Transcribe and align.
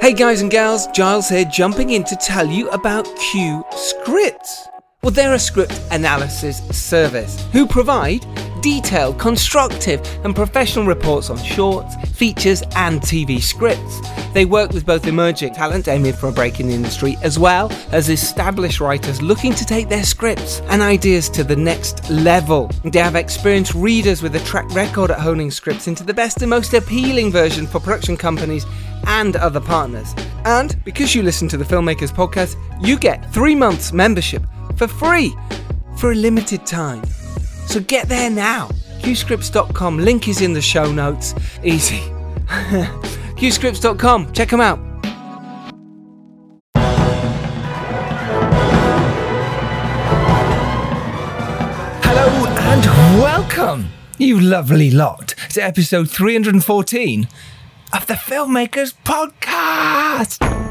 Hey 0.00 0.12
guys 0.14 0.40
and 0.40 0.50
gals, 0.50 0.88
Giles 0.88 1.28
here, 1.28 1.44
jumping 1.44 1.90
in 1.90 2.02
to 2.04 2.16
tell 2.16 2.46
you 2.46 2.68
about 2.70 3.04
Q 3.16 3.64
Scripts. 3.70 4.66
Well, 5.02 5.12
they're 5.12 5.32
a 5.32 5.38
script 5.38 5.80
analysis 5.90 6.58
service 6.78 7.42
who 7.52 7.66
provide 7.66 8.26
detailed, 8.60 9.18
constructive, 9.18 10.02
and 10.26 10.36
professional 10.36 10.84
reports 10.84 11.30
on 11.30 11.38
shorts, 11.38 11.96
features, 12.18 12.62
and 12.76 13.00
TV 13.00 13.40
scripts. 13.40 14.02
They 14.34 14.44
work 14.44 14.72
with 14.72 14.84
both 14.84 15.06
emerging 15.06 15.54
talent 15.54 15.88
aiming 15.88 16.12
for 16.12 16.28
a 16.28 16.32
break 16.32 16.60
in 16.60 16.68
the 16.68 16.74
industry 16.74 17.16
as 17.22 17.38
well 17.38 17.72
as 17.92 18.10
established 18.10 18.78
writers 18.78 19.22
looking 19.22 19.54
to 19.54 19.64
take 19.64 19.88
their 19.88 20.04
scripts 20.04 20.60
and 20.68 20.82
ideas 20.82 21.30
to 21.30 21.44
the 21.44 21.56
next 21.56 22.10
level. 22.10 22.70
They 22.84 22.98
have 22.98 23.16
experienced 23.16 23.74
readers 23.74 24.20
with 24.20 24.36
a 24.36 24.40
track 24.40 24.68
record 24.74 25.10
at 25.10 25.18
honing 25.18 25.50
scripts 25.50 25.88
into 25.88 26.04
the 26.04 26.12
best 26.12 26.42
and 26.42 26.50
most 26.50 26.74
appealing 26.74 27.32
version 27.32 27.66
for 27.66 27.80
production 27.80 28.18
companies 28.18 28.66
and 29.06 29.34
other 29.36 29.60
partners. 29.60 30.14
And 30.44 30.76
because 30.84 31.14
you 31.14 31.22
listen 31.22 31.48
to 31.48 31.56
the 31.56 31.64
Filmmakers 31.64 32.12
Podcast, 32.12 32.56
you 32.86 32.98
get 32.98 33.32
three 33.32 33.54
months 33.54 33.94
membership 33.94 34.42
for 34.76 34.86
free 34.88 35.34
for 35.96 36.12
a 36.12 36.14
limited 36.14 36.66
time. 36.66 37.04
So 37.66 37.80
get 37.80 38.08
there 38.08 38.30
now. 38.30 38.68
Qscripts.com. 39.00 39.98
Link 39.98 40.28
is 40.28 40.40
in 40.40 40.52
the 40.52 40.60
show 40.62 40.90
notes. 40.92 41.34
Easy. 41.64 42.00
Qscripts.com. 43.36 44.32
Check 44.32 44.50
them 44.50 44.60
out. 44.60 44.78
Hello 52.02 52.46
and 52.46 53.20
welcome, 53.20 53.88
you 54.18 54.38
lovely 54.40 54.90
lot, 54.90 55.34
to 55.50 55.62
episode 55.62 56.10
314 56.10 57.28
of 57.92 58.06
the 58.06 58.14
Filmmakers 58.14 58.94
Podcast. 59.04 60.69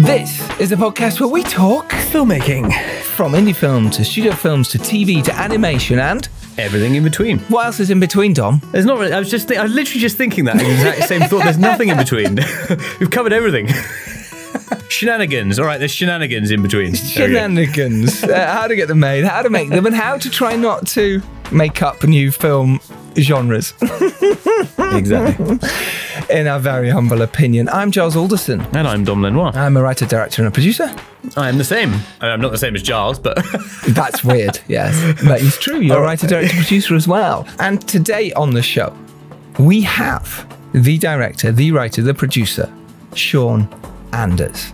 This 0.00 0.40
is 0.58 0.72
a 0.72 0.76
podcast 0.76 1.20
where 1.20 1.28
we 1.28 1.42
talk 1.42 1.90
filmmaking 1.90 2.72
from 3.02 3.32
indie 3.32 3.54
film 3.54 3.90
to 3.90 4.02
studio 4.04 4.32
films 4.32 4.68
to 4.70 4.78
TV 4.78 5.22
to 5.24 5.34
animation 5.34 5.98
and 5.98 6.26
Everything 6.56 6.94
in 6.94 7.04
between. 7.04 7.38
what 7.50 7.66
else 7.66 7.80
is 7.80 7.90
in 7.90 8.00
between, 8.00 8.32
Dom? 8.32 8.62
There's 8.72 8.86
not. 8.86 8.98
Really, 8.98 9.12
I 9.12 9.18
was 9.18 9.30
just. 9.30 9.48
Th- 9.48 9.60
I 9.60 9.62
was 9.62 9.72
literally 9.72 10.00
just 10.00 10.16
thinking 10.16 10.46
that 10.46 10.56
exact 10.56 11.04
same 11.08 11.20
thought. 11.22 11.44
There's 11.44 11.58
nothing 11.58 11.88
in 11.90 11.96
between. 11.98 12.36
We've 13.00 13.10
covered 13.10 13.32
everything. 13.34 13.68
shenanigans. 14.88 15.58
All 15.58 15.66
right. 15.66 15.78
There's 15.78 15.90
shenanigans 15.92 16.50
in 16.50 16.62
between. 16.62 16.92
There 16.92 17.28
we 17.28 17.34
go. 17.34 17.40
Shenanigans. 17.40 18.24
uh, 18.24 18.52
how 18.52 18.66
to 18.68 18.76
get 18.76 18.88
them 18.88 19.00
made, 19.00 19.24
how 19.24 19.42
to 19.42 19.50
make 19.50 19.68
them, 19.68 19.84
and 19.86 19.94
how 19.94 20.16
to 20.16 20.30
try 20.30 20.56
not 20.56 20.86
to 20.88 21.22
make 21.52 21.82
up 21.82 22.02
new 22.04 22.30
film 22.32 22.80
genres, 23.18 23.74
Exactly. 24.78 25.58
in 26.30 26.46
our 26.46 26.58
very 26.58 26.90
humble 26.90 27.22
opinion. 27.22 27.68
I'm 27.68 27.90
Giles 27.90 28.16
Alderson. 28.16 28.60
And 28.72 28.86
I'm 28.88 29.04
Dom 29.04 29.22
Lenoir. 29.22 29.52
I'm 29.54 29.76
a 29.76 29.82
writer, 29.82 30.06
director, 30.06 30.42
and 30.42 30.48
a 30.48 30.50
producer. 30.50 30.94
I 31.36 31.48
am 31.48 31.58
the 31.58 31.64
same. 31.64 31.94
I'm 32.20 32.40
not 32.40 32.50
the 32.52 32.58
same 32.58 32.74
as 32.74 32.82
Giles, 32.82 33.18
but 33.18 33.36
That's 33.88 34.24
weird, 34.24 34.58
yes. 34.68 34.96
But 35.24 35.42
it's 35.42 35.58
true. 35.58 35.80
You're 35.80 35.98
a 35.98 36.02
writer, 36.02 36.26
director, 36.26 36.56
producer 36.56 36.94
as 36.94 37.06
well. 37.06 37.46
And 37.58 37.86
today 37.86 38.32
on 38.32 38.52
the 38.52 38.62
show, 38.62 38.96
we 39.58 39.82
have 39.82 40.46
the 40.72 40.98
director, 40.98 41.52
the 41.52 41.72
writer, 41.72 42.02
the 42.02 42.14
producer, 42.14 42.72
Sean 43.14 43.68
Anders. 44.12 44.72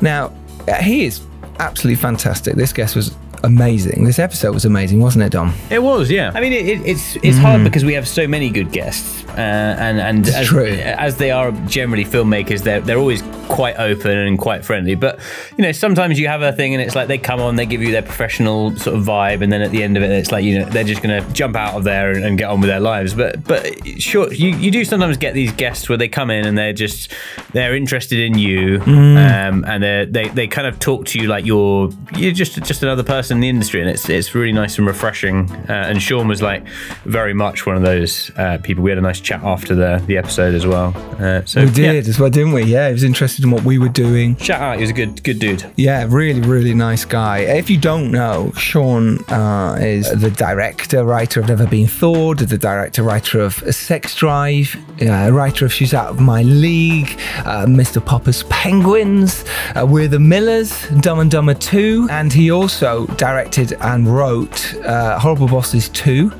Now, 0.00 0.32
he 0.80 1.04
is 1.04 1.20
absolutely 1.58 2.00
fantastic. 2.00 2.54
This 2.54 2.72
guest 2.72 2.96
was 2.96 3.14
amazing. 3.42 4.04
This 4.04 4.18
episode 4.18 4.52
was 4.52 4.64
amazing, 4.64 5.00
wasn't 5.00 5.24
it, 5.24 5.32
Dom? 5.32 5.54
it 5.70 5.82
was. 5.82 6.10
Yeah. 6.10 6.32
I 6.34 6.40
mean, 6.40 6.52
it, 6.52 6.66
it, 6.66 6.86
it's 6.86 7.16
it's 7.16 7.38
hard 7.38 7.64
because 7.64 7.84
we 7.84 7.94
have 7.94 8.06
so 8.06 8.26
many 8.26 8.50
good 8.50 8.72
guests, 8.72 9.24
uh, 9.30 9.76
and 9.78 10.00
and 10.00 10.28
as, 10.28 10.48
true. 10.48 10.66
as 10.66 11.16
they 11.16 11.30
are 11.30 11.52
generally 11.66 12.04
filmmakers, 12.04 12.62
they're 12.62 12.80
they're 12.80 12.98
always 12.98 13.22
quite 13.48 13.76
open 13.78 14.16
and 14.16 14.38
quite 14.38 14.64
friendly. 14.64 14.94
But 14.94 15.18
you 15.56 15.62
know, 15.62 15.72
sometimes 15.72 16.18
you 16.18 16.28
have 16.28 16.42
a 16.42 16.52
thing, 16.52 16.74
and 16.74 16.82
it's 16.82 16.94
like 16.94 17.08
they 17.08 17.18
come 17.18 17.40
on, 17.40 17.56
they 17.56 17.66
give 17.66 17.82
you 17.82 17.92
their 17.92 18.02
professional 18.02 18.76
sort 18.76 18.96
of 18.96 19.04
vibe, 19.04 19.42
and 19.42 19.52
then 19.52 19.62
at 19.62 19.70
the 19.70 19.82
end 19.82 19.96
of 19.96 20.02
it, 20.02 20.10
it's 20.10 20.32
like 20.32 20.44
you 20.44 20.58
know 20.58 20.64
they're 20.66 20.84
just 20.84 21.02
gonna 21.02 21.28
jump 21.32 21.56
out 21.56 21.74
of 21.74 21.84
there 21.84 22.12
and, 22.12 22.24
and 22.24 22.38
get 22.38 22.48
on 22.48 22.60
with 22.60 22.68
their 22.68 22.80
lives. 22.80 23.14
But 23.14 23.44
but 23.44 23.66
sure, 23.98 24.32
you, 24.32 24.56
you 24.56 24.70
do 24.70 24.84
sometimes 24.84 25.16
get 25.16 25.34
these 25.34 25.52
guests 25.52 25.88
where 25.88 25.98
they 25.98 26.08
come 26.08 26.30
in 26.30 26.46
and 26.46 26.56
they're 26.56 26.72
just 26.72 27.12
they're 27.52 27.74
interested 27.74 28.18
in 28.18 28.38
you, 28.38 28.80
um, 28.86 29.64
and 29.66 29.82
they 29.82 30.06
they 30.08 30.28
they 30.28 30.46
kind 30.46 30.66
of 30.66 30.78
talk 30.78 31.06
to 31.06 31.20
you 31.20 31.28
like 31.28 31.44
you're 31.44 31.90
you're 32.16 32.32
just 32.32 32.60
just 32.62 32.82
another 32.82 33.02
person 33.04 33.29
in 33.30 33.40
the 33.40 33.48
industry, 33.48 33.80
and 33.80 33.88
it's 33.90 34.08
it's 34.08 34.34
really 34.34 34.52
nice 34.52 34.78
and 34.78 34.86
refreshing. 34.86 35.50
Uh, 35.68 35.72
and 35.88 36.02
Sean 36.02 36.28
was 36.28 36.42
like 36.42 36.66
very 37.04 37.34
much 37.34 37.66
one 37.66 37.76
of 37.76 37.82
those 37.82 38.30
uh, 38.36 38.58
people. 38.62 38.82
We 38.82 38.90
had 38.90 38.98
a 38.98 39.02
nice 39.02 39.20
chat 39.20 39.42
after 39.42 39.74
the 39.74 40.02
the 40.06 40.16
episode 40.16 40.54
as 40.54 40.66
well. 40.66 40.92
Uh, 41.18 41.44
so 41.44 41.60
We 41.60 41.66
yeah, 41.70 41.92
did 41.92 42.08
as 42.08 42.18
well, 42.18 42.30
didn't 42.30 42.52
we? 42.52 42.64
Yeah, 42.64 42.88
he 42.88 42.92
was 42.92 43.04
interested 43.04 43.44
in 43.44 43.50
what 43.50 43.64
we 43.64 43.78
were 43.78 43.88
doing. 43.88 44.36
shout 44.36 44.60
out. 44.60 44.76
He 44.76 44.82
was 44.82 44.90
a 44.90 44.94
good 44.94 45.22
good 45.22 45.38
dude. 45.38 45.64
Yeah, 45.76 46.06
really, 46.08 46.40
really 46.40 46.74
nice 46.74 47.04
guy. 47.04 47.38
If 47.40 47.70
you 47.70 47.78
don't 47.78 48.10
know, 48.10 48.52
Sean 48.56 49.18
uh, 49.30 49.76
is 49.80 50.10
the 50.20 50.30
director, 50.30 51.04
writer 51.04 51.40
of 51.40 51.48
Never 51.48 51.66
Been 51.66 51.86
Thawed, 51.86 52.38
the 52.38 52.58
director, 52.58 53.02
writer 53.02 53.40
of 53.40 53.54
Sex 53.74 54.14
Drive, 54.14 54.76
uh, 55.02 55.30
writer 55.32 55.64
of 55.64 55.72
She's 55.72 55.94
Out 55.94 56.08
of 56.08 56.20
My 56.20 56.42
League, 56.42 57.18
uh, 57.38 57.66
Mr. 57.66 58.04
Popper's 58.04 58.42
Penguins, 58.44 59.44
uh, 59.76 59.86
We're 59.88 60.08
the 60.08 60.18
Millers, 60.18 60.88
Dumb 61.00 61.20
and 61.20 61.30
Dumber 61.30 61.54
2, 61.54 62.08
and 62.10 62.32
he 62.32 62.50
also 62.50 63.06
directed 63.20 63.74
and 63.82 64.08
wrote 64.08 64.74
uh, 64.76 65.18
Horrible 65.18 65.46
Bosses 65.46 65.90
2, 65.90 66.32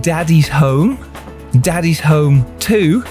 Daddy's 0.00 0.48
Home, 0.48 0.98
Daddy's 1.60 2.00
Home 2.00 2.44
2, 2.58 3.04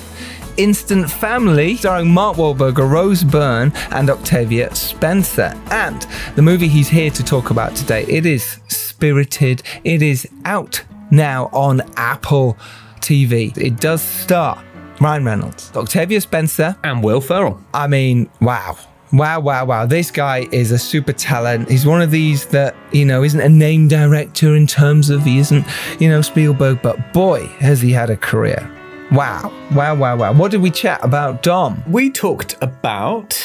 Instant 0.57 1.09
Family, 1.09 1.77
starring 1.77 2.11
Mark 2.11 2.35
Wahlberg, 2.35 2.77
Rose 2.77 3.23
Byrne, 3.23 3.71
and 3.91 4.09
Octavia 4.09 4.75
Spencer. 4.75 5.53
And 5.71 6.05
the 6.35 6.41
movie 6.41 6.67
he's 6.67 6.89
here 6.89 7.09
to 7.11 7.23
talk 7.23 7.49
about 7.49 7.77
today, 7.77 8.03
it 8.09 8.25
is 8.25 8.59
Spirited. 8.67 9.63
It 9.85 10.01
is 10.01 10.27
out 10.43 10.83
now 11.11 11.45
on 11.53 11.81
Apple 11.95 12.57
TV. 12.99 13.57
It 13.57 13.77
does 13.77 14.01
star 14.01 14.61
Ryan 14.99 15.23
Reynolds, 15.23 15.71
Octavia 15.77 16.19
Spencer. 16.19 16.75
And 16.83 17.01
Will 17.01 17.21
Ferrell. 17.21 17.59
I 17.73 17.87
mean, 17.87 18.29
wow. 18.41 18.77
Wow, 19.13 19.41
wow, 19.41 19.65
wow. 19.65 19.85
This 19.85 20.09
guy 20.09 20.47
is 20.51 20.71
a 20.71 20.79
super 20.79 21.11
talent. 21.11 21.69
He's 21.69 21.85
one 21.85 22.01
of 22.01 22.11
these 22.11 22.45
that, 22.47 22.75
you 22.93 23.03
know, 23.03 23.23
isn't 23.23 23.41
a 23.41 23.49
name 23.49 23.89
director 23.89 24.55
in 24.55 24.67
terms 24.67 25.09
of 25.09 25.23
he 25.23 25.39
isn't, 25.39 25.65
you 25.99 26.07
know, 26.07 26.21
Spielberg, 26.21 26.81
but 26.81 27.11
boy, 27.11 27.45
has 27.59 27.81
he 27.81 27.91
had 27.91 28.09
a 28.09 28.15
career. 28.15 28.69
Wow, 29.11 29.51
wow, 29.73 29.95
wow, 29.95 30.15
wow. 30.15 30.31
What 30.31 30.51
did 30.51 30.61
we 30.61 30.71
chat 30.71 31.03
about, 31.03 31.43
Dom? 31.43 31.83
We 31.87 32.09
talked 32.09 32.55
about 32.61 33.37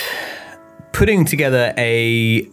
putting 0.93 1.25
together 1.25 1.75
a 1.76 2.49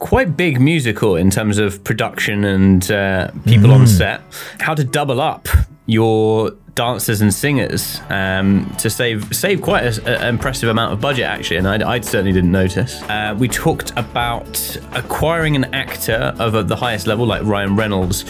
quite 0.00 0.36
big 0.36 0.60
musical 0.60 1.14
in 1.14 1.30
terms 1.30 1.58
of 1.58 1.82
production 1.84 2.44
and 2.44 2.90
uh, 2.90 3.30
people 3.44 3.70
on 3.70 3.86
set. 3.86 4.20
How 4.58 4.74
to 4.74 4.82
double 4.82 5.20
up 5.20 5.48
your 5.86 6.52
dancers 6.74 7.22
and 7.22 7.32
singers 7.32 8.00
um, 8.10 8.70
to 8.78 8.90
save 8.90 9.34
save 9.34 9.62
quite 9.62 9.98
an 10.06 10.28
impressive 10.28 10.68
amount 10.68 10.92
of 10.92 11.00
budget 11.00 11.24
actually, 11.24 11.56
and 11.56 11.66
I, 11.66 12.00
certainly 12.00 12.32
didn't 12.32 12.52
notice. 12.52 13.02
Uh, 13.04 13.34
we 13.36 13.48
talked 13.48 13.92
about 13.96 14.76
acquiring 14.92 15.56
an 15.56 15.64
actor 15.74 16.34
of 16.38 16.68
the 16.68 16.76
highest 16.76 17.06
level 17.06 17.26
like 17.26 17.42
Ryan 17.44 17.76
Reynolds. 17.76 18.24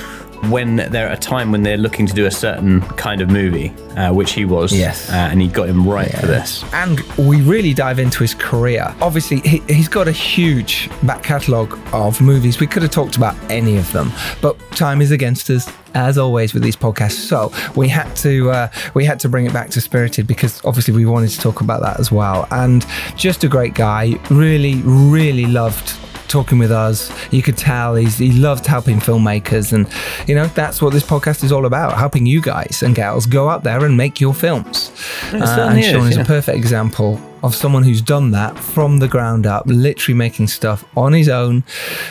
When 0.51 0.77
they're 0.77 1.09
at 1.09 1.19
a 1.19 1.21
time 1.21 1.51
when 1.53 1.63
they're 1.63 1.77
looking 1.77 2.07
to 2.07 2.13
do 2.15 2.27
a 2.27 2.31
certain 2.31 2.81
kind 2.97 3.21
of 3.21 3.31
movie, 3.31 3.71
uh, 3.97 4.13
which 4.13 4.33
he 4.33 4.45
was, 4.45 4.73
Yes. 4.73 5.11
uh, 5.11 5.15
and 5.15 5.41
he 5.41 5.49
got 5.49 5.69
him 5.69 5.89
right 5.89 6.11
for 6.13 6.27
this. 6.27 6.65
And 6.73 7.01
we 7.17 7.41
really 7.43 7.75
dive 7.75 7.99
into 7.99 8.21
his 8.23 8.35
career. 8.35 8.95
Obviously, 9.01 9.41
he, 9.41 9.59
he's 9.69 9.89
got 9.89 10.09
a 10.09 10.13
huge 10.13 10.89
back 11.03 11.23
catalogue 11.23 11.79
of 11.93 12.21
movies. 12.21 12.61
We 12.61 12.67
could 12.67 12.83
have 12.83 12.91
talked 12.93 13.17
about 13.17 13.35
any 13.51 13.77
of 13.77 13.91
them, 13.93 14.13
but 14.41 14.59
time 14.73 15.01
is 15.03 15.11
against 15.11 15.51
us. 15.51 15.71
As 15.95 16.19
always 16.19 16.53
with 16.53 16.63
these 16.63 16.77
podcasts, 16.77 17.13
so 17.27 17.51
we 17.75 17.89
had 17.89 18.15
to 18.17 18.51
uh, 18.51 18.69
we 18.93 19.07
had 19.07 19.19
to 19.21 19.31
bring 19.31 19.47
it 19.47 19.55
back 19.55 19.71
to 19.71 19.81
Spirited 19.81 20.27
because 20.27 20.63
obviously 20.63 20.93
we 20.93 21.07
wanted 21.07 21.31
to 21.31 21.41
talk 21.41 21.63
about 21.63 21.81
that 21.81 21.99
as 21.99 22.13
well. 22.13 22.47
And 22.51 22.85
just 23.17 23.45
a 23.45 23.49
great 23.49 23.73
guy, 23.73 24.19
really, 24.29 24.75
really 24.85 25.47
loved 25.47 25.95
talking 26.29 26.59
with 26.59 26.71
us. 26.71 27.11
You 27.33 27.43
could 27.43 27.57
tell 27.57 27.95
he's, 27.95 28.19
he 28.19 28.33
loved 28.33 28.67
helping 28.67 28.99
filmmakers, 28.99 29.73
and 29.73 29.89
you 30.29 30.35
know 30.35 30.47
that's 30.49 30.83
what 30.83 30.93
this 30.93 31.05
podcast 31.05 31.45
is 31.45 31.53
all 31.53 31.67
about: 31.67 31.97
helping 31.97 32.27
you 32.27 32.41
guys 32.41 32.83
and 32.83 32.95
gals 32.95 33.27
go 33.27 33.49
out 33.49 33.65
there 33.65 33.85
and 33.85 33.97
make 33.97 34.21
your 34.21 34.35
films. 34.35 34.91
Uh, 35.33 35.69
and 35.71 35.79
is, 35.79 35.87
Sean 35.87 36.07
is 36.09 36.17
yeah. 36.17 36.23
a 36.23 36.27
perfect 36.27 36.57
example 36.57 37.21
of 37.43 37.55
someone 37.55 37.83
who's 37.83 38.03
done 38.03 38.33
that 38.33 38.59
from 38.59 38.99
the 38.99 39.09
ground 39.09 39.47
up, 39.47 39.65
literally 39.67 40.17
making 40.17 40.49
stuff 40.49 40.85
on 40.97 41.13
his 41.13 41.29
own 41.29 41.63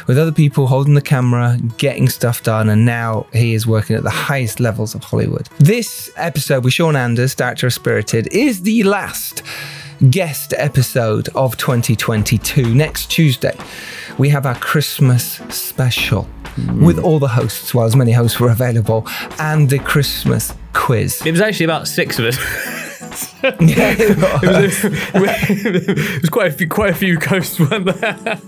with 0.07 0.17
other 0.17 0.31
people 0.31 0.67
holding 0.67 0.94
the 0.94 1.01
camera, 1.01 1.57
getting 1.77 2.07
stuff 2.09 2.44
done, 2.44 2.69
and 2.69 2.85
now 2.85 3.25
he 3.33 3.53
is 3.53 3.67
working 3.67 3.95
at 3.95 4.03
the 4.03 4.09
highest 4.09 4.59
levels 4.59 4.95
of 4.95 5.03
Hollywood. 5.03 5.47
This 5.59 6.12
episode 6.15 6.63
with 6.63 6.73
Sean 6.73 6.95
Anders, 6.95 7.35
director 7.35 7.67
of 7.67 7.73
Spirited, 7.73 8.27
is 8.31 8.62
the 8.62 8.83
last 8.83 9.44
guest 10.09 10.53
episode 10.57 11.30
of 11.36 11.57
2022. 11.57 12.74
Next 12.74 13.12
Tuesday, 13.12 13.57
we 14.18 14.30
have 14.30 14.45
our 14.45 14.56
Christmas 14.56 15.38
special 15.50 16.27
with 16.57 16.97
mm. 16.97 17.03
all 17.03 17.19
the 17.19 17.27
hosts, 17.27 17.74
well, 17.74 17.86
as 17.86 17.95
many 17.95 18.12
hosts 18.12 18.39
were 18.39 18.50
available, 18.50 19.06
and 19.39 19.69
the 19.69 19.80
Christmas 19.80 20.53
quiz. 20.74 21.25
It 21.25 21.31
was 21.31 21.42
actually 21.42 21.65
about 21.65 21.88
six 21.88 22.19
of 22.19 22.25
us. 22.25 22.38
was. 23.15 23.35
it, 25.19 26.21
was 26.21 26.29
quite 26.29 26.47
a 26.47 26.51
few, 26.51 26.67
quite 26.67 26.91
a 26.91 26.95
few 26.95 27.17
coasts, 27.17 27.59
weren't 27.59 27.85
there? 27.85 28.39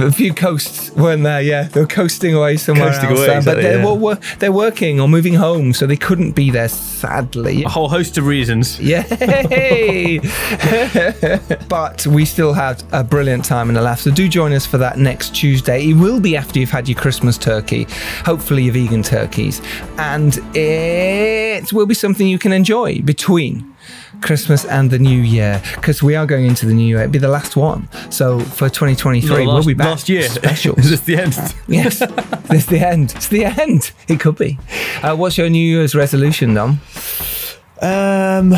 a 0.00 0.12
few 0.12 0.32
coasts 0.34 0.90
weren't 0.92 1.22
there. 1.22 1.40
Yeah, 1.40 1.64
they 1.64 1.80
were 1.80 1.86
coasting 1.86 2.34
away 2.34 2.56
somewhere 2.56 2.90
Coasting 2.90 3.10
else. 3.10 3.18
away, 3.18 3.28
uh, 3.28 3.42
but 3.44 3.58
exactly, 3.58 3.62
they 3.62 3.82
yeah. 3.82 3.92
were 3.92 4.18
they're 4.38 4.52
working 4.52 5.00
or 5.00 5.08
moving 5.08 5.34
home, 5.34 5.72
so 5.72 5.86
they 5.86 5.96
couldn't 5.96 6.32
be 6.32 6.50
there. 6.50 6.68
Sadly. 6.68 7.64
A 7.64 7.68
whole 7.68 7.88
host 7.88 8.18
of 8.18 8.26
reasons. 8.26 8.80
Yay! 8.80 10.18
but 11.68 12.06
we 12.06 12.24
still 12.24 12.52
had 12.52 12.82
a 12.92 13.04
brilliant 13.04 13.44
time 13.44 13.68
and 13.68 13.76
a 13.76 13.82
laugh. 13.82 14.00
So 14.00 14.10
do 14.10 14.28
join 14.28 14.52
us 14.52 14.66
for 14.66 14.78
that 14.78 14.98
next 14.98 15.34
Tuesday. 15.34 15.90
It 15.90 15.94
will 15.94 16.20
be 16.20 16.36
after 16.36 16.58
you've 16.58 16.70
had 16.70 16.88
your 16.88 16.98
Christmas 16.98 17.36
turkey, 17.36 17.86
hopefully 18.24 18.64
your 18.64 18.74
vegan 18.74 19.02
turkeys, 19.02 19.60
and 19.98 20.38
it 20.54 21.72
will 21.72 21.86
be 21.86 21.94
something 21.94 22.26
you 22.26 22.38
can 22.38 22.52
enjoy 22.52 23.00
between. 23.02 23.73
Christmas 24.20 24.64
and 24.64 24.90
the 24.90 24.98
New 24.98 25.20
Year, 25.20 25.60
because 25.76 26.02
we 26.02 26.16
are 26.16 26.26
going 26.26 26.46
into 26.46 26.66
the 26.66 26.72
New 26.74 26.86
Year. 26.86 27.00
It'll 27.00 27.10
be 27.12 27.18
the 27.18 27.28
last 27.28 27.56
one. 27.56 27.88
So 28.10 28.40
for 28.40 28.68
2023, 28.68 29.28
No, 29.28 29.34
last, 29.52 29.66
we'll 29.66 29.74
be 29.74 29.74
back. 29.74 29.88
last 29.88 30.08
year. 30.08 30.22
specials. 30.28 30.78
Is 30.84 30.90
this 30.90 31.00
the 31.00 31.16
end? 31.16 31.34
yes, 31.68 32.00
it's 32.50 32.66
the 32.66 32.78
end. 32.80 33.12
It's 33.16 33.28
the 33.28 33.44
end. 33.44 33.92
It 34.08 34.20
could 34.20 34.36
be. 34.36 34.58
Uh, 35.02 35.14
what's 35.16 35.36
your 35.38 35.48
New 35.50 35.58
Year's 35.66 35.94
resolution, 35.94 36.54
Dom? 36.54 36.80
Um, 37.82 38.50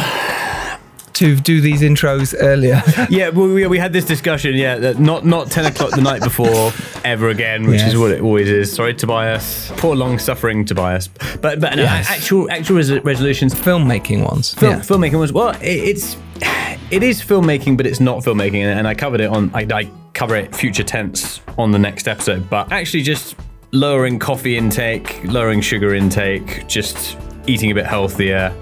To 1.16 1.34
do 1.34 1.60
these 1.60 1.80
intros 1.82 2.34
earlier. 2.38 2.82
yeah, 3.10 3.30
we, 3.30 3.66
we 3.66 3.78
had 3.78 3.92
this 3.92 4.04
discussion. 4.04 4.54
Yeah, 4.54 4.76
that 4.76 4.98
not 4.98 5.24
not 5.24 5.50
ten 5.50 5.64
o'clock 5.64 5.92
the 5.92 6.02
night 6.02 6.22
before 6.22 6.72
ever 7.04 7.28
again, 7.30 7.66
which 7.66 7.80
Yes. 7.80 7.92
is 7.94 7.98
what 7.98 8.10
it 8.10 8.20
always 8.20 8.50
is. 8.50 8.72
Sorry, 8.72 8.92
Tobias. 8.94 9.72
Poor 9.76 9.96
long-suffering 9.96 10.64
Tobias. 10.66 11.08
But 11.40 11.60
but 11.60 11.74
no, 11.76 11.82
Yes. 11.84 12.10
actual 12.10 12.50
actual 12.50 12.76
res- 12.76 13.00
resolutions. 13.02 13.54
filmmaking 13.54 14.24
ones. 14.24 14.52
Film, 14.54 14.72
yeah. 14.72 14.80
Filmmaking 14.80 15.18
ones. 15.18 15.32
well. 15.32 15.50
It, 15.62 15.64
it's 15.96 16.16
it 16.90 17.02
is 17.02 17.22
filmmaking, 17.22 17.76
but 17.78 17.86
it's 17.86 18.00
not 18.00 18.18
filmmaking, 18.22 18.60
and, 18.64 18.78
and 18.80 18.86
I 18.88 18.94
covered 18.94 19.20
it 19.20 19.30
on. 19.30 19.50
I, 19.54 19.66
I 19.72 19.90
cover 20.12 20.36
it 20.36 20.54
future 20.54 20.84
tense 20.84 21.40
on 21.56 21.70
the 21.70 21.78
next 21.78 22.08
episode. 22.08 22.48
But 22.50 22.70
actually, 22.72 23.02
just 23.02 23.36
lowering 23.72 24.18
coffee 24.18 24.56
intake, 24.58 25.20
lowering 25.24 25.60
sugar 25.62 25.94
intake, 25.94 26.66
just 26.68 27.16
eating 27.46 27.70
a 27.70 27.74
bit 27.74 27.86
healthier, 27.86 28.52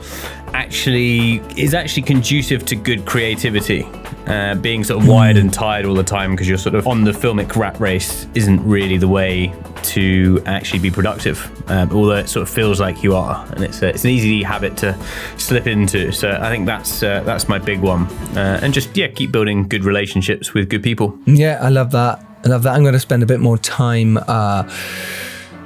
actually 0.54 1.42
is 1.60 1.74
actually 1.74 2.02
conducive 2.02 2.64
to 2.66 2.76
good 2.76 3.04
creativity. 3.04 3.86
Uh, 4.26 4.54
being 4.54 4.82
sort 4.82 5.02
of 5.02 5.06
wired 5.06 5.36
and 5.36 5.52
tired 5.52 5.84
all 5.84 5.94
the 5.94 6.02
time 6.02 6.30
because 6.30 6.48
you're 6.48 6.56
sort 6.56 6.74
of 6.74 6.86
on 6.86 7.04
the 7.04 7.10
filmic 7.10 7.54
rat 7.56 7.78
race 7.78 8.26
isn't 8.34 8.64
really 8.64 8.96
the 8.96 9.08
way 9.08 9.52
to 9.82 10.42
actually 10.46 10.78
be 10.78 10.90
productive. 10.90 11.50
Um, 11.70 11.92
although 11.92 12.16
it 12.16 12.28
sort 12.28 12.42
of 12.42 12.48
feels 12.48 12.80
like 12.80 13.02
you 13.02 13.14
are, 13.14 13.44
and 13.52 13.62
it's 13.62 13.82
a, 13.82 13.88
it's 13.88 14.04
an 14.04 14.10
easy 14.10 14.42
habit 14.42 14.78
to 14.78 14.96
slip 15.36 15.66
into. 15.66 16.10
So 16.12 16.30
I 16.30 16.48
think 16.48 16.64
that's 16.64 17.02
uh, 17.02 17.22
that's 17.24 17.48
my 17.48 17.58
big 17.58 17.80
one, 17.80 18.04
uh, 18.36 18.60
and 18.62 18.72
just 18.72 18.96
yeah, 18.96 19.08
keep 19.08 19.30
building 19.30 19.68
good 19.68 19.84
relationships 19.84 20.54
with 20.54 20.70
good 20.70 20.82
people. 20.82 21.18
Yeah, 21.26 21.58
I 21.60 21.68
love 21.68 21.90
that. 21.90 22.24
I 22.44 22.48
love 22.48 22.62
that. 22.62 22.74
I'm 22.74 22.82
going 22.82 22.94
to 22.94 23.00
spend 23.00 23.22
a 23.22 23.26
bit 23.26 23.40
more 23.40 23.58
time, 23.58 24.18
uh, 24.28 24.62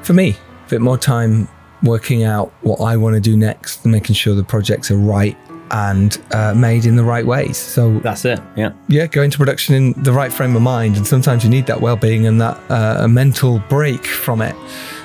for 0.03 0.15
me, 0.15 0.37
a 0.67 0.71
bit 0.71 0.81
more 0.81 0.99
time 0.99 1.49
working 1.83 2.25
out 2.25 2.53
what 2.63 2.81
I 2.81 2.97
want 2.97 3.15
to 3.15 3.21
do 3.21 3.37
next 3.37 3.85
and 3.85 3.93
making 3.93 4.15
sure 4.15 4.35
the 4.35 4.45
projects 4.45 4.91
are 4.91 4.97
right 4.97 5.37
and 5.71 6.19
uh, 6.33 6.55
made 6.55 6.87
in 6.87 6.97
the 6.97 7.05
right 7.05 7.27
ways. 7.27 7.57
So 7.57 7.99
That's 8.01 8.25
it. 8.25 8.41
Yeah. 8.57 8.73
yeah, 8.89 9.07
go 9.07 9.23
into 9.23 9.37
production 9.39 9.75
in 9.75 9.93
the 10.03 10.13
right 10.13 10.33
frame 10.33 10.57
of 10.57 10.63
mind, 10.63 10.97
and 10.97 11.07
sometimes 11.07 11.45
you 11.45 11.51
need 11.51 11.67
that 11.67 11.81
well-being 11.81 12.27
and 12.27 12.41
that 12.41 12.59
uh, 12.71 12.99
a 13.01 13.09
mental 13.09 13.59
break 13.69 14.07
from 14.07 14.41
it. 14.41 14.57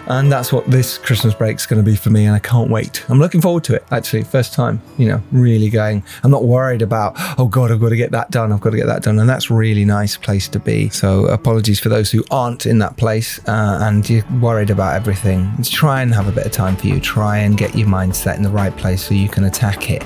And 0.07 0.31
that's 0.31 0.51
what 0.51 0.69
this 0.69 0.97
Christmas 0.97 1.33
break's 1.33 1.65
going 1.65 1.83
to 1.83 1.89
be 1.89 1.95
for 1.95 2.09
me, 2.09 2.25
and 2.25 2.35
I 2.35 2.39
can't 2.39 2.69
wait. 2.69 3.03
I'm 3.09 3.19
looking 3.19 3.41
forward 3.41 3.63
to 3.65 3.75
it. 3.75 3.85
Actually, 3.91 4.23
first 4.23 4.53
time, 4.53 4.81
you 4.97 5.07
know, 5.07 5.21
really 5.31 5.69
going. 5.69 6.03
I'm 6.23 6.31
not 6.31 6.43
worried 6.43 6.81
about, 6.81 7.13
oh 7.39 7.47
God, 7.47 7.71
I've 7.71 7.79
got 7.79 7.89
to 7.89 7.95
get 7.95 8.11
that 8.11 8.31
done. 8.31 8.51
I've 8.51 8.61
got 8.61 8.71
to 8.71 8.77
get 8.77 8.87
that 8.87 9.03
done, 9.03 9.19
and 9.19 9.29
that's 9.29 9.49
really 9.49 9.85
nice 9.85 10.17
place 10.17 10.47
to 10.49 10.59
be. 10.59 10.89
So 10.89 11.25
apologies 11.27 11.79
for 11.79 11.89
those 11.89 12.11
who 12.11 12.23
aren't 12.31 12.65
in 12.65 12.79
that 12.79 12.97
place 12.97 13.39
uh, 13.47 13.79
and 13.81 14.07
you're 14.09 14.25
worried 14.41 14.69
about 14.69 14.95
everything. 14.95 15.51
Try 15.63 16.01
and 16.01 16.13
have 16.13 16.27
a 16.27 16.31
bit 16.31 16.45
of 16.45 16.51
time 16.51 16.75
for 16.75 16.87
you. 16.87 16.99
Try 16.99 17.37
and 17.39 17.57
get 17.57 17.75
your 17.75 17.87
mindset 17.87 18.37
in 18.37 18.43
the 18.43 18.49
right 18.49 18.75
place 18.75 19.07
so 19.07 19.13
you 19.13 19.29
can 19.29 19.45
attack 19.45 19.89
it 19.89 20.05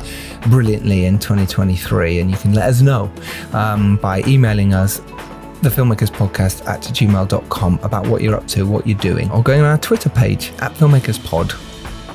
brilliantly 0.49 1.05
in 1.05 1.19
2023, 1.19 2.19
and 2.19 2.31
you 2.31 2.37
can 2.37 2.53
let 2.53 2.69
us 2.69 2.81
know 2.81 3.11
um, 3.53 3.97
by 3.97 4.21
emailing 4.27 4.73
us 4.73 5.01
the 5.61 5.69
filmmakers 5.69 6.11
podcast 6.11 6.65
at 6.67 6.81
gmail.com 6.81 7.79
about 7.83 8.07
what 8.07 8.21
you're 8.21 8.35
up 8.35 8.47
to 8.47 8.63
what 8.63 8.85
you're 8.85 8.97
doing 8.99 9.29
or 9.31 9.41
going 9.41 9.61
on 9.61 9.65
our 9.67 9.77
twitter 9.77 10.09
page 10.09 10.51
at 10.59 10.71
filmmakers 10.73 11.23
pod 11.23 11.53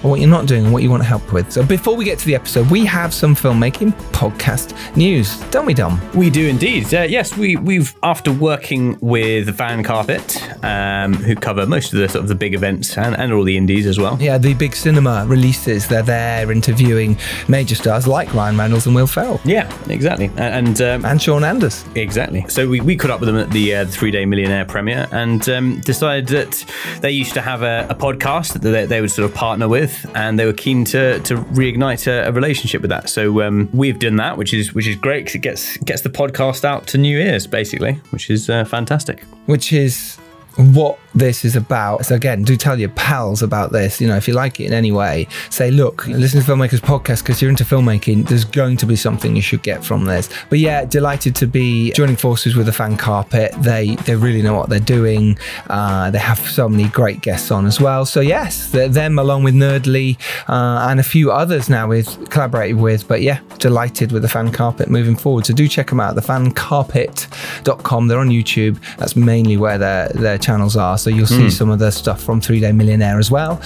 or 0.03 0.11
what 0.11 0.21
you're 0.21 0.29
not 0.29 0.47
doing 0.47 0.65
and 0.65 0.73
what 0.73 0.83
you 0.83 0.91
want 0.91 1.03
to 1.03 1.09
help 1.09 1.33
with 1.33 1.51
so 1.53 1.65
before 1.65 1.97
we 1.97 2.05
get 2.05 2.19
to 2.19 2.27
the 2.27 2.35
episode 2.35 2.69
we 2.71 2.85
have 2.85 3.13
some 3.15 3.35
filmmaking 3.35 3.93
podcast 4.13 4.75
news 4.97 5.39
don't 5.51 5.67
we 5.67 5.75
dom 5.75 6.01
We 6.15 6.31
do 6.31 6.47
indeed. 6.49 6.93
Uh, 6.93 7.03
yes, 7.03 7.37
we, 7.37 7.57
we've 7.57 7.95
after 8.03 8.31
working 8.33 8.99
with 9.01 9.57
Fan 9.57 9.83
Carpet, 9.83 10.43
um, 10.65 11.15
who 11.15 11.35
cover 11.35 11.67
most 11.67 11.93
of 11.93 11.99
the 11.99 12.09
sort 12.09 12.23
of 12.23 12.29
the 12.29 12.35
big 12.35 12.55
events 12.55 12.97
and, 12.99 13.17
and 13.17 13.33
all 13.33 13.45
the 13.45 13.57
indies 13.57 13.87
as 13.87 13.99
well. 13.99 14.17
yeah 14.21 14.39
the 14.39 14.55
big 14.55 14.75
cinema 14.75 15.25
releases 15.27 15.89
they're 15.89 16.03
there 16.03 16.51
interviewing 16.53 17.17
major 17.49 17.75
stars 17.75 18.07
like 18.07 18.33
ryan 18.35 18.57
reynolds 18.57 18.87
and 18.87 18.95
will 18.95 19.07
ferrell 19.07 19.41
Yeah, 19.45 19.67
exactly. 19.89 20.31
And 20.37 20.81
um, 20.83 21.05
and 21.05 21.21
sean 21.21 21.45
anders 21.45 21.85
Exactly. 21.95 22.45
So 22.49 22.69
we, 22.69 22.81
we 22.81 22.97
caught 22.97 23.11
up 23.11 23.21
with 23.21 23.29
them 23.29 23.37
at 23.39 23.51
the 23.51 23.75
uh, 23.75 23.87
Three 23.87 24.11
Day 24.11 24.25
Millionaire 24.27 24.65
premiere 24.65 25.09
and 25.13 25.47
um, 25.49 25.81
decided 25.81 26.29
that 26.29 26.65
they 27.01 27.11
used 27.11 27.35
to 27.35 27.41
have 27.41 27.63
a, 27.63 27.87
a 27.91 27.95
podcast 27.95 28.53
that 28.55 28.61
they, 28.61 28.87
they 28.87 29.01
would 29.01 29.11
sort 29.11 29.29
of 29.29 29.35
partner 29.35 29.69
with, 29.69 29.92
and 30.15 30.39
they 30.39 30.45
were 30.47 30.53
keen 30.53 30.85
to 30.87 31.19
to 31.21 31.37
reignite 31.55 32.07
a, 32.07 32.29
a 32.29 32.33
relationship 32.33 32.81
with 32.83 32.91
that. 32.91 33.09
So 33.09 33.43
um, 33.43 33.69
we've 33.73 33.99
done 33.99 34.17
that, 34.17 34.37
which 34.39 34.53
is 34.55 34.75
which 34.75 34.87
is 34.87 34.97
great 34.97 35.27
'cause 35.27 35.35
it 35.35 35.43
gets 35.43 35.77
gets 35.79 36.03
the 36.03 36.11
podcast 36.11 36.65
out 36.65 36.87
to 36.89 36.99
new 36.99 37.19
ears, 37.19 37.47
basically, 37.47 37.95
which 38.11 38.31
is 38.31 38.49
uh, 38.51 38.65
fantastic. 38.65 39.23
which 39.47 39.73
is 39.73 40.19
what 40.57 40.99
this 41.15 41.45
is 41.45 41.57
about. 41.57 42.05
So 42.07 42.15
again, 42.15 42.43
do 42.43 42.57
tell 42.57 42.79
your 42.79 42.89
pals 42.91 43.43
about 43.43 43.73
this. 43.73 44.01
You 44.01 44.09
know, 44.09 44.17
if 44.17 44.27
you 44.27 44.35
like 44.35 44.61
it 44.61 44.65
in 44.65 44.73
any 44.73 44.93
way, 44.93 45.27
say, 45.51 45.71
look, 45.71 46.07
listen 46.07 46.41
to 46.41 46.47
Filmmakers 46.47 46.81
Podcast 46.81 47.23
because 47.23 47.41
you're 47.41 47.51
into 47.51 47.65
filmmaking. 47.65 48.29
There's 48.29 48.45
going 48.45 48.77
to 48.79 48.87
be 48.87 48.97
something 48.97 49.37
you 49.37 49.43
should 49.43 49.63
get 49.63 49.85
from 49.85 50.05
this. 50.05 50.29
But 50.49 50.59
yeah, 50.59 50.85
delighted 50.85 51.35
to 51.37 51.47
be 51.47 51.93
joining 51.93 52.17
forces 52.17 52.57
with 52.57 52.67
the 52.67 52.73
fan 52.73 52.97
carpet. 52.97 53.53
They 53.59 53.97
they 53.97 54.17
really 54.17 54.43
know 54.43 54.55
what 54.55 54.69
they're 54.69 54.81
doing. 54.81 55.39
Uh, 55.69 56.11
they 56.11 56.19
have 56.19 56.39
so 56.39 56.69
many 56.69 56.89
great 56.89 57.21
guests 57.21 57.51
on 57.51 57.67
as 57.67 57.81
well. 57.81 58.05
So 58.05 58.21
yes, 58.21 58.71
them 58.71 59.19
along 59.19 59.45
with 59.45 59.55
Nerdly 59.55 60.19
uh, 60.49 60.89
and 60.89 61.01
a 61.01 61.03
few 61.03 61.31
others 61.31 61.69
now 61.69 61.89
we've 61.89 62.07
collaborated 62.31 62.79
with. 62.79 63.07
But 63.07 63.23
yeah, 63.23 63.41
delighted 63.59 64.13
with 64.13 64.23
the 64.23 64.29
fan 64.29 64.53
carpet 64.53 64.89
moving 64.89 65.17
forward. 65.17 65.47
So 65.47 65.55
do 65.55 65.69
check 65.69 65.89
them 65.89 66.01
out. 66.01 66.15
The 66.15 66.21
fancarpet.com. 66.21 68.09
They're 68.09 68.19
on 68.19 68.29
YouTube. 68.29 68.79
That's 68.97 69.17
mainly 69.17 69.57
where 69.57 69.79
their 69.79 70.09
their 70.09 70.39
channels 70.43 70.77
are. 70.77 70.99
So 70.99 71.11
you'll 71.11 71.27
see 71.27 71.51
some 71.51 71.71
of 71.71 71.79
the 71.79 71.91
stuff 71.91 72.23
from 72.23 72.41
Three 72.41 72.61
Day 72.61 72.73
Millionaire 72.73 73.19
as 73.19 73.31
well, 73.31 73.61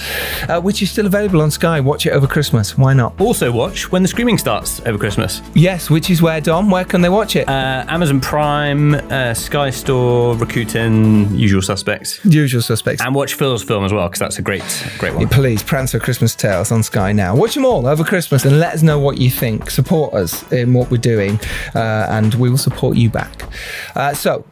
uh, 0.47 0.61
which 0.61 0.81
is 0.81 0.91
still 0.91 1.05
available 1.05 1.41
on 1.41 1.51
Sky. 1.51 1.79
Watch 1.79 2.05
it 2.05 2.11
over 2.11 2.27
Christmas. 2.27 2.77
Why 2.77 2.93
not? 2.93 3.19
Also, 3.19 3.51
watch 3.51 3.91
when 3.91 4.01
the 4.01 4.07
screaming 4.07 4.37
starts 4.37 4.79
over 4.85 4.97
Christmas. 4.97 5.41
Yes, 5.53 5.89
which 5.89 6.09
is 6.09 6.21
where 6.21 6.39
Dom. 6.39 6.69
Where 6.69 6.85
can 6.85 7.01
they 7.01 7.09
watch 7.09 7.35
it? 7.35 7.47
Uh, 7.47 7.85
Amazon 7.87 8.21
Prime, 8.21 8.93
uh, 8.95 9.33
Sky 9.33 9.69
Store, 9.69 10.35
Rakuten, 10.35 11.37
usual 11.37 11.61
suspects. 11.61 12.23
Usual 12.25 12.61
suspects. 12.61 13.01
And 13.01 13.15
watch 13.15 13.33
Phil's 13.33 13.63
film 13.63 13.83
as 13.83 13.93
well, 13.93 14.07
because 14.07 14.19
that's 14.19 14.39
a 14.39 14.41
great, 14.41 14.63
great 14.97 15.13
one. 15.15 15.27
Please, 15.27 15.63
Prancer 15.63 15.99
Christmas 15.99 16.35
Tales 16.35 16.71
on 16.71 16.83
Sky 16.83 17.11
now. 17.11 17.35
Watch 17.35 17.55
them 17.55 17.65
all 17.65 17.87
over 17.87 18.03
Christmas 18.03 18.45
and 18.45 18.59
let 18.59 18.73
us 18.73 18.83
know 18.83 18.99
what 18.99 19.17
you 19.17 19.29
think. 19.29 19.69
Support 19.71 20.13
us 20.13 20.49
in 20.51 20.73
what 20.73 20.91
we're 20.91 20.97
doing, 20.97 21.39
uh, 21.75 22.07
and 22.09 22.33
we 22.35 22.49
will 22.49 22.57
support 22.57 22.97
you 22.97 23.09
back. 23.09 23.43
Uh, 23.95 24.13
so, 24.13 24.45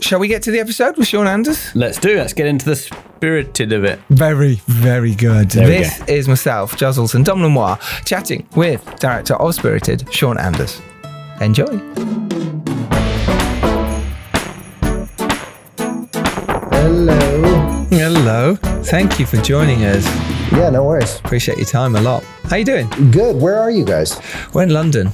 shall 0.00 0.18
we 0.18 0.28
get 0.28 0.42
to 0.44 0.50
the 0.50 0.60
episode 0.60 0.96
with 0.96 1.06
Sean 1.06 1.26
Anders? 1.26 1.74
Let's 1.74 1.98
do 1.98 2.10
it. 2.10 2.16
Let's 2.16 2.32
get 2.32 2.46
into 2.46 2.64
the 2.66 2.76
spirited 2.76 3.72
of 3.72 3.84
it. 3.84 4.00
Very, 4.10 4.56
very 4.66 5.14
good. 5.14 5.54
we 5.54 5.64
this 5.64 5.98
go. 5.98 6.04
is 6.12 6.28
myself, 6.28 6.76
Juzzles, 6.76 7.14
and 7.14 7.24
Dom 7.24 7.42
Lenoir 7.42 7.78
chatting 8.04 8.46
with 8.56 8.84
director 8.98 9.34
of 9.34 9.54
Spirited, 9.54 10.12
Sean 10.12 10.38
Anders. 10.38 10.80
Enjoy. 11.40 11.80
Hello. 16.70 17.86
Hello. 17.90 18.56
Thank 18.84 19.18
you 19.18 19.26
for 19.26 19.36
joining 19.38 19.84
us. 19.84 20.04
Yeah, 20.52 20.70
no 20.70 20.84
worries. 20.84 21.18
Appreciate 21.18 21.56
your 21.58 21.66
time 21.66 21.96
a 21.96 22.00
lot. 22.00 22.22
How 22.44 22.56
you 22.56 22.64
doing? 22.64 22.88
Good. 23.10 23.40
Where 23.40 23.58
are 23.58 23.70
you 23.70 23.84
guys? 23.84 24.20
We're 24.52 24.64
in 24.64 24.70
London. 24.70 25.10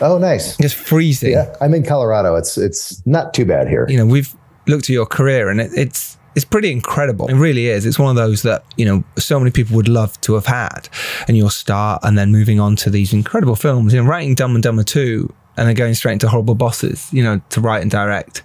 Oh, 0.00 0.18
nice. 0.18 0.58
It's 0.60 0.74
freezing. 0.74 1.32
Yeah, 1.32 1.54
I'm 1.60 1.74
in 1.74 1.84
Colorado. 1.84 2.34
It's 2.36 2.58
it's 2.58 3.04
not 3.06 3.32
too 3.34 3.44
bad 3.44 3.68
here. 3.68 3.86
you 3.88 3.96
know, 3.96 4.06
we've 4.06 4.34
looked 4.66 4.84
at 4.84 4.90
your 4.90 5.06
career 5.06 5.48
and 5.50 5.60
it, 5.60 5.70
it's 5.74 6.18
it's 6.34 6.44
pretty 6.44 6.72
incredible. 6.72 7.28
It 7.28 7.34
really 7.34 7.66
is. 7.68 7.86
It's 7.86 7.98
one 7.98 8.10
of 8.10 8.16
those 8.16 8.42
that 8.42 8.64
you 8.76 8.84
know 8.84 9.04
so 9.16 9.38
many 9.38 9.50
people 9.50 9.76
would 9.76 9.88
love 9.88 10.20
to 10.22 10.34
have 10.34 10.46
had, 10.46 10.88
and 11.28 11.36
your 11.36 11.50
start, 11.50 12.00
and 12.02 12.18
then 12.18 12.32
moving 12.32 12.58
on 12.60 12.76
to 12.76 12.90
these 12.90 13.12
incredible 13.12 13.56
films. 13.56 13.92
You 13.92 14.02
know, 14.02 14.08
writing 14.08 14.34
Dumb 14.34 14.54
and 14.54 14.62
Dumber 14.62 14.82
two, 14.82 15.32
and 15.56 15.68
then 15.68 15.74
going 15.76 15.94
straight 15.94 16.14
into 16.14 16.28
Horrible 16.28 16.56
Bosses. 16.56 17.08
You 17.12 17.22
know, 17.22 17.40
to 17.50 17.60
write 17.60 17.82
and 17.82 17.90
direct. 17.90 18.42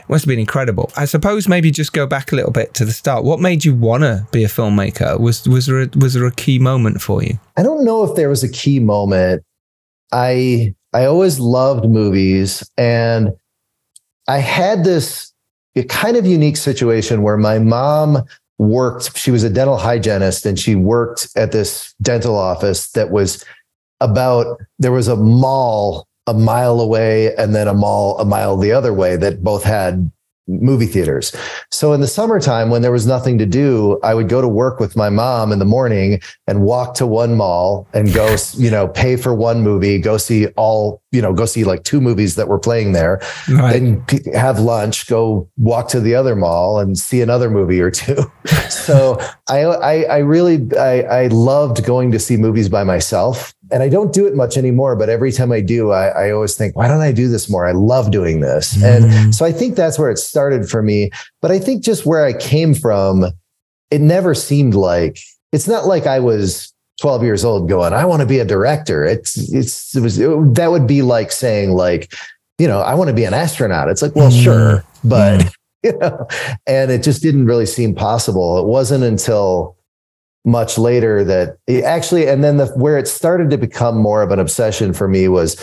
It 0.00 0.08
must 0.08 0.24
have 0.24 0.28
been 0.28 0.40
incredible. 0.40 0.90
I 0.96 1.04
suppose 1.04 1.46
maybe 1.48 1.70
just 1.70 1.92
go 1.92 2.06
back 2.08 2.32
a 2.32 2.36
little 2.36 2.50
bit 2.50 2.74
to 2.74 2.84
the 2.84 2.92
start. 2.92 3.22
What 3.22 3.38
made 3.38 3.64
you 3.64 3.72
want 3.72 4.02
to 4.02 4.26
be 4.32 4.42
a 4.42 4.48
filmmaker? 4.48 5.18
Was 5.20 5.48
was 5.48 5.66
there 5.66 5.82
a, 5.82 5.88
was 5.96 6.14
there 6.14 6.26
a 6.26 6.32
key 6.32 6.58
moment 6.58 7.00
for 7.00 7.22
you? 7.22 7.38
I 7.56 7.62
don't 7.62 7.84
know 7.84 8.02
if 8.02 8.16
there 8.16 8.28
was 8.28 8.42
a 8.42 8.48
key 8.48 8.80
moment. 8.80 9.44
I 10.12 10.74
I 10.92 11.06
always 11.06 11.40
loved 11.40 11.88
movies, 11.88 12.68
and 12.76 13.32
I 14.28 14.38
had 14.38 14.84
this 14.84 15.32
kind 15.88 16.16
of 16.16 16.26
unique 16.26 16.56
situation 16.58 17.22
where 17.22 17.38
my 17.38 17.58
mom 17.58 18.22
worked. 18.58 19.16
She 19.16 19.30
was 19.30 19.42
a 19.42 19.50
dental 19.50 19.78
hygienist, 19.78 20.44
and 20.46 20.58
she 20.58 20.74
worked 20.74 21.28
at 21.36 21.52
this 21.52 21.94
dental 22.02 22.36
office 22.36 22.90
that 22.92 23.10
was 23.10 23.44
about. 24.00 24.58
There 24.78 24.92
was 24.92 25.08
a 25.08 25.16
mall 25.16 26.06
a 26.26 26.34
mile 26.34 26.80
away, 26.80 27.34
and 27.36 27.54
then 27.54 27.66
a 27.66 27.74
mall 27.74 28.18
a 28.18 28.24
mile 28.24 28.56
the 28.56 28.72
other 28.72 28.92
way 28.92 29.16
that 29.16 29.42
both 29.42 29.64
had 29.64 30.10
movie 30.48 30.86
theaters. 30.86 31.34
So 31.70 31.92
in 31.92 32.00
the 32.00 32.08
summertime, 32.08 32.70
when 32.70 32.82
there 32.82 32.92
was 32.92 33.06
nothing 33.06 33.38
to 33.38 33.46
do, 33.46 34.00
I 34.02 34.14
would 34.14 34.28
go 34.28 34.40
to 34.40 34.48
work 34.48 34.80
with 34.80 34.96
my 34.96 35.08
mom 35.08 35.52
in 35.52 35.58
the 35.58 35.64
morning 35.64 36.20
and 36.46 36.62
walk 36.62 36.94
to 36.94 37.06
one 37.06 37.36
mall 37.36 37.86
and 37.94 38.12
go, 38.12 38.36
you 38.54 38.70
know, 38.70 38.88
pay 38.88 39.16
for 39.16 39.34
one 39.34 39.62
movie, 39.62 39.98
go 39.98 40.16
see 40.16 40.48
all, 40.56 41.00
you 41.12 41.22
know, 41.22 41.32
go 41.32 41.46
see 41.46 41.64
like 41.64 41.84
two 41.84 42.00
movies 42.00 42.34
that 42.36 42.48
were 42.48 42.58
playing 42.58 42.92
there, 42.92 43.20
right. 43.48 43.72
then 43.72 44.04
have 44.34 44.58
lunch, 44.58 45.06
go 45.06 45.48
walk 45.58 45.88
to 45.88 46.00
the 46.00 46.14
other 46.14 46.34
mall 46.34 46.80
and 46.80 46.98
see 46.98 47.20
another 47.20 47.48
movie 47.50 47.80
or 47.80 47.90
two. 47.90 48.30
so 48.68 49.18
I, 49.48 49.62
I, 49.62 50.02
I 50.02 50.18
really, 50.18 50.68
I, 50.76 51.02
I 51.02 51.26
loved 51.28 51.84
going 51.84 52.10
to 52.12 52.18
see 52.18 52.36
movies 52.36 52.68
by 52.68 52.82
myself 52.82 53.54
and 53.72 53.82
I 53.82 53.88
don't 53.88 54.12
do 54.12 54.26
it 54.26 54.34
much 54.34 54.56
anymore, 54.56 54.94
but 54.96 55.08
every 55.08 55.32
time 55.32 55.50
I 55.50 55.60
do, 55.60 55.90
I, 55.92 56.08
I 56.08 56.30
always 56.30 56.54
think, 56.54 56.76
why 56.76 56.88
don't 56.88 57.00
I 57.00 57.10
do 57.10 57.28
this 57.28 57.48
more? 57.48 57.66
I 57.66 57.72
love 57.72 58.10
doing 58.10 58.40
this. 58.40 58.76
Mm. 58.76 58.84
And 58.84 59.34
so 59.34 59.46
I 59.46 59.52
think 59.52 59.76
that's 59.76 59.98
where 59.98 60.10
it 60.10 60.18
started 60.18 60.68
for 60.68 60.82
me. 60.82 61.10
But 61.40 61.50
I 61.50 61.58
think 61.58 61.82
just 61.82 62.04
where 62.04 62.24
I 62.24 62.34
came 62.34 62.74
from, 62.74 63.24
it 63.90 64.00
never 64.00 64.34
seemed 64.34 64.74
like 64.74 65.18
it's 65.52 65.66
not 65.66 65.86
like 65.86 66.06
I 66.06 66.20
was 66.20 66.72
12 67.00 67.22
years 67.22 67.44
old 67.44 67.68
going, 67.68 67.94
I 67.94 68.04
want 68.04 68.20
to 68.20 68.26
be 68.26 68.38
a 68.38 68.44
director. 68.44 69.04
It's, 69.04 69.52
it's, 69.52 69.96
it 69.96 70.00
was, 70.00 70.18
it, 70.18 70.54
that 70.54 70.70
would 70.70 70.86
be 70.86 71.02
like 71.02 71.32
saying, 71.32 71.72
like, 71.72 72.12
you 72.58 72.68
know, 72.68 72.80
I 72.80 72.94
want 72.94 73.08
to 73.08 73.14
be 73.14 73.24
an 73.24 73.34
astronaut. 73.34 73.88
It's 73.88 74.02
like, 74.02 74.14
well, 74.14 74.30
mm. 74.30 74.42
sure. 74.42 74.84
But, 75.02 75.40
mm. 75.40 75.54
you 75.82 75.98
know, 75.98 76.26
and 76.66 76.90
it 76.90 77.02
just 77.02 77.22
didn't 77.22 77.46
really 77.46 77.66
seem 77.66 77.94
possible. 77.94 78.58
It 78.58 78.66
wasn't 78.66 79.02
until, 79.02 79.76
much 80.44 80.76
later 80.76 81.22
that 81.22 81.56
actually 81.84 82.26
and 82.26 82.42
then 82.42 82.56
the 82.56 82.66
where 82.68 82.98
it 82.98 83.06
started 83.06 83.50
to 83.50 83.56
become 83.56 83.96
more 83.96 84.22
of 84.22 84.30
an 84.30 84.38
obsession 84.38 84.92
for 84.92 85.06
me 85.06 85.28
was 85.28 85.60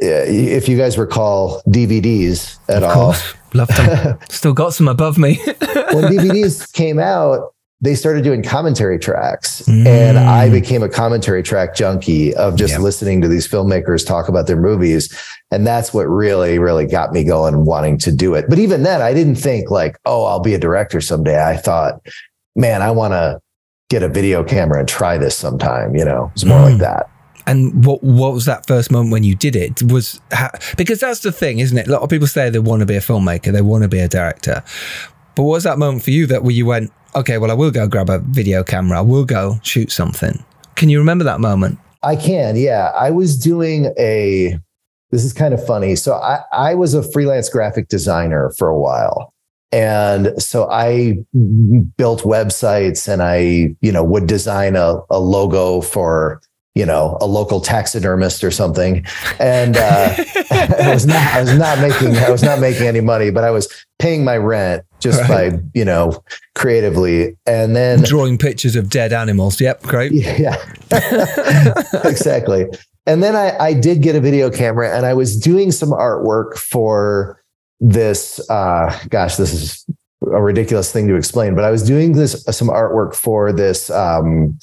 eh, 0.00 0.24
if 0.26 0.68
you 0.68 0.76
guys 0.76 0.98
recall 0.98 1.62
DVDs 1.68 2.58
at 2.68 2.82
of 2.82 2.96
all 2.96 3.14
love 3.54 3.68
them 3.68 4.18
still 4.28 4.52
got 4.52 4.74
some 4.74 4.88
above 4.88 5.16
me 5.16 5.34
when 5.44 6.04
DVDs 6.04 6.72
came 6.72 6.98
out 6.98 7.54
they 7.82 7.94
started 7.94 8.22
doing 8.22 8.42
commentary 8.42 8.98
tracks 8.98 9.62
mm. 9.62 9.86
and 9.86 10.18
I 10.18 10.50
became 10.50 10.82
a 10.82 10.88
commentary 10.88 11.42
track 11.42 11.74
junkie 11.74 12.34
of 12.34 12.56
just 12.56 12.74
yep. 12.74 12.82
listening 12.82 13.22
to 13.22 13.28
these 13.28 13.48
filmmakers 13.48 14.06
talk 14.06 14.28
about 14.28 14.46
their 14.46 14.60
movies. 14.60 15.10
And 15.50 15.66
that's 15.66 15.94
what 15.94 16.02
really, 16.02 16.58
really 16.58 16.86
got 16.86 17.12
me 17.12 17.24
going 17.24 17.54
and 17.54 17.66
wanting 17.66 17.96
to 17.98 18.12
do 18.12 18.34
it. 18.34 18.50
But 18.50 18.58
even 18.58 18.82
then 18.82 19.00
I 19.00 19.14
didn't 19.14 19.36
think 19.36 19.70
like, 19.70 19.96
oh, 20.04 20.24
I'll 20.24 20.40
be 20.40 20.52
a 20.52 20.58
director 20.58 21.00
someday. 21.00 21.42
I 21.42 21.56
thought, 21.56 22.06
man, 22.54 22.82
I 22.82 22.90
want 22.90 23.12
to 23.12 23.40
get 23.90 24.02
a 24.02 24.08
video 24.08 24.42
camera 24.42 24.78
and 24.78 24.88
try 24.88 25.18
this 25.18 25.36
sometime. 25.36 25.94
You 25.94 26.04
know, 26.04 26.30
it's 26.34 26.44
more 26.44 26.58
mm. 26.58 26.70
like 26.70 26.78
that. 26.78 27.10
And 27.46 27.84
what 27.84 28.02
what 28.02 28.32
was 28.32 28.44
that 28.46 28.66
first 28.66 28.90
moment 28.90 29.12
when 29.12 29.24
you 29.24 29.34
did 29.34 29.56
it? 29.56 29.82
Was 29.82 30.20
because 30.76 31.00
that's 31.00 31.20
the 31.20 31.32
thing, 31.32 31.58
isn't 31.58 31.76
it? 31.76 31.88
A 31.88 31.90
lot 31.90 32.02
of 32.02 32.08
people 32.08 32.28
say 32.28 32.48
they 32.48 32.58
want 32.58 32.80
to 32.80 32.86
be 32.86 32.96
a 32.96 33.00
filmmaker, 33.00 33.52
they 33.52 33.62
want 33.62 33.82
to 33.82 33.88
be 33.88 33.98
a 33.98 34.08
director. 34.08 34.62
But 35.34 35.42
what 35.42 35.52
was 35.52 35.64
that 35.64 35.78
moment 35.78 36.02
for 36.02 36.10
you 36.10 36.26
that 36.26 36.42
where 36.42 36.52
you 36.52 36.66
went, 36.66 36.92
okay, 37.14 37.38
well, 37.38 37.50
I 37.50 37.54
will 37.54 37.70
go 37.70 37.86
grab 37.88 38.10
a 38.10 38.18
video 38.18 38.62
camera, 38.62 38.98
I 38.98 39.02
will 39.02 39.24
go 39.24 39.58
shoot 39.62 39.90
something. 39.90 40.44
Can 40.76 40.88
you 40.88 40.98
remember 40.98 41.24
that 41.24 41.40
moment? 41.40 41.78
I 42.02 42.16
can, 42.16 42.56
yeah. 42.56 42.92
I 42.94 43.10
was 43.10 43.38
doing 43.38 43.92
a. 43.98 44.58
This 45.10 45.24
is 45.24 45.32
kind 45.32 45.52
of 45.52 45.64
funny. 45.66 45.96
So 45.96 46.14
I 46.14 46.42
I 46.52 46.74
was 46.74 46.94
a 46.94 47.02
freelance 47.02 47.48
graphic 47.48 47.88
designer 47.88 48.52
for 48.56 48.68
a 48.68 48.78
while, 48.78 49.34
and 49.72 50.40
so 50.42 50.68
I 50.68 51.18
built 51.96 52.22
websites 52.22 53.06
and 53.06 53.22
I, 53.22 53.76
you 53.80 53.92
know, 53.92 54.02
would 54.02 54.26
design 54.26 54.74
a, 54.74 55.00
a 55.10 55.20
logo 55.20 55.80
for, 55.80 56.40
you 56.74 56.84
know, 56.84 57.16
a 57.20 57.26
local 57.26 57.60
taxidermist 57.60 58.42
or 58.42 58.50
something. 58.50 59.04
And 59.38 59.76
uh, 59.76 60.14
I 60.50 60.90
was 60.92 61.06
not, 61.06 61.16
I 61.16 61.40
was 61.42 61.56
not 61.56 61.78
making, 61.78 62.16
I 62.16 62.30
was 62.30 62.42
not 62.42 62.58
making 62.58 62.86
any 62.88 63.00
money, 63.00 63.30
but 63.30 63.44
I 63.44 63.50
was 63.50 63.68
paying 64.00 64.24
my 64.24 64.36
rent 64.38 64.84
just 64.98 65.20
right. 65.28 65.52
by, 65.52 65.60
you 65.72 65.84
know, 65.84 66.20
creatively. 66.56 67.36
And 67.46 67.76
then 67.76 68.02
drawing 68.02 68.38
pictures 68.38 68.74
of 68.74 68.90
dead 68.90 69.12
animals. 69.12 69.60
Yep. 69.60 69.82
Great. 69.82 70.12
Yeah. 70.12 70.56
exactly. 72.04 72.66
And 73.06 73.22
then 73.22 73.36
I, 73.36 73.56
I 73.58 73.72
did 73.72 74.02
get 74.02 74.16
a 74.16 74.20
video 74.20 74.50
camera 74.50 74.96
and 74.96 75.06
I 75.06 75.14
was 75.14 75.36
doing 75.36 75.70
some 75.70 75.90
artwork 75.90 76.56
for 76.56 77.39
this 77.80 78.40
uh 78.50 78.98
gosh 79.08 79.36
this 79.36 79.52
is 79.52 79.86
a 80.22 80.42
ridiculous 80.42 80.92
thing 80.92 81.08
to 81.08 81.14
explain 81.16 81.54
but 81.54 81.64
i 81.64 81.70
was 81.70 81.82
doing 81.82 82.12
this 82.12 82.44
some 82.50 82.68
artwork 82.68 83.14
for 83.14 83.52
this 83.52 83.90
um 83.90 84.58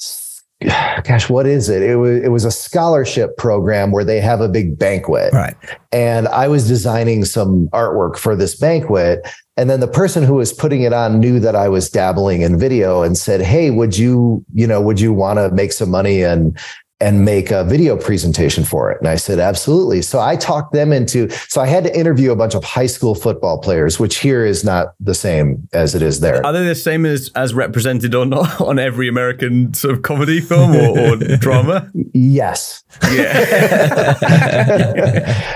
gosh 1.04 1.30
what 1.30 1.46
is 1.46 1.68
it? 1.68 1.82
It 1.82 1.96
was 1.96 2.22
it 2.22 2.28
was 2.28 2.44
a 2.44 2.50
scholarship 2.50 3.36
program 3.36 3.92
where 3.92 4.04
they 4.04 4.20
have 4.20 4.40
a 4.40 4.48
big 4.48 4.78
banquet. 4.78 5.32
Right. 5.32 5.54
And 5.92 6.26
i 6.28 6.48
was 6.48 6.66
designing 6.66 7.24
some 7.24 7.68
artwork 7.68 8.16
for 8.16 8.34
this 8.34 8.56
banquet 8.56 9.20
and 9.56 9.70
then 9.70 9.80
the 9.80 9.88
person 9.88 10.22
who 10.22 10.34
was 10.34 10.52
putting 10.52 10.82
it 10.82 10.92
on 10.92 11.20
knew 11.20 11.40
that 11.40 11.54
i 11.54 11.68
was 11.68 11.90
dabbling 11.90 12.42
in 12.42 12.58
video 12.58 13.02
and 13.02 13.16
said 13.16 13.40
hey 13.40 13.70
would 13.70 13.96
you 13.96 14.44
you 14.52 14.66
know 14.66 14.80
would 14.80 15.00
you 15.00 15.12
want 15.12 15.38
to 15.38 15.50
make 15.50 15.72
some 15.72 15.90
money 15.90 16.22
and 16.22 16.58
and 17.00 17.24
make 17.24 17.52
a 17.52 17.62
video 17.62 17.96
presentation 17.96 18.64
for 18.64 18.90
it. 18.90 18.98
And 18.98 19.06
I 19.06 19.14
said, 19.14 19.38
absolutely. 19.38 20.02
So 20.02 20.18
I 20.18 20.34
talked 20.34 20.72
them 20.72 20.92
into, 20.92 21.30
so 21.48 21.60
I 21.60 21.66
had 21.68 21.84
to 21.84 21.96
interview 21.96 22.32
a 22.32 22.36
bunch 22.36 22.56
of 22.56 22.64
high 22.64 22.86
school 22.86 23.14
football 23.14 23.60
players, 23.60 24.00
which 24.00 24.18
here 24.18 24.44
is 24.44 24.64
not 24.64 24.94
the 24.98 25.14
same 25.14 25.68
as 25.72 25.94
it 25.94 26.02
is 26.02 26.18
there. 26.18 26.44
Are 26.44 26.52
they 26.52 26.64
the 26.64 26.74
same 26.74 27.06
as, 27.06 27.30
as 27.36 27.54
represented 27.54 28.16
on, 28.16 28.32
on 28.34 28.80
every 28.80 29.08
American 29.08 29.72
sort 29.74 29.94
of 29.94 30.02
comedy 30.02 30.40
film 30.40 30.74
or, 30.74 30.98
or 30.98 31.16
drama? 31.36 31.88
Yes. 32.14 32.82
Yeah. 33.12 33.34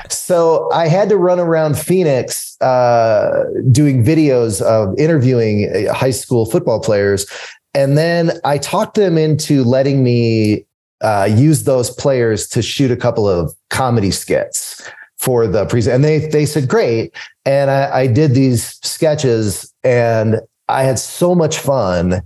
so 0.09 0.71
I 0.73 0.87
had 0.87 1.09
to 1.09 1.17
run 1.17 1.41
around 1.41 1.77
Phoenix 1.77 2.57
uh, 2.61 3.47
doing 3.73 4.05
videos 4.05 4.63
of 4.63 4.97
interviewing 4.97 5.89
high 5.93 6.13
school 6.13 6.47
football 6.47 6.79
players. 6.81 7.27
And 7.75 7.99
then 7.99 8.33
I 8.45 8.59
talked 8.59 8.95
them 8.95 9.19
into 9.19 9.65
letting 9.65 10.05
me 10.05 10.67
uh, 11.03 11.29
use 11.31 11.65
those 11.65 11.91
players 11.91 12.47
to 12.49 12.63
shoot 12.63 12.91
a 12.91 12.97
couple 12.97 13.29
of 13.29 13.53
comedy 13.71 14.11
skits 14.11 14.83
for 15.19 15.47
the 15.47 15.67
present. 15.67 15.95
And 15.97 16.05
they 16.05 16.19
they 16.19 16.47
said 16.47 16.69
great. 16.69 17.15
And 17.45 17.71
I, 17.71 18.01
I 18.01 18.07
did 18.07 18.35
these 18.35 18.79
sketches, 18.83 19.73
and 19.85 20.41
I 20.69 20.85
had 20.85 20.99
so 20.99 21.35
much 21.35 21.59
fun. 21.59 22.23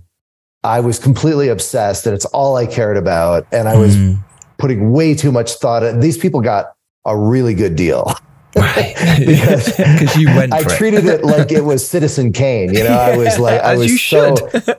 I 0.63 0.79
was 0.79 0.99
completely 0.99 1.47
obsessed, 1.47 2.05
and 2.05 2.15
it's 2.15 2.25
all 2.25 2.55
I 2.55 2.65
cared 2.65 2.97
about. 2.97 3.47
And 3.51 3.67
I 3.67 3.77
was 3.77 3.95
mm. 3.95 4.17
putting 4.57 4.91
way 4.91 5.15
too 5.15 5.31
much 5.31 5.53
thought. 5.53 5.83
In. 5.83 5.99
These 5.99 6.17
people 6.17 6.41
got 6.41 6.73
a 7.05 7.17
really 7.17 7.53
good 7.53 7.75
deal. 7.75 8.13
Right. 8.55 8.95
because 9.19 10.15
you 10.15 10.27
went. 10.27 10.53
I 10.53 10.63
treated 10.63 11.05
it. 11.05 11.23
like 11.23 11.51
it 11.51 11.63
was 11.63 11.87
Citizen 11.87 12.33
Kane. 12.33 12.73
You 12.73 12.83
know, 12.83 12.97
I 12.97 13.15
was 13.15 13.39
like, 13.39 13.61
I 13.61 13.75
was 13.75 14.01
so, 14.01 14.35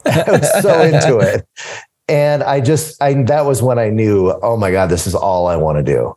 I 0.07 0.25
was 0.29 0.63
so 0.63 0.83
into 0.83 1.19
it, 1.19 1.47
and 2.09 2.43
I 2.43 2.61
just, 2.61 3.01
I, 3.03 3.15
that 3.25 3.45
was 3.45 3.63
when 3.63 3.79
I 3.79 3.91
knew, 3.91 4.33
oh 4.43 4.57
my 4.57 4.71
God, 4.71 4.87
this 4.89 5.07
is 5.07 5.15
all 5.15 5.47
I 5.47 5.57
want 5.57 5.79
to 5.79 5.83
do. 5.83 6.17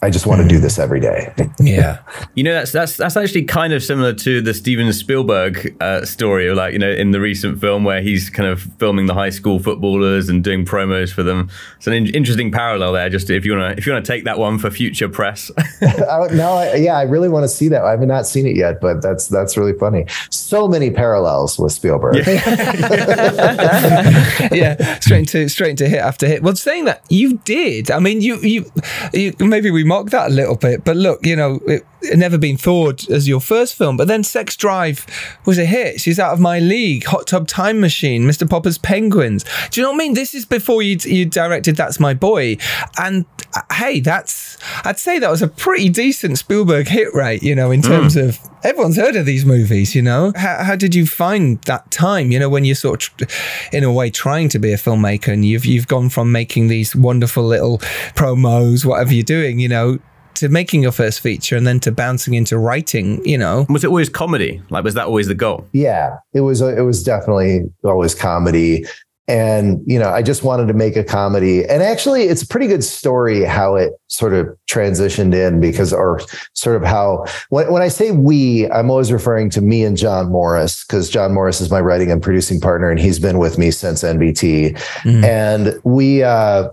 I 0.00 0.10
just 0.10 0.28
want 0.28 0.40
to 0.40 0.46
do 0.46 0.60
this 0.60 0.78
every 0.78 1.00
day. 1.00 1.34
yeah, 1.58 1.98
you 2.36 2.44
know 2.44 2.52
that's 2.52 2.70
that's 2.70 2.96
that's 2.96 3.16
actually 3.16 3.42
kind 3.42 3.72
of 3.72 3.82
similar 3.82 4.12
to 4.14 4.40
the 4.40 4.54
Steven 4.54 4.92
Spielberg 4.92 5.76
uh, 5.80 6.04
story, 6.04 6.54
like 6.54 6.72
you 6.72 6.78
know 6.78 6.90
in 6.90 7.10
the 7.10 7.18
recent 7.18 7.60
film 7.60 7.82
where 7.82 8.00
he's 8.00 8.30
kind 8.30 8.48
of 8.48 8.62
filming 8.78 9.06
the 9.06 9.14
high 9.14 9.30
school 9.30 9.58
footballers 9.58 10.28
and 10.28 10.44
doing 10.44 10.64
promos 10.64 11.12
for 11.12 11.24
them. 11.24 11.50
It's 11.78 11.88
an 11.88 11.94
in- 11.94 12.14
interesting 12.14 12.52
parallel 12.52 12.92
there. 12.92 13.08
Just 13.08 13.28
if 13.28 13.44
you 13.44 13.56
want 13.56 13.74
to 13.74 13.78
if 13.78 13.86
you 13.86 13.92
want 13.92 14.04
to 14.04 14.12
take 14.12 14.22
that 14.22 14.38
one 14.38 14.58
for 14.58 14.70
future 14.70 15.08
press. 15.08 15.50
no, 15.80 16.52
I, 16.52 16.76
yeah, 16.76 16.96
I 16.96 17.02
really 17.02 17.28
want 17.28 17.42
to 17.42 17.48
see 17.48 17.66
that. 17.66 17.82
I 17.82 17.90
have 17.90 18.00
not 18.00 18.24
seen 18.24 18.46
it 18.46 18.54
yet, 18.54 18.80
but 18.80 19.02
that's 19.02 19.26
that's 19.26 19.56
really 19.56 19.76
funny. 19.76 20.06
So 20.30 20.68
many 20.68 20.92
parallels 20.92 21.58
with 21.58 21.72
Spielberg. 21.72 22.24
Yeah, 22.24 22.34
yeah 24.52 25.00
straight 25.00 25.34
into 25.34 25.48
straight 25.48 25.70
into 25.70 25.88
hit 25.88 25.98
after 25.98 26.28
hit. 26.28 26.44
Well, 26.44 26.54
saying 26.54 26.84
that 26.84 27.02
you 27.08 27.38
did, 27.38 27.90
I 27.90 27.98
mean, 27.98 28.20
you 28.20 28.36
you, 28.42 28.70
you 29.12 29.34
maybe 29.40 29.72
we 29.72 29.87
mock 29.88 30.10
that 30.10 30.30
a 30.30 30.32
little 30.32 30.54
bit. 30.54 30.84
But 30.84 30.96
look, 30.96 31.24
you 31.26 31.34
know, 31.34 31.60
it, 31.66 31.84
it 32.02 32.16
Never 32.16 32.38
Been 32.38 32.56
Thawed 32.56 33.10
as 33.10 33.26
your 33.26 33.40
first 33.40 33.74
film. 33.74 33.96
But 33.96 34.06
then 34.06 34.22
Sex 34.22 34.56
Drive 34.56 35.06
was 35.44 35.58
a 35.58 35.64
hit. 35.64 36.00
She's 36.00 36.20
out 36.20 36.32
of 36.32 36.40
my 36.40 36.60
league. 36.60 37.04
Hot 37.04 37.26
Tub 37.26 37.48
Time 37.48 37.80
Machine, 37.80 38.22
Mr. 38.24 38.48
Popper's 38.48 38.78
Penguins. 38.78 39.44
Do 39.70 39.80
you 39.80 39.84
know 39.84 39.90
what 39.90 39.96
I 39.96 39.98
mean? 39.98 40.14
This 40.14 40.34
is 40.34 40.44
before 40.44 40.82
you 40.82 40.96
you 41.04 41.26
directed 41.26 41.76
That's 41.76 41.98
My 41.98 42.14
Boy, 42.14 42.58
and 42.98 43.24
uh, 43.54 43.62
hey, 43.72 44.00
that's 44.00 44.58
I'd 44.84 44.98
say 44.98 45.18
that 45.18 45.30
was 45.30 45.42
a 45.42 45.48
pretty 45.48 45.88
decent 45.88 46.38
Spielberg 46.38 46.88
hit 46.88 47.12
rate. 47.14 47.42
You 47.42 47.54
know, 47.54 47.70
in 47.70 47.82
terms 47.82 48.14
mm. 48.14 48.28
of 48.28 48.57
everyone's 48.62 48.96
heard 48.96 49.16
of 49.16 49.26
these 49.26 49.44
movies, 49.44 49.94
you 49.94 50.02
know. 50.02 50.32
How, 50.36 50.64
how 50.64 50.76
did 50.76 50.94
you 50.94 51.06
find 51.06 51.60
that 51.62 51.90
time? 51.90 52.30
You 52.30 52.38
know, 52.38 52.48
when 52.48 52.64
you're 52.64 52.74
sort 52.74 53.08
of, 53.20 53.28
in 53.72 53.84
a 53.84 53.92
way, 53.92 54.10
trying 54.10 54.48
to 54.50 54.58
be 54.58 54.72
a 54.72 54.76
filmmaker, 54.76 55.32
and 55.32 55.44
you've 55.44 55.64
you've 55.64 55.88
gone 55.88 56.08
from 56.08 56.32
making 56.32 56.68
these 56.68 56.94
wonderful 56.94 57.44
little 57.44 57.78
promos, 58.14 58.84
whatever 58.84 59.12
you're 59.12 59.22
doing, 59.22 59.58
you 59.58 59.68
know, 59.68 59.98
to 60.34 60.48
making 60.48 60.82
your 60.82 60.92
first 60.92 61.20
feature 61.20 61.56
and 61.56 61.66
then 61.66 61.80
to 61.80 61.90
bouncing 61.90 62.34
into 62.34 62.56
writing, 62.58 63.24
you 63.24 63.36
know. 63.36 63.66
Was 63.68 63.84
it 63.84 63.88
always 63.88 64.08
comedy? 64.08 64.62
Like, 64.70 64.84
was 64.84 64.94
that 64.94 65.06
always 65.06 65.26
the 65.26 65.34
goal? 65.34 65.66
Yeah, 65.72 66.18
it 66.32 66.40
was. 66.40 66.60
It 66.60 66.82
was 66.82 67.02
definitely 67.02 67.62
always 67.84 68.14
comedy. 68.14 68.84
And, 69.28 69.82
you 69.86 69.98
know, 69.98 70.08
I 70.08 70.22
just 70.22 70.42
wanted 70.42 70.68
to 70.68 70.74
make 70.74 70.96
a 70.96 71.04
comedy. 71.04 71.64
And 71.64 71.82
actually, 71.82 72.24
it's 72.24 72.42
a 72.42 72.46
pretty 72.46 72.66
good 72.66 72.82
story 72.82 73.44
how 73.44 73.76
it 73.76 73.92
sort 74.06 74.32
of 74.32 74.48
transitioned 74.66 75.34
in 75.34 75.60
because, 75.60 75.92
or 75.92 76.20
sort 76.54 76.76
of 76.76 76.82
how, 76.82 77.26
when, 77.50 77.70
when 77.70 77.82
I 77.82 77.88
say 77.88 78.10
we, 78.10 78.70
I'm 78.70 78.90
always 78.90 79.12
referring 79.12 79.50
to 79.50 79.60
me 79.60 79.84
and 79.84 79.98
John 79.98 80.32
Morris, 80.32 80.84
because 80.84 81.10
John 81.10 81.34
Morris 81.34 81.60
is 81.60 81.70
my 81.70 81.80
writing 81.80 82.10
and 82.10 82.22
producing 82.22 82.58
partner, 82.58 82.90
and 82.90 82.98
he's 82.98 83.18
been 83.18 83.38
with 83.38 83.58
me 83.58 83.70
since 83.70 84.02
NBT. 84.02 84.78
Mm. 85.02 85.24
And 85.24 85.80
we, 85.84 86.22
uh, 86.22 86.70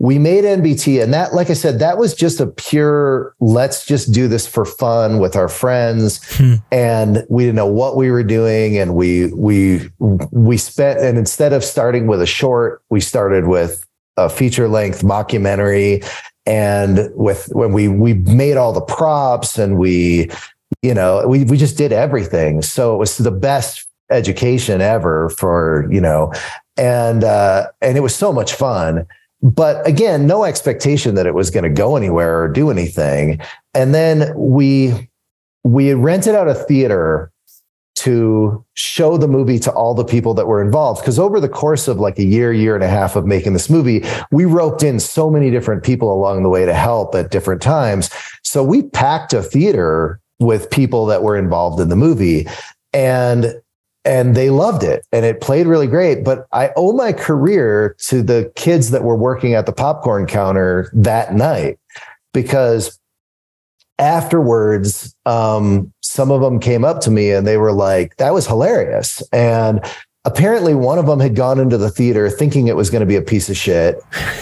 we 0.00 0.18
made 0.18 0.44
NBT 0.44 1.02
and 1.02 1.14
that, 1.14 1.34
like 1.34 1.50
I 1.50 1.52
said, 1.54 1.78
that 1.78 1.98
was 1.98 2.14
just 2.14 2.40
a 2.40 2.46
pure, 2.46 3.34
let's 3.40 3.86
just 3.86 4.12
do 4.12 4.26
this 4.26 4.46
for 4.46 4.64
fun 4.64 5.18
with 5.18 5.36
our 5.36 5.48
friends. 5.48 6.20
Hmm. 6.34 6.54
And 6.72 7.24
we 7.28 7.44
didn't 7.44 7.56
know 7.56 7.66
what 7.66 7.96
we 7.96 8.10
were 8.10 8.24
doing. 8.24 8.76
And 8.76 8.96
we, 8.96 9.32
we, 9.32 9.88
we 9.98 10.56
spent, 10.56 10.98
and 10.98 11.16
instead 11.16 11.52
of 11.52 11.62
starting 11.62 12.08
with 12.08 12.20
a 12.20 12.26
short, 12.26 12.82
we 12.90 13.00
started 13.00 13.46
with 13.46 13.86
a 14.16 14.28
feature 14.28 14.68
length 14.68 15.02
mockumentary. 15.02 16.04
And 16.44 17.10
with, 17.14 17.48
when 17.52 17.72
we, 17.72 17.88
we 17.88 18.14
made 18.14 18.56
all 18.56 18.72
the 18.72 18.82
props 18.82 19.58
and 19.58 19.78
we, 19.78 20.28
you 20.82 20.92
know, 20.92 21.26
we, 21.26 21.44
we 21.44 21.56
just 21.56 21.78
did 21.78 21.92
everything. 21.92 22.62
So 22.62 22.94
it 22.94 22.98
was 22.98 23.16
the 23.16 23.30
best 23.30 23.86
education 24.10 24.80
ever 24.80 25.30
for, 25.30 25.88
you 25.90 26.00
know, 26.00 26.32
and, 26.76 27.22
uh, 27.22 27.68
and 27.80 27.96
it 27.96 28.00
was 28.00 28.14
so 28.14 28.32
much 28.32 28.52
fun 28.52 29.06
but 29.44 29.86
again, 29.86 30.26
no 30.26 30.44
expectation 30.44 31.14
that 31.16 31.26
it 31.26 31.34
was 31.34 31.50
going 31.50 31.64
to 31.64 31.70
go 31.70 31.96
anywhere 31.96 32.40
or 32.40 32.48
do 32.48 32.70
anything. 32.70 33.40
And 33.74 33.94
then 33.94 34.32
we 34.34 35.10
we 35.64 35.92
rented 35.92 36.34
out 36.34 36.48
a 36.48 36.54
theater 36.54 37.30
to 37.96 38.64
show 38.74 39.16
the 39.16 39.28
movie 39.28 39.58
to 39.58 39.70
all 39.72 39.94
the 39.94 40.04
people 40.04 40.32
that 40.34 40.46
were 40.46 40.62
involved. 40.62 41.00
Because 41.00 41.18
over 41.18 41.40
the 41.40 41.48
course 41.48 41.88
of 41.88 41.98
like 41.98 42.18
a 42.18 42.24
year, 42.24 42.52
year 42.52 42.74
and 42.74 42.82
a 42.82 42.88
half 42.88 43.16
of 43.16 43.26
making 43.26 43.52
this 43.52 43.68
movie, 43.68 44.02
we 44.30 44.46
roped 44.46 44.82
in 44.82 44.98
so 44.98 45.30
many 45.30 45.50
different 45.50 45.84
people 45.84 46.12
along 46.12 46.42
the 46.42 46.48
way 46.48 46.64
to 46.64 46.74
help 46.74 47.14
at 47.14 47.30
different 47.30 47.60
times. 47.60 48.10
So 48.42 48.64
we 48.64 48.82
packed 48.82 49.34
a 49.34 49.42
theater 49.42 50.20
with 50.38 50.70
people 50.70 51.06
that 51.06 51.22
were 51.22 51.36
involved 51.36 51.80
in 51.80 51.88
the 51.90 51.96
movie. 51.96 52.46
And 52.92 53.60
and 54.04 54.34
they 54.34 54.50
loved 54.50 54.82
it 54.82 55.06
and 55.12 55.24
it 55.24 55.40
played 55.40 55.66
really 55.66 55.86
great. 55.86 56.24
But 56.24 56.46
I 56.52 56.70
owe 56.76 56.92
my 56.92 57.12
career 57.12 57.96
to 58.06 58.22
the 58.22 58.52
kids 58.56 58.90
that 58.90 59.02
were 59.02 59.16
working 59.16 59.54
at 59.54 59.66
the 59.66 59.72
popcorn 59.72 60.26
counter 60.26 60.90
that 60.92 61.34
night 61.34 61.78
because 62.32 62.98
afterwards, 63.98 65.14
um, 65.24 65.92
some 66.00 66.30
of 66.30 66.40
them 66.40 66.60
came 66.60 66.84
up 66.84 67.00
to 67.02 67.10
me 67.10 67.30
and 67.30 67.46
they 67.46 67.56
were 67.56 67.72
like, 67.72 68.16
that 68.16 68.34
was 68.34 68.46
hilarious. 68.46 69.22
And 69.32 69.80
apparently 70.24 70.74
one 70.74 70.98
of 70.98 71.06
them 71.06 71.20
had 71.20 71.34
gone 71.34 71.58
into 71.58 71.78
the 71.78 71.90
theater 71.90 72.28
thinking 72.28 72.66
it 72.66 72.76
was 72.76 72.90
going 72.90 73.00
to 73.00 73.06
be 73.06 73.16
a 73.16 73.22
piece 73.22 73.48
of 73.48 73.56
shit 73.56 73.96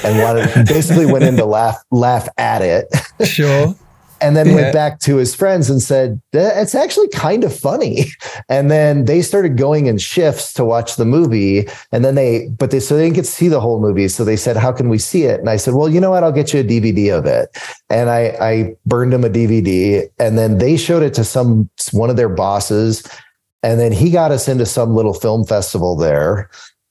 and 0.04 0.18
wanted 0.22 0.66
basically 0.66 1.06
went 1.06 1.24
in 1.24 1.36
to 1.36 1.44
laugh 1.44 1.76
laugh 1.90 2.28
at 2.38 2.62
it. 2.62 2.86
Sure 3.24 3.74
and 4.22 4.36
then 4.36 4.46
yeah. 4.48 4.54
went 4.54 4.72
back 4.72 5.00
to 5.00 5.16
his 5.16 5.34
friends 5.34 5.68
and 5.68 5.82
said 5.82 6.20
it's 6.32 6.74
actually 6.74 7.08
kind 7.08 7.44
of 7.44 7.54
funny 7.54 8.04
and 8.48 8.70
then 8.70 9.04
they 9.04 9.20
started 9.20 9.56
going 9.56 9.86
in 9.86 9.98
shifts 9.98 10.52
to 10.52 10.64
watch 10.64 10.96
the 10.96 11.04
movie 11.04 11.66
and 11.90 12.04
then 12.04 12.14
they 12.14 12.48
but 12.58 12.70
they 12.70 12.80
so 12.80 12.96
they 12.96 13.04
didn't 13.04 13.16
get 13.16 13.24
to 13.24 13.30
see 13.30 13.48
the 13.48 13.60
whole 13.60 13.80
movie 13.80 14.08
so 14.08 14.24
they 14.24 14.36
said 14.36 14.56
how 14.56 14.72
can 14.72 14.88
we 14.88 14.98
see 14.98 15.24
it 15.24 15.40
and 15.40 15.50
i 15.50 15.56
said 15.56 15.74
well 15.74 15.88
you 15.88 16.00
know 16.00 16.10
what 16.10 16.22
i'll 16.22 16.32
get 16.32 16.52
you 16.52 16.60
a 16.60 16.64
dvd 16.64 17.16
of 17.16 17.26
it 17.26 17.48
and 17.90 18.08
i 18.08 18.34
i 18.40 18.76
burned 18.86 19.12
him 19.12 19.24
a 19.24 19.30
dvd 19.30 20.08
and 20.18 20.38
then 20.38 20.58
they 20.58 20.76
showed 20.76 21.02
it 21.02 21.14
to 21.14 21.24
some 21.24 21.68
one 21.92 22.10
of 22.10 22.16
their 22.16 22.28
bosses 22.28 23.02
and 23.62 23.78
then 23.78 23.92
he 23.92 24.10
got 24.10 24.30
us 24.30 24.48
into 24.48 24.66
some 24.66 24.94
little 24.94 25.14
film 25.14 25.44
festival 25.44 25.96
there 25.96 26.48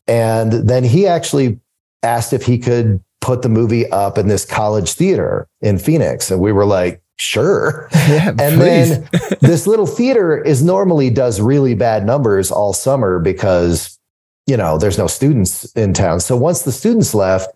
and 0.07 0.51
then 0.51 0.83
he 0.83 1.07
actually 1.07 1.59
asked 2.03 2.33
if 2.33 2.43
he 2.43 2.57
could 2.57 3.01
put 3.21 3.43
the 3.43 3.49
movie 3.49 3.89
up 3.91 4.17
in 4.17 4.27
this 4.27 4.43
college 4.43 4.93
theater 4.93 5.47
in 5.61 5.77
Phoenix. 5.77 6.29
And 6.29 6.41
we 6.41 6.51
were 6.51 6.65
like, 6.65 7.00
sure. 7.21 7.87
Yeah, 7.93 8.29
and 8.29 8.59
please. 8.59 8.99
then 8.99 9.09
this 9.41 9.67
little 9.67 9.85
theater 9.85 10.43
is 10.43 10.63
normally 10.63 11.09
does 11.09 11.39
really 11.39 11.75
bad 11.75 12.05
numbers 12.05 12.51
all 12.51 12.73
summer 12.73 13.19
because 13.19 13.97
you 14.47 14.57
know 14.57 14.77
there's 14.77 14.97
no 14.97 15.07
students 15.07 15.71
in 15.73 15.93
town. 15.93 16.19
So 16.19 16.35
once 16.35 16.63
the 16.63 16.71
students 16.71 17.13
left, 17.13 17.49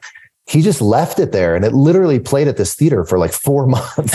he 0.48 0.62
just 0.62 0.82
left 0.82 1.20
it 1.20 1.32
there 1.32 1.56
and 1.56 1.66
it 1.66 1.74
literally 1.74 2.20
played 2.20 2.48
at 2.48 2.58
this 2.58 2.76
theater 2.76 3.04
for 3.04 3.18
like 3.18 3.32
four 3.32 3.66
months. 3.68 3.98
and 3.98 4.08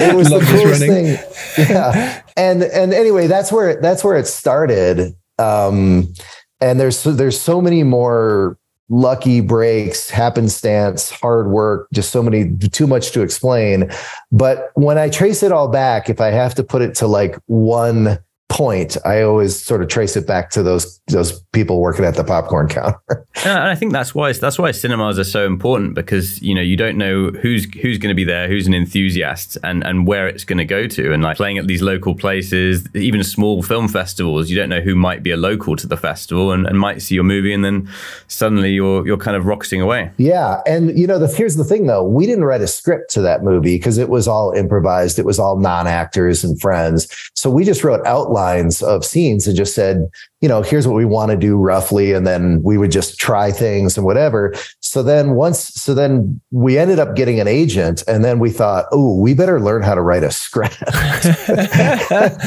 it 0.00 0.14
was 0.14 0.30
Love 0.30 0.42
the 0.42 0.46
coolest 0.46 0.80
thing. 0.80 1.18
Yeah. 1.58 2.22
And 2.36 2.62
and 2.62 2.92
anyway, 2.92 3.26
that's 3.26 3.50
where 3.50 3.70
it, 3.70 3.82
that's 3.82 4.04
where 4.04 4.16
it 4.16 4.26
started. 4.26 5.16
Um, 5.38 6.12
and 6.60 6.78
there's 6.78 7.02
there's 7.02 7.40
so 7.40 7.62
many 7.62 7.82
more 7.82 8.58
lucky 8.90 9.40
breaks, 9.40 10.10
happenstance, 10.10 11.10
hard 11.10 11.48
work, 11.48 11.88
just 11.92 12.10
so 12.10 12.22
many, 12.22 12.54
too 12.56 12.86
much 12.86 13.12
to 13.12 13.22
explain. 13.22 13.90
But 14.30 14.72
when 14.74 14.98
I 14.98 15.08
trace 15.08 15.42
it 15.42 15.52
all 15.52 15.68
back, 15.68 16.10
if 16.10 16.20
I 16.20 16.28
have 16.28 16.54
to 16.56 16.64
put 16.64 16.82
it 16.82 16.94
to 16.96 17.06
like 17.06 17.38
one 17.46 18.18
point, 18.50 18.96
I 19.06 19.22
always 19.22 19.58
sort 19.58 19.80
of 19.80 19.88
trace 19.88 20.16
it 20.16 20.26
back 20.26 20.50
to 20.50 20.62
those 20.62 21.00
those 21.06 21.40
people 21.52 21.80
working 21.80 22.04
at 22.04 22.16
the 22.16 22.24
popcorn 22.24 22.68
counter. 22.68 23.00
and 23.44 23.58
I 23.58 23.74
think 23.74 23.92
that's 23.92 24.14
why 24.14 24.32
that's 24.32 24.58
why 24.58 24.72
cinemas 24.72 25.18
are 25.18 25.24
so 25.24 25.46
important 25.46 25.94
because 25.94 26.42
you 26.42 26.54
know 26.54 26.60
you 26.60 26.76
don't 26.76 26.98
know 26.98 27.30
who's 27.30 27.64
who's 27.80 27.96
going 27.96 28.10
to 28.10 28.14
be 28.14 28.24
there, 28.24 28.48
who's 28.48 28.66
an 28.66 28.74
enthusiast, 28.74 29.56
and 29.62 29.84
and 29.84 30.06
where 30.06 30.28
it's 30.28 30.44
going 30.44 30.58
to 30.58 30.64
go 30.64 30.86
to. 30.88 31.12
And 31.12 31.22
like 31.22 31.36
playing 31.36 31.58
at 31.58 31.68
these 31.68 31.80
local 31.80 32.14
places, 32.14 32.86
even 32.94 33.22
small 33.22 33.62
film 33.62 33.88
festivals, 33.88 34.50
you 34.50 34.56
don't 34.56 34.68
know 34.68 34.80
who 34.80 34.94
might 34.94 35.22
be 35.22 35.30
a 35.30 35.36
local 35.36 35.76
to 35.76 35.86
the 35.86 35.96
festival 35.96 36.52
and, 36.52 36.66
and 36.66 36.78
might 36.78 37.00
see 37.00 37.14
your 37.14 37.24
movie, 37.24 37.54
and 37.54 37.64
then 37.64 37.88
suddenly 38.26 38.72
you're 38.72 39.06
you're 39.06 39.16
kind 39.16 39.36
of 39.36 39.46
rocketing 39.46 39.80
away. 39.80 40.10
Yeah, 40.18 40.60
and 40.66 40.98
you 40.98 41.06
know 41.06 41.18
the 41.18 41.28
here's 41.28 41.56
the 41.56 41.64
thing 41.64 41.86
though, 41.86 42.04
we 42.04 42.26
didn't 42.26 42.44
write 42.44 42.60
a 42.60 42.66
script 42.66 43.10
to 43.12 43.20
that 43.22 43.44
movie 43.44 43.76
because 43.76 43.96
it 43.96 44.08
was 44.08 44.26
all 44.26 44.52
improvised. 44.52 45.18
It 45.18 45.24
was 45.24 45.38
all 45.38 45.56
non 45.56 45.86
actors 45.86 46.42
and 46.42 46.60
friends, 46.60 47.08
so 47.34 47.48
we 47.48 47.64
just 47.64 47.84
wrote 47.84 48.04
outlines 48.40 48.82
of 48.82 49.04
scenes 49.04 49.46
and 49.46 49.56
just 49.56 49.74
said 49.74 50.08
you 50.40 50.48
know, 50.48 50.62
here's 50.62 50.86
what 50.86 50.96
we 50.96 51.04
want 51.04 51.30
to 51.30 51.36
do 51.36 51.56
roughly. 51.56 52.12
And 52.12 52.26
then 52.26 52.62
we 52.62 52.78
would 52.78 52.90
just 52.90 53.18
try 53.18 53.52
things 53.52 53.98
and 53.98 54.06
whatever. 54.06 54.54
So 54.80 55.02
then 55.02 55.32
once, 55.32 55.74
so 55.74 55.92
then 55.92 56.40
we 56.50 56.78
ended 56.78 56.98
up 56.98 57.14
getting 57.14 57.40
an 57.40 57.48
agent 57.48 58.02
and 58.08 58.24
then 58.24 58.38
we 58.38 58.50
thought, 58.50 58.86
oh, 58.90 59.20
we 59.20 59.34
better 59.34 59.60
learn 59.60 59.82
how 59.82 59.94
to 59.94 60.00
write 60.00 60.24
a 60.24 60.30
script. 60.30 60.82
how, 60.88 62.38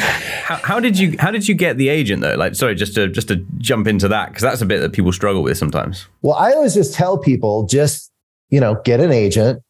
how, 0.63 0.79
did 0.79 0.97
you, 0.97 1.15
how 1.19 1.29
did 1.29 1.47
you 1.47 1.53
get 1.53 1.77
the 1.77 1.89
agent 1.89 2.23
though? 2.23 2.35
Like, 2.35 2.55
sorry, 2.55 2.73
just 2.73 2.95
to, 2.95 3.07
just 3.07 3.27
to 3.27 3.45
jump 3.59 3.85
into 3.85 4.07
that, 4.07 4.33
cause 4.33 4.41
that's 4.41 4.61
a 4.61 4.65
bit 4.65 4.79
that 4.79 4.93
people 4.93 5.11
struggle 5.11 5.43
with 5.43 5.57
sometimes. 5.57 6.07
Well, 6.23 6.35
I 6.35 6.53
always 6.53 6.73
just 6.73 6.95
tell 6.95 7.19
people 7.19 7.67
just, 7.67 8.11
you 8.49 8.59
know, 8.59 8.81
get 8.83 9.01
an 9.01 9.11
agent, 9.11 9.61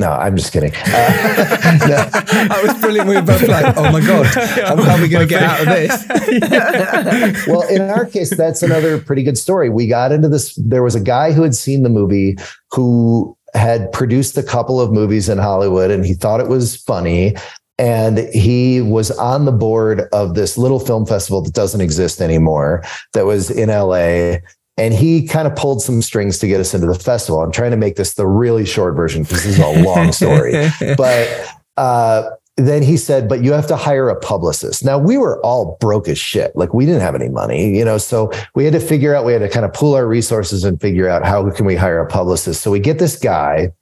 no, 0.00 0.12
I'm 0.12 0.34
just 0.34 0.50
kidding. 0.50 0.72
Uh, 0.74 0.80
that 0.86 2.60
was 2.62 2.80
brilliant. 2.80 3.06
We 3.06 3.16
were 3.16 3.22
both 3.22 3.46
like, 3.46 3.74
"Oh 3.76 3.92
my 3.92 4.00
god, 4.00 4.26
how 4.34 4.96
are 4.96 5.00
we 5.00 5.08
going 5.08 5.28
to 5.28 5.32
get 5.32 5.42
out 5.42 5.60
of 5.60 5.66
this?" 5.66 7.46
well, 7.46 7.68
in 7.68 7.82
our 7.82 8.06
case, 8.06 8.34
that's 8.34 8.62
another 8.62 8.98
pretty 8.98 9.22
good 9.22 9.36
story. 9.36 9.68
We 9.68 9.86
got 9.86 10.10
into 10.10 10.28
this. 10.28 10.54
There 10.54 10.82
was 10.82 10.94
a 10.94 11.00
guy 11.00 11.32
who 11.32 11.42
had 11.42 11.54
seen 11.54 11.82
the 11.82 11.90
movie 11.90 12.36
who 12.70 13.36
had 13.52 13.92
produced 13.92 14.38
a 14.38 14.42
couple 14.42 14.80
of 14.80 14.90
movies 14.90 15.28
in 15.28 15.36
Hollywood, 15.36 15.90
and 15.90 16.04
he 16.04 16.14
thought 16.14 16.40
it 16.40 16.48
was 16.48 16.76
funny. 16.76 17.36
And 17.78 18.18
he 18.34 18.82
was 18.82 19.10
on 19.12 19.46
the 19.46 19.52
board 19.52 20.02
of 20.12 20.34
this 20.34 20.58
little 20.58 20.80
film 20.80 21.06
festival 21.06 21.40
that 21.42 21.54
doesn't 21.54 21.80
exist 21.80 22.20
anymore, 22.20 22.84
that 23.14 23.24
was 23.24 23.50
in 23.50 23.70
LA 23.70 24.36
and 24.80 24.94
he 24.94 25.26
kind 25.26 25.46
of 25.46 25.54
pulled 25.54 25.82
some 25.82 26.00
strings 26.00 26.38
to 26.38 26.46
get 26.46 26.58
us 26.58 26.72
into 26.72 26.86
the 26.86 26.94
festival. 26.94 27.42
I'm 27.42 27.52
trying 27.52 27.70
to 27.72 27.76
make 27.76 27.96
this 27.96 28.14
the 28.14 28.26
really 28.26 28.64
short 28.64 28.96
version 28.96 29.24
because 29.24 29.44
this 29.44 29.58
is 29.58 29.58
a 29.58 29.84
long 29.84 30.10
story. 30.20 30.54
but 30.96 31.54
uh, 31.76 32.30
then 32.56 32.82
he 32.82 32.96
said, 32.96 33.28
but 33.28 33.44
you 33.44 33.52
have 33.52 33.66
to 33.66 33.76
hire 33.76 34.08
a 34.08 34.18
publicist. 34.18 34.82
Now 34.82 34.98
we 34.98 35.18
were 35.18 35.38
all 35.44 35.76
broke 35.82 36.08
as 36.08 36.16
shit. 36.16 36.56
Like 36.56 36.72
we 36.72 36.86
didn't 36.86 37.02
have 37.02 37.14
any 37.14 37.28
money, 37.28 37.76
you 37.76 37.84
know, 37.84 37.98
so 37.98 38.32
we 38.54 38.64
had 38.64 38.72
to 38.72 38.80
figure 38.80 39.14
out, 39.14 39.26
we 39.26 39.34
had 39.34 39.40
to 39.40 39.50
kind 39.50 39.66
of 39.66 39.74
pool 39.74 39.94
our 39.94 40.06
resources 40.06 40.64
and 40.64 40.80
figure 40.80 41.10
out 41.10 41.26
how 41.26 41.48
can 41.50 41.66
we 41.66 41.76
hire 41.76 42.00
a 42.00 42.06
publicist. 42.06 42.62
So 42.62 42.70
we 42.70 42.80
get 42.80 42.98
this 42.98 43.18
guy. 43.18 43.72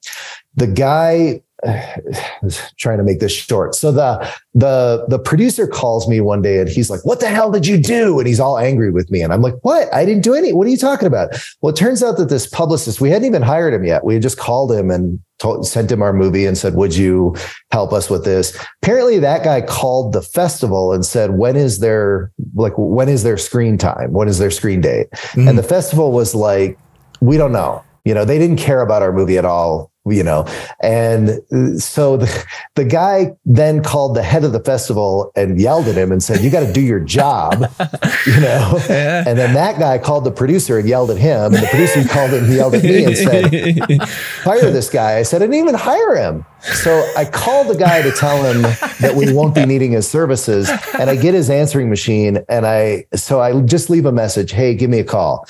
The 0.56 0.66
guy 0.66 1.42
trying 2.78 2.98
to 2.98 3.04
make 3.04 3.20
this 3.20 3.32
short. 3.32 3.74
So 3.74 3.90
the 3.90 4.28
the 4.54 5.04
the 5.08 5.18
producer 5.18 5.66
calls 5.66 6.08
me 6.08 6.20
one 6.20 6.40
day 6.40 6.60
and 6.60 6.68
he's 6.68 6.88
like, 6.88 7.04
"What 7.04 7.20
the 7.20 7.28
hell 7.28 7.50
did 7.50 7.66
you 7.66 7.78
do?" 7.78 8.18
And 8.18 8.28
he's 8.28 8.38
all 8.38 8.58
angry 8.58 8.90
with 8.90 9.10
me, 9.10 9.22
and 9.22 9.32
I'm 9.32 9.42
like, 9.42 9.54
"What? 9.62 9.92
I 9.92 10.04
didn't 10.04 10.22
do 10.22 10.34
any. 10.34 10.52
What 10.52 10.66
are 10.66 10.70
you 10.70 10.76
talking 10.76 11.08
about?" 11.08 11.30
Well, 11.60 11.72
it 11.72 11.76
turns 11.76 12.02
out 12.02 12.16
that 12.18 12.28
this 12.28 12.46
publicist, 12.46 13.00
we 13.00 13.10
hadn't 13.10 13.26
even 13.26 13.42
hired 13.42 13.74
him 13.74 13.84
yet. 13.84 14.04
We 14.04 14.14
had 14.14 14.22
just 14.22 14.38
called 14.38 14.70
him 14.70 14.90
and 14.90 15.18
told, 15.40 15.66
sent 15.66 15.90
him 15.90 16.00
our 16.00 16.12
movie 16.12 16.46
and 16.46 16.56
said, 16.56 16.74
"Would 16.76 16.96
you 16.96 17.34
help 17.72 17.92
us 17.92 18.08
with 18.08 18.24
this?" 18.24 18.56
Apparently, 18.82 19.18
that 19.18 19.42
guy 19.42 19.60
called 19.60 20.12
the 20.12 20.22
festival 20.22 20.92
and 20.92 21.04
said, 21.04 21.38
"When 21.38 21.56
is 21.56 21.80
their 21.80 22.30
like 22.54 22.74
when 22.76 23.08
is 23.08 23.24
their 23.24 23.36
screen 23.36 23.78
time? 23.78 24.12
When 24.12 24.28
is 24.28 24.38
their 24.38 24.52
screen 24.52 24.80
date?" 24.80 25.10
Mm-hmm. 25.10 25.48
And 25.48 25.58
the 25.58 25.64
festival 25.64 26.12
was 26.12 26.36
like, 26.36 26.78
"We 27.20 27.36
don't 27.36 27.52
know." 27.52 27.82
You 28.04 28.14
know, 28.14 28.24
they 28.24 28.38
didn't 28.38 28.56
care 28.56 28.80
about 28.80 29.02
our 29.02 29.12
movie 29.12 29.36
at 29.36 29.44
all 29.44 29.90
you 30.12 30.22
know? 30.22 30.46
And 30.80 31.40
uh, 31.52 31.78
so 31.78 32.16
the, 32.16 32.44
the 32.74 32.84
guy 32.84 33.36
then 33.44 33.82
called 33.82 34.16
the 34.16 34.22
head 34.22 34.44
of 34.44 34.52
the 34.52 34.60
festival 34.60 35.32
and 35.36 35.60
yelled 35.60 35.88
at 35.88 35.96
him 35.96 36.12
and 36.12 36.22
said 36.22 36.40
you 36.40 36.50
got 36.50 36.66
to 36.66 36.72
do 36.72 36.80
your 36.80 37.00
job 37.00 37.54
you 38.26 38.40
know? 38.40 38.80
Yeah. 38.88 39.24
and 39.26 39.38
then 39.38 39.54
that 39.54 39.78
guy 39.78 39.98
called 39.98 40.24
the 40.24 40.30
producer 40.30 40.78
and 40.78 40.88
yelled 40.88 41.10
at 41.10 41.18
him 41.18 41.54
and 41.54 41.62
the 41.62 41.68
producer 41.68 42.04
called 42.08 42.30
him 42.30 42.44
and 42.44 42.52
yelled 42.52 42.74
at 42.74 42.82
me 42.82 43.04
and 43.04 43.16
said 43.16 44.08
fire 44.42 44.70
this 44.70 44.90
guy. 44.90 45.18
I 45.18 45.22
said 45.22 45.42
i 45.42 45.46
didn't 45.46 45.60
even 45.60 45.74
hire 45.74 46.16
him. 46.16 46.44
So 46.60 47.06
i 47.16 47.24
called 47.24 47.68
the 47.68 47.76
guy 47.76 48.02
to 48.02 48.10
tell 48.12 48.42
him 48.42 48.62
that 49.00 49.14
we 49.14 49.32
won't 49.32 49.54
be 49.54 49.64
needing 49.64 49.92
his 49.92 50.08
services 50.08 50.70
and 50.98 51.10
i 51.10 51.16
get 51.16 51.34
his 51.34 51.50
answering 51.50 51.88
machine 51.88 52.38
and 52.48 52.66
i 52.66 53.04
so 53.14 53.40
i 53.40 53.60
just 53.62 53.90
leave 53.90 54.06
a 54.06 54.12
message 54.12 54.52
hey 54.52 54.74
give 54.74 54.90
me 54.90 54.98
a 54.98 55.04
call 55.04 55.46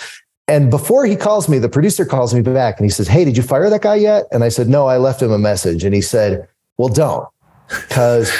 and 0.48 0.70
before 0.70 1.04
he 1.04 1.14
calls 1.14 1.48
me, 1.48 1.58
the 1.58 1.68
producer 1.68 2.06
calls 2.06 2.34
me 2.34 2.40
back 2.40 2.78
and 2.78 2.84
he 2.86 2.90
says, 2.90 3.06
Hey, 3.06 3.24
did 3.24 3.36
you 3.36 3.42
fire 3.42 3.68
that 3.68 3.82
guy 3.82 3.96
yet? 3.96 4.24
And 4.32 4.42
I 4.42 4.48
said, 4.48 4.68
No, 4.68 4.86
I 4.86 4.96
left 4.96 5.22
him 5.22 5.30
a 5.30 5.38
message. 5.38 5.84
And 5.84 5.94
he 5.94 6.00
said, 6.00 6.48
Well, 6.78 6.88
don't, 6.88 7.28
because 7.68 8.32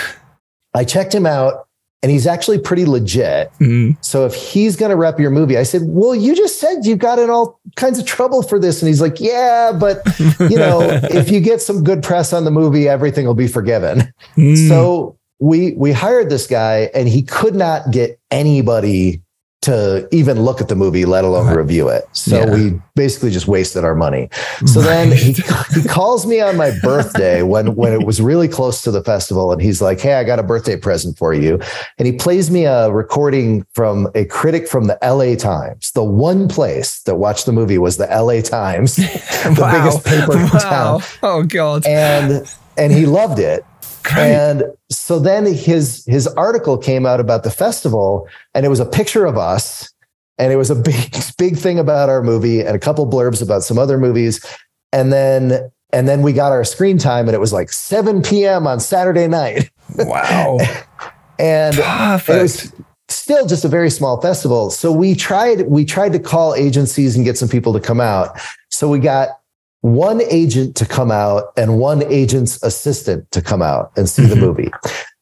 I 0.75 0.85
checked 0.85 1.15
him 1.15 1.27
out 1.27 1.69
and 2.03 2.11
he's 2.11 2.27
actually 2.27 2.59
pretty 2.59 2.87
legit. 2.87 3.53
Mm-hmm. 3.61 4.01
So 4.01 4.25
if 4.25 4.35
he's 4.35 4.77
going 4.77 4.91
to 4.91 4.97
rep 4.97 5.19
your 5.19 5.31
movie, 5.31 5.59
I 5.59 5.65
said, 5.65 5.83
Well, 5.85 6.15
you 6.15 6.35
just 6.35 6.59
said 6.59 6.87
you 6.87 6.97
got 6.97 7.19
in 7.19 7.29
all 7.29 7.61
kinds 7.77 7.99
of 7.99 8.07
trouble 8.07 8.43
for 8.43 8.59
this. 8.59 8.81
And 8.81 8.89
he's 8.89 9.03
like, 9.03 9.21
Yeah, 9.21 9.73
but 9.79 10.03
you 10.41 10.57
know, 10.57 10.81
if 11.11 11.31
you 11.31 11.41
get 11.41 11.61
some 11.61 11.85
good 11.85 12.03
press 12.03 12.33
on 12.33 12.45
the 12.45 12.51
movie, 12.51 12.89
everything 12.89 13.27
will 13.27 13.35
be 13.35 13.49
forgiven. 13.49 14.13
Mm. 14.37 14.69
So 14.69 15.19
we 15.41 15.73
we 15.73 15.93
hired 15.93 16.31
this 16.31 16.47
guy 16.47 16.91
and 16.95 17.09
he 17.09 17.23
could 17.23 17.55
not 17.55 17.91
get 17.91 18.19
anybody 18.31 19.23
to 19.61 20.09
even 20.13 20.43
look 20.43 20.61
at 20.61 20.69
the 20.69 20.77
movie, 20.77 21.05
let 21.05 21.25
alone 21.25 21.47
right. 21.47 21.57
review 21.57 21.89
it. 21.89 22.05
So 22.13 22.39
yeah. 22.39 22.55
we 22.55 22.81
basically 22.95 23.31
just 23.31 23.49
wasted 23.49 23.85
our 23.85 23.95
money. 23.95 24.29
So 24.67 24.81
right. 24.81 24.87
then 24.87 25.13
he, 25.13 25.33
he 25.75 25.89
calls 25.89 26.27
me 26.27 26.41
on 26.41 26.57
my 26.57 26.79
birthday 26.81 27.43
when, 27.43 27.75
when 27.75 27.93
it 27.93 28.07
was 28.07 28.21
really 28.21 28.47
close 28.47 28.83
to 28.83 28.93
the 28.93 29.03
festival. 29.03 29.51
And 29.51 29.61
he's 29.61 29.83
like, 29.83 30.01
Hey, 30.01 30.15
I 30.15 30.23
got 30.23 30.39
a 30.39 30.45
birthday 30.45 30.77
present 30.77 31.19
for 31.19 31.35
you. 31.35 31.61
And 31.99 32.07
he 32.07 32.13
plays 32.13 32.53
me 32.53 32.67
a 32.67 32.91
recording 32.93 33.67
from 33.73 34.09
a 34.15 34.27
critic 34.27 34.69
from 34.69 34.87
the 34.87 34.97
LA 35.03 35.35
Times. 35.35 35.91
The 35.91 36.05
one 36.05 36.47
place 36.47 37.03
that 37.03 37.17
watched 37.17 37.47
the 37.47 37.53
movie 37.53 37.79
was 37.79 37.97
the 37.97 38.07
LA 38.07 38.43
Times, 38.43 38.97
the 38.97 39.57
wow. 39.59 39.73
biggest 39.73 40.05
paper 40.07 40.37
in 40.37 40.45
wow. 40.45 40.59
town. 40.61 41.03
Oh 41.23 41.43
God. 41.43 41.85
And, 41.85 42.49
and 42.77 42.93
he 42.93 43.07
loved 43.07 43.41
it. 43.41 43.65
Great. 44.09 44.33
And 44.33 44.65
so 44.91 45.19
then 45.19 45.45
his 45.47 46.05
his 46.07 46.27
article 46.29 46.79
came 46.79 47.05
out 47.05 47.21
about 47.21 47.43
the 47.43 47.51
festival, 47.51 48.27
and 48.55 48.65
it 48.65 48.69
was 48.69 48.81
a 48.81 48.87
picture 48.87 49.27
of 49.27 49.37
us, 49.37 49.93
and 50.39 50.53
it 50.53 50.57
was 50.57 50.71
a 50.71 50.75
big 50.91 51.15
big 51.37 51.57
thing 51.57 51.79
about 51.79 52.09
our 52.09 52.23
movie, 52.23 52.61
and 52.61 52.75
a 52.75 52.79
couple 52.79 53.07
blurbs 53.07 53.43
about 53.43 53.63
some 53.63 53.79
other 53.79 53.99
movies, 53.99 54.45
and 54.93 55.13
then 55.13 55.71
and 55.93 56.09
then 56.09 56.23
we 56.23 56.33
got 56.33 56.53
our 56.53 56.65
screen 56.65 56.99
time, 56.99 57.27
and 57.29 57.35
it 57.35 57.41
was 57.41 57.53
like 57.53 57.71
7 57.71 58.23
p.m. 58.23 58.67
on 58.67 58.81
Saturday 58.81 59.27
night. 59.27 59.71
Wow. 59.97 60.59
and 61.39 61.77
Perfect. 61.77 62.39
it 62.39 62.43
was 62.43 62.73
still 63.09 63.47
just 63.47 63.65
a 63.65 63.69
very 63.69 63.91
small 63.91 64.21
festival. 64.21 64.71
So 64.71 64.91
we 64.91 65.15
tried 65.15 65.63
we 65.69 65.85
tried 65.85 66.13
to 66.13 66.19
call 66.19 66.55
agencies 66.55 67.15
and 67.15 67.25
get 67.25 67.37
some 67.37 67.49
people 67.49 67.73
to 67.75 67.81
come 67.81 68.01
out. 68.01 68.39
So 68.71 68.89
we 68.89 68.99
got 69.01 69.41
one 69.81 70.21
agent 70.23 70.77
to 70.77 70.87
come 70.87 71.11
out 71.11 71.53
and 71.57 71.79
one 71.79 72.03
agent's 72.05 72.63
assistant 72.63 73.31
to 73.31 73.43
come 73.43 73.63
out 73.63 73.93
and 73.97 74.09
see 74.09 74.23
mm-hmm. 74.23 74.31
the 74.31 74.37
movie. 74.37 74.71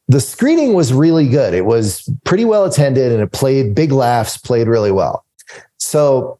The 0.08 0.20
screening 0.20 0.74
was 0.74 0.92
really 0.92 1.28
good. 1.28 1.52
It 1.52 1.66
was 1.66 2.08
pretty 2.24 2.44
well 2.44 2.64
attended 2.64 3.12
and 3.12 3.20
it 3.20 3.32
played 3.32 3.74
big 3.74 3.92
laughs, 3.92 4.36
played 4.38 4.68
really 4.68 4.92
well. 4.92 5.24
So 5.78 6.38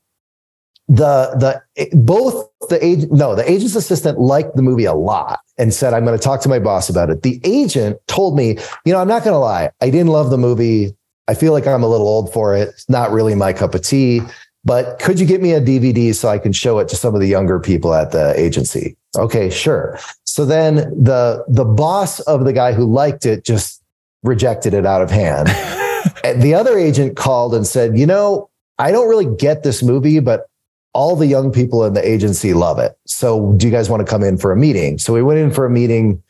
the 0.89 1.63
the 1.77 1.89
both 1.97 2.49
the 2.69 2.85
agent 2.85 3.13
no 3.13 3.35
the 3.35 3.49
agent's 3.51 3.75
assistant 3.75 4.21
liked 4.21 4.55
the 4.55 4.63
movie 4.63 4.85
a 4.85 4.95
lot 4.95 5.41
and 5.59 5.75
said 5.75 5.93
i'm 5.93 6.05
going 6.05 6.17
to 6.17 6.23
talk 6.23 6.41
to 6.41 6.49
my 6.49 6.61
boss 6.61 6.89
about 6.89 7.11
it 7.11 7.23
the 7.23 7.41
agent 7.43 7.99
told 8.07 8.37
me 8.37 8.57
you 8.85 8.93
know 8.93 9.01
i'm 9.01 9.09
not 9.09 9.25
going 9.25 9.35
to 9.35 9.39
lie 9.39 9.69
i 9.81 9.91
didn't 9.91 10.09
love 10.13 10.31
the 10.31 10.39
movie 10.39 10.95
i 11.27 11.35
feel 11.35 11.53
like 11.53 11.67
i'm 11.67 11.83
a 11.83 11.89
little 11.89 12.07
old 12.07 12.33
for 12.33 12.57
it 12.57 12.69
it's 12.69 12.89
not 12.89 13.11
really 13.11 13.35
my 13.35 13.53
cup 13.53 13.75
of 13.75 13.83
tea 13.83 14.21
but 14.67 14.99
could 14.99 15.21
you 15.21 15.27
get 15.27 15.41
me 15.41 15.53
a 15.53 15.61
DVD 15.61 16.13
so 16.13 16.29
I 16.29 16.39
can 16.39 16.53
show 16.53 16.81
it 16.81 16.89
to 16.89 16.97
some 16.97 17.15
of 17.15 17.21
the 17.21 17.29
younger 17.29 17.61
people 17.61 17.95
at 17.95 18.11
the 18.11 18.39
agency? 18.39 18.97
Okay, 19.17 19.49
sure. 19.49 19.99
So 20.25 20.45
then 20.45 20.75
the 21.03 21.45
the 21.49 21.65
boss 21.65 22.19
of 22.21 22.45
the 22.45 22.53
guy 22.53 22.73
who 22.73 22.85
liked 22.85 23.25
it 23.25 23.45
just 23.45 23.81
rejected 24.25 24.75
it 24.75 24.85
out 24.85 25.03
of 25.03 25.11
hand. 25.11 25.49
and 26.25 26.43
the 26.43 26.53
other 26.53 26.77
agent 26.77 27.17
called 27.17 27.55
and 27.55 27.65
said, 27.65 27.97
"You 27.97 28.07
know, 28.07 28.51
I 28.79 28.91
don't 28.91 29.09
really 29.09 29.33
get 29.37 29.63
this 29.63 29.85
movie, 29.85 30.19
but 30.19 30.49
all 30.93 31.15
the 31.15 31.27
young 31.29 31.53
people 31.53 31.85
in 31.85 31.95
the 31.95 32.07
agency 32.07 32.53
love 32.53 32.81
it. 32.81 32.99
So 33.07 33.53
do 33.53 33.67
you 33.67 33.73
guys 33.73 33.89
want 33.89 34.05
to 34.05 34.11
come 34.11 34.25
in 34.25 34.37
for 34.37 34.51
a 34.51 34.57
meeting?" 34.57 34.99
So 34.99 35.13
we 35.13 35.23
went 35.23 35.39
in 35.39 35.53
for 35.53 35.65
a 35.65 35.71
meeting 35.71 36.21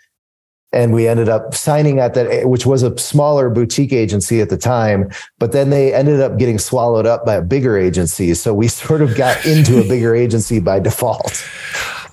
and 0.72 0.92
we 0.92 1.08
ended 1.08 1.28
up 1.28 1.54
signing 1.54 1.98
at 1.98 2.14
that 2.14 2.48
which 2.48 2.66
was 2.66 2.82
a 2.82 2.96
smaller 2.98 3.48
boutique 3.48 3.92
agency 3.92 4.40
at 4.40 4.50
the 4.50 4.56
time 4.56 5.10
but 5.38 5.52
then 5.52 5.70
they 5.70 5.94
ended 5.94 6.20
up 6.20 6.38
getting 6.38 6.58
swallowed 6.58 7.06
up 7.06 7.24
by 7.24 7.34
a 7.34 7.42
bigger 7.42 7.76
agency. 7.76 8.34
So 8.34 8.52
we 8.54 8.68
sort 8.86 9.02
of 9.02 9.14
got 9.16 9.44
into 9.46 9.80
a 9.80 9.88
bigger 9.88 10.14
agency 10.14 10.60
by 10.60 10.80
default. 10.80 11.44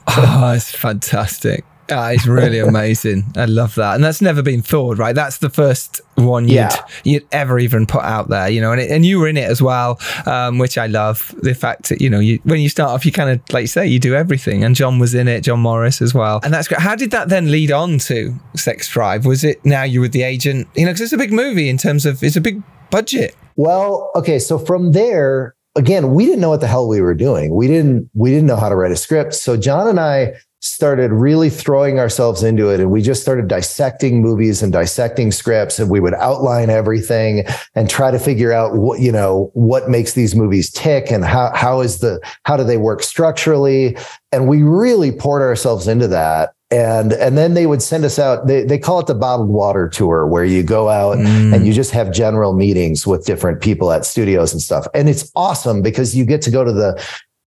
Oh 0.08 0.54
it's 0.56 0.72
fantastic 0.76 1.66
that 1.88 2.16
is 2.16 2.28
really 2.28 2.60
amazing. 2.70 3.26
I 3.36 3.46
love 3.46 3.76
that, 3.76 3.96
and 3.96 4.04
that's 4.04 4.22
Never 4.22 4.42
Been 4.42 4.62
Thawed, 4.62 4.98
right? 4.98 5.14
That's 5.14 5.40
the 5.40 5.50
first 5.50 6.02
one 6.16 6.46
you'd 6.46 6.56
yeah. 6.56 6.86
you'd 7.04 7.28
ever 7.32 7.60
even 7.60 7.86
put 7.86 8.04
out 8.04 8.30
there, 8.30 8.50
you 8.50 8.62
know. 8.62 8.72
And 8.72 8.82
it, 8.82 8.92
and 8.92 9.06
you 9.06 9.20
were 9.20 9.28
in 9.28 9.38
it 9.38 9.50
as 9.50 9.62
well, 9.62 10.00
um, 10.26 10.58
which 10.58 10.78
I 10.78 10.88
love. 10.88 11.34
The 11.42 11.54
fact 11.54 11.90
that 11.90 12.02
you 12.02 12.10
know, 12.10 12.20
you 12.20 12.40
when 12.44 12.60
you 12.62 12.70
start 12.70 12.92
off, 12.92 13.06
you 13.06 13.12
kind 13.12 13.30
of 13.30 13.42
like 13.52 13.64
you 13.64 13.68
say, 13.68 13.88
you 13.88 14.00
do 14.00 14.16
everything. 14.16 14.64
And 14.64 14.76
John 14.76 15.00
was 15.00 15.14
in 15.14 15.28
it, 15.28 15.42
John 15.42 15.60
Morris 15.60 16.02
as 16.02 16.14
well, 16.14 16.40
and 16.44 16.54
that's 16.54 16.68
great. 16.68 16.82
How 16.82 16.96
did 16.96 17.12
that 17.12 17.30
then 17.30 17.52
lead 17.52 17.72
on 17.72 17.98
to 18.00 18.34
Sex 18.56 18.88
Drive? 18.90 19.26
Was 19.26 19.44
it 19.44 19.64
now 19.66 19.84
you 19.84 20.02
were 20.02 20.08
the 20.08 20.24
agent? 20.24 20.68
You 20.76 20.86
know, 20.86 20.92
because 20.92 21.02
it's 21.02 21.14
a 21.14 21.18
big 21.18 21.34
movie 21.34 21.70
in 21.70 21.78
terms 21.78 22.06
of 22.06 22.24
it's 22.24 22.36
a 22.36 22.42
big 22.42 22.62
budget. 22.90 23.36
Well, 23.56 24.12
okay, 24.16 24.40
so 24.40 24.58
from 24.58 24.92
there, 24.94 25.56
again, 25.76 26.14
we 26.14 26.26
didn't 26.26 26.42
know 26.42 26.50
what 26.50 26.62
the 26.62 26.68
hell 26.68 26.88
we 26.88 27.02
were 27.02 27.14
doing. 27.14 27.54
We 27.54 27.68
didn't 27.68 28.10
we 28.14 28.30
didn't 28.30 28.48
know 28.48 28.56
how 28.56 28.70
to 28.70 28.76
write 28.76 28.92
a 28.92 28.96
script. 28.96 29.34
So 29.34 29.58
John 29.58 29.88
and 29.88 30.00
I 30.00 30.34
started 30.64 31.12
really 31.12 31.50
throwing 31.50 32.00
ourselves 32.00 32.42
into 32.42 32.70
it 32.70 32.80
and 32.80 32.90
we 32.90 33.02
just 33.02 33.22
started 33.22 33.50
dissecting 33.50 34.22
movies 34.22 34.64
and 34.64 34.72
dissecting 34.72 35.30
scripts 35.30 35.78
and 35.78 35.90
we 35.90 36.00
would 36.00 36.14
outline 36.14 36.70
everything 36.70 37.44
and 37.76 37.90
try 37.90 38.10
to 38.10 38.18
figure 38.18 38.54
out 38.54 38.74
what 38.76 39.02
you 39.02 39.12
know 39.12 39.52
what 39.56 39.90
makes 39.90 40.14
these 40.14 40.36
movies 40.36 40.72
tick 40.72 41.12
and 41.12 41.26
how 41.26 41.52
how 41.54 41.82
is 41.82 42.00
the 42.00 42.18
how 42.46 42.56
do 42.56 42.64
they 42.64 42.78
work 42.78 43.04
structurally? 43.04 43.98
And 44.32 44.48
we 44.48 44.64
really 44.64 45.12
poured 45.12 45.42
ourselves 45.42 45.88
into 45.88 46.08
that. 46.08 46.54
And 46.72 47.12
and 47.12 47.38
then 47.38 47.56
they 47.56 47.68
would 47.68 47.82
send 47.82 48.06
us 48.06 48.18
out 48.18 48.48
they, 48.48 48.64
they 48.64 48.80
call 48.80 49.00
it 49.00 49.08
the 49.08 49.16
bottled 49.16 49.50
water 49.50 49.90
tour 49.90 50.26
where 50.26 50.46
you 50.46 50.64
go 50.64 50.88
out 50.88 51.18
mm. 51.18 51.54
and 51.54 51.68
you 51.68 51.74
just 51.74 51.92
have 51.92 52.12
general 52.14 52.54
meetings 52.54 53.06
with 53.06 53.26
different 53.26 53.62
people 53.62 53.92
at 53.92 54.06
studios 54.06 54.54
and 54.54 54.62
stuff. 54.62 54.88
And 54.94 55.10
it's 55.10 55.30
awesome 55.36 55.82
because 55.82 56.16
you 56.16 56.26
get 56.26 56.42
to 56.44 56.52
go 56.52 56.64
to 56.64 56.72
the 56.72 57.06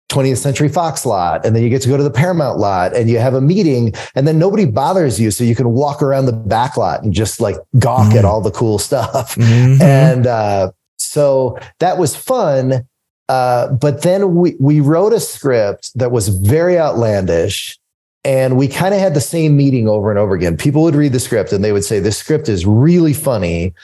20th 0.08 0.38
Century 0.38 0.68
Fox 0.68 1.04
lot, 1.04 1.44
and 1.44 1.54
then 1.54 1.62
you 1.62 1.68
get 1.68 1.82
to 1.82 1.88
go 1.88 1.96
to 1.96 2.02
the 2.02 2.10
Paramount 2.10 2.58
lot, 2.58 2.94
and 2.94 3.10
you 3.10 3.18
have 3.18 3.34
a 3.34 3.40
meeting, 3.40 3.92
and 4.14 4.26
then 4.26 4.38
nobody 4.38 4.64
bothers 4.64 5.20
you, 5.20 5.30
so 5.30 5.44
you 5.44 5.54
can 5.54 5.70
walk 5.70 6.02
around 6.02 6.26
the 6.26 6.32
back 6.32 6.76
lot 6.76 7.02
and 7.02 7.12
just 7.12 7.40
like 7.40 7.56
gawk 7.78 8.08
mm-hmm. 8.08 8.18
at 8.18 8.24
all 8.24 8.40
the 8.40 8.50
cool 8.50 8.78
stuff. 8.78 9.34
Mm-hmm. 9.34 9.82
And 9.82 10.26
uh, 10.26 10.72
so 10.96 11.58
that 11.78 11.98
was 11.98 12.16
fun. 12.16 12.86
Uh, 13.28 13.70
but 13.72 14.02
then 14.02 14.34
we 14.34 14.56
we 14.58 14.80
wrote 14.80 15.12
a 15.12 15.20
script 15.20 15.90
that 15.94 16.10
was 16.10 16.28
very 16.28 16.78
outlandish, 16.78 17.78
and 18.24 18.56
we 18.56 18.66
kind 18.66 18.94
of 18.94 19.00
had 19.00 19.12
the 19.12 19.20
same 19.20 19.56
meeting 19.56 19.86
over 19.86 20.10
and 20.10 20.18
over 20.18 20.34
again. 20.34 20.56
People 20.56 20.82
would 20.82 20.94
read 20.94 21.12
the 21.12 21.20
script 21.20 21.52
and 21.52 21.62
they 21.62 21.72
would 21.72 21.84
say, 21.84 22.00
"This 22.00 22.16
script 22.16 22.48
is 22.48 22.64
really 22.64 23.12
funny." 23.12 23.74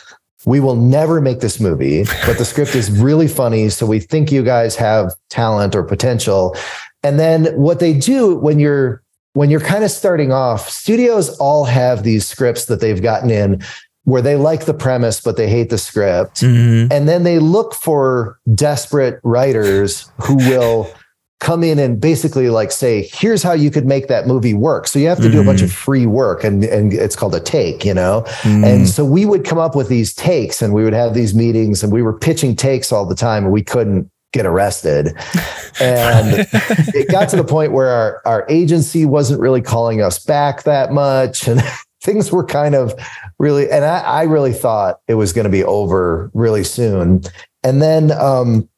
We 0.47 0.61
will 0.61 0.77
never 0.77 1.21
make 1.21 1.41
this 1.41 1.59
movie, 1.61 2.05
but 2.27 2.39
the 2.39 2.45
script 2.45 2.75
is 2.75 2.91
really 2.91 3.29
funny. 3.29 3.69
So 3.69 3.87
we 3.87 4.01
think 4.01 4.31
you 4.31 4.43
guys 4.43 4.77
have 4.77 5.13
talent 5.31 5.75
or 5.75 5.83
potential. 5.83 6.57
And 7.03 7.19
then 7.19 7.47
what 7.57 7.81
they 7.81 7.95
do 7.95 8.37
when 8.37 8.59
you're 8.59 9.03
when 9.35 9.51
you're 9.51 9.61
kind 9.61 9.83
of 9.83 9.91
starting 9.91 10.33
off, 10.33 10.69
studios 10.69 11.37
all 11.39 11.65
have 11.65 12.05
these 12.05 12.27
scripts 12.27 12.67
that 12.67 12.81
they've 12.81 13.03
gotten 13.03 13.31
in 13.31 13.63
where 14.05 14.23
they 14.23 14.37
like 14.37 14.67
the 14.67 14.75
premise, 14.75 15.21
but 15.21 15.37
they 15.37 15.49
hate 15.49 15.71
the 15.71 15.79
script. 15.79 16.43
Mm-hmm. 16.43 16.93
And 16.93 17.09
then 17.09 17.25
they 17.25 17.39
look 17.39 17.75
for 17.75 18.39
desperate 18.55 19.19
writers 19.25 20.11
who 20.23 20.37
will 20.37 20.89
come 21.45 21.63
in 21.63 21.79
and 21.79 22.01
basically 22.01 22.49
like 22.49 22.73
say, 22.73 23.07
here's 23.13 23.43
how 23.43 23.53
you 23.53 23.71
could 23.71 23.85
make 23.85 24.09
that 24.09 24.27
movie 24.27 24.55
work. 24.55 24.89
So 24.89 24.99
you 24.99 25.09
have 25.09 25.21
to 25.21 25.31
do 25.31 25.43
a 25.43 25.45
bunch 25.45 25.61
of 25.61 25.71
free 25.71 26.07
work 26.07 26.43
and, 26.43 26.65
and 26.65 26.91
it's 26.95 27.15
called 27.15 27.35
a 27.35 27.41
take, 27.41 27.85
you 27.85 27.93
know? 27.93 28.25
And 28.45 28.89
so 28.89 29.05
we 29.05 29.27
would 29.27 29.45
come 29.45 29.59
up 29.59 29.77
with 29.77 29.91
these 29.91 30.15
takes 30.15 30.63
and 30.63 30.73
we 30.73 30.85
would 30.85 30.95
have 30.95 31.13
these 31.13 31.35
meetings 31.35 31.83
and 31.83 31.93
we 31.93 32.01
were 32.01 32.19
pitching 32.19 32.57
takes 32.57 32.93
all 32.93 33.05
the 33.05 33.15
time 33.15 33.45
and 33.45 33.53
we 33.53 33.63
couldn't 33.63 34.11
get 34.33 34.47
arrested. 34.47 35.15
And 35.81 36.47
it 36.95 37.11
got 37.11 37.29
to 37.31 37.37
the 37.37 37.43
point 37.43 37.73
where 37.73 37.89
our, 37.89 38.23
our 38.25 38.47
agency 38.49 39.05
wasn't 39.05 39.41
really 39.41 39.61
calling 39.61 40.01
us 40.01 40.25
back 40.25 40.63
that 40.63 40.93
much. 40.93 41.49
And 41.49 41.61
things 42.01 42.31
were 42.31 42.45
kind 42.45 42.77
of 42.77 42.95
really, 43.41 43.69
and 43.69 43.85
I, 43.85 43.99
I 43.99 44.23
really 44.23 44.53
thought 44.53 45.01
it 45.09 45.15
was 45.15 45.33
going 45.33 45.47
to 45.47 45.51
be 45.51 45.65
over 45.65 46.31
really 46.33 46.63
soon. 46.63 47.23
And 47.65 47.83
then 47.83 48.13
um, 48.13 48.69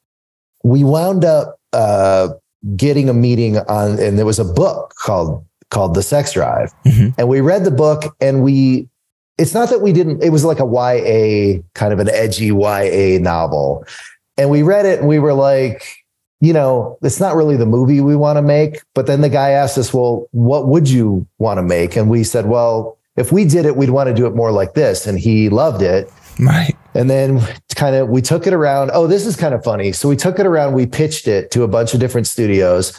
we 0.63 0.83
wound 0.83 1.23
up 1.23 1.59
uh, 1.71 2.29
getting 2.75 3.09
a 3.09 3.13
meeting 3.13 3.57
on, 3.57 3.99
and 3.99 4.17
there 4.17 4.25
was 4.25 4.39
a 4.39 4.45
book 4.45 4.93
called 5.03 5.45
called 5.69 5.95
The 5.95 6.03
Sex 6.03 6.33
Drive, 6.33 6.73
mm-hmm. 6.85 7.09
and 7.17 7.27
we 7.27 7.41
read 7.41 7.63
the 7.63 7.71
book, 7.71 8.15
and 8.21 8.43
we. 8.43 8.89
It's 9.37 9.53
not 9.53 9.69
that 9.69 9.81
we 9.81 9.93
didn't. 9.93 10.23
It 10.23 10.31
was 10.31 10.43
like 10.43 10.59
a 10.59 10.65
YA 10.65 11.61
kind 11.75 11.93
of 11.93 11.99
an 11.99 12.09
edgy 12.09 12.47
YA 12.47 13.19
novel, 13.19 13.85
and 14.35 14.49
we 14.49 14.63
read 14.63 14.87
it, 14.87 14.99
and 14.99 15.07
we 15.07 15.19
were 15.19 15.33
like, 15.33 15.83
you 16.39 16.53
know, 16.53 16.97
it's 17.01 17.19
not 17.19 17.35
really 17.35 17.57
the 17.57 17.65
movie 17.65 18.01
we 18.01 18.15
want 18.15 18.37
to 18.37 18.41
make. 18.41 18.81
But 18.93 19.07
then 19.07 19.21
the 19.21 19.29
guy 19.29 19.51
asked 19.51 19.77
us, 19.77 19.93
well, 19.93 20.27
what 20.31 20.67
would 20.67 20.89
you 20.89 21.27
want 21.39 21.57
to 21.57 21.63
make? 21.63 21.95
And 21.95 22.09
we 22.09 22.23
said, 22.23 22.45
well, 22.47 22.97
if 23.15 23.31
we 23.31 23.45
did 23.45 23.65
it, 23.65 23.75
we'd 23.75 23.89
want 23.89 24.07
to 24.07 24.13
do 24.13 24.27
it 24.27 24.35
more 24.35 24.51
like 24.51 24.73
this. 24.73 25.07
And 25.07 25.19
he 25.19 25.49
loved 25.49 25.81
it. 25.81 26.11
Right. 26.39 26.75
And 26.97 27.11
then 27.11 27.39
kind 27.75 27.95
of 27.95 28.09
we 28.09 28.23
took 28.23 28.47
it 28.47 28.53
around. 28.53 28.89
Oh, 28.91 29.05
this 29.05 29.27
is 29.27 29.35
kind 29.35 29.53
of 29.53 29.63
funny. 29.63 29.91
So 29.91 30.09
we 30.09 30.15
took 30.15 30.39
it 30.39 30.47
around, 30.47 30.73
we 30.73 30.87
pitched 30.87 31.27
it 31.27 31.51
to 31.51 31.61
a 31.61 31.67
bunch 31.67 31.93
of 31.93 31.99
different 31.99 32.25
studios. 32.25 32.97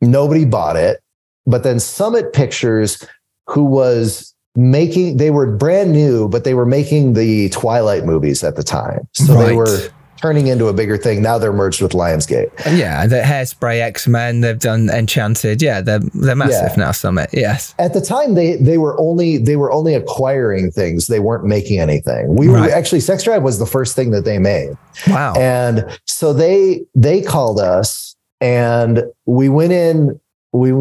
Nobody 0.00 0.44
bought 0.44 0.74
it. 0.74 1.00
But 1.46 1.62
then 1.62 1.78
Summit 1.78 2.32
Pictures, 2.32 3.06
who 3.46 3.64
was 3.64 4.34
making, 4.56 5.18
they 5.18 5.30
were 5.30 5.46
brand 5.46 5.92
new, 5.92 6.28
but 6.28 6.42
they 6.42 6.54
were 6.54 6.66
making 6.66 7.12
the 7.12 7.50
Twilight 7.50 8.04
movies 8.04 8.42
at 8.42 8.56
the 8.56 8.64
time. 8.64 9.08
So 9.12 9.34
they 9.34 9.54
were 9.54 9.78
turning 10.20 10.48
into 10.48 10.66
a 10.68 10.72
bigger 10.72 10.96
thing. 10.96 11.22
Now 11.22 11.38
they're 11.38 11.52
merged 11.52 11.80
with 11.82 11.92
Lionsgate. 11.92 12.50
Yeah, 12.76 13.06
the 13.06 13.20
Hairspray 13.22 13.80
X 13.80 14.06
Men. 14.06 14.40
They've 14.42 14.58
done 14.58 14.90
Enchanted. 14.90 15.62
Yeah, 15.62 15.80
they're 15.80 16.00
they're 16.14 16.36
massive 16.36 16.72
Yeah. 16.76 16.84
now. 16.84 16.92
Summit. 16.92 17.30
Yes. 17.32 17.74
at 17.78 17.94
the 17.94 18.00
time 18.00 18.34
they 18.34 18.56
they 18.56 18.76
were 18.78 18.98
only 19.00 19.38
they 19.38 19.56
were 19.56 19.72
only 19.72 19.94
acquiring 19.94 20.70
things 20.70 21.06
they 21.06 21.20
weren't 21.20 21.44
making 21.44 21.78
anything 21.80 22.34
we 22.36 22.48
Right. 22.48 22.68
were 22.68 22.74
actually 22.74 23.00
sex 23.00 23.22
drive 23.22 23.42
was 23.42 23.58
the 23.58 23.66
first 23.66 23.96
thing 23.96 24.10
that 24.10 24.24
they 24.24 24.38
made 24.38 24.70
Wow. 25.08 25.34
and 25.34 25.84
so 26.04 26.32
they 26.32 26.82
they 26.94 27.22
called 27.22 27.58
us 27.60 28.16
and 28.40 29.04
we 29.26 29.48
went 29.48 29.72
in 29.72 30.20
we 30.52 30.72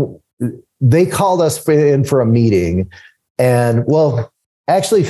they 0.82 1.06
called 1.06 1.42
us 1.42 1.68
in 1.70 2.04
for 2.04 2.20
a 2.22 2.26
meeting 2.26 2.90
and 3.38 3.84
well 3.88 4.32
actually 4.68 5.06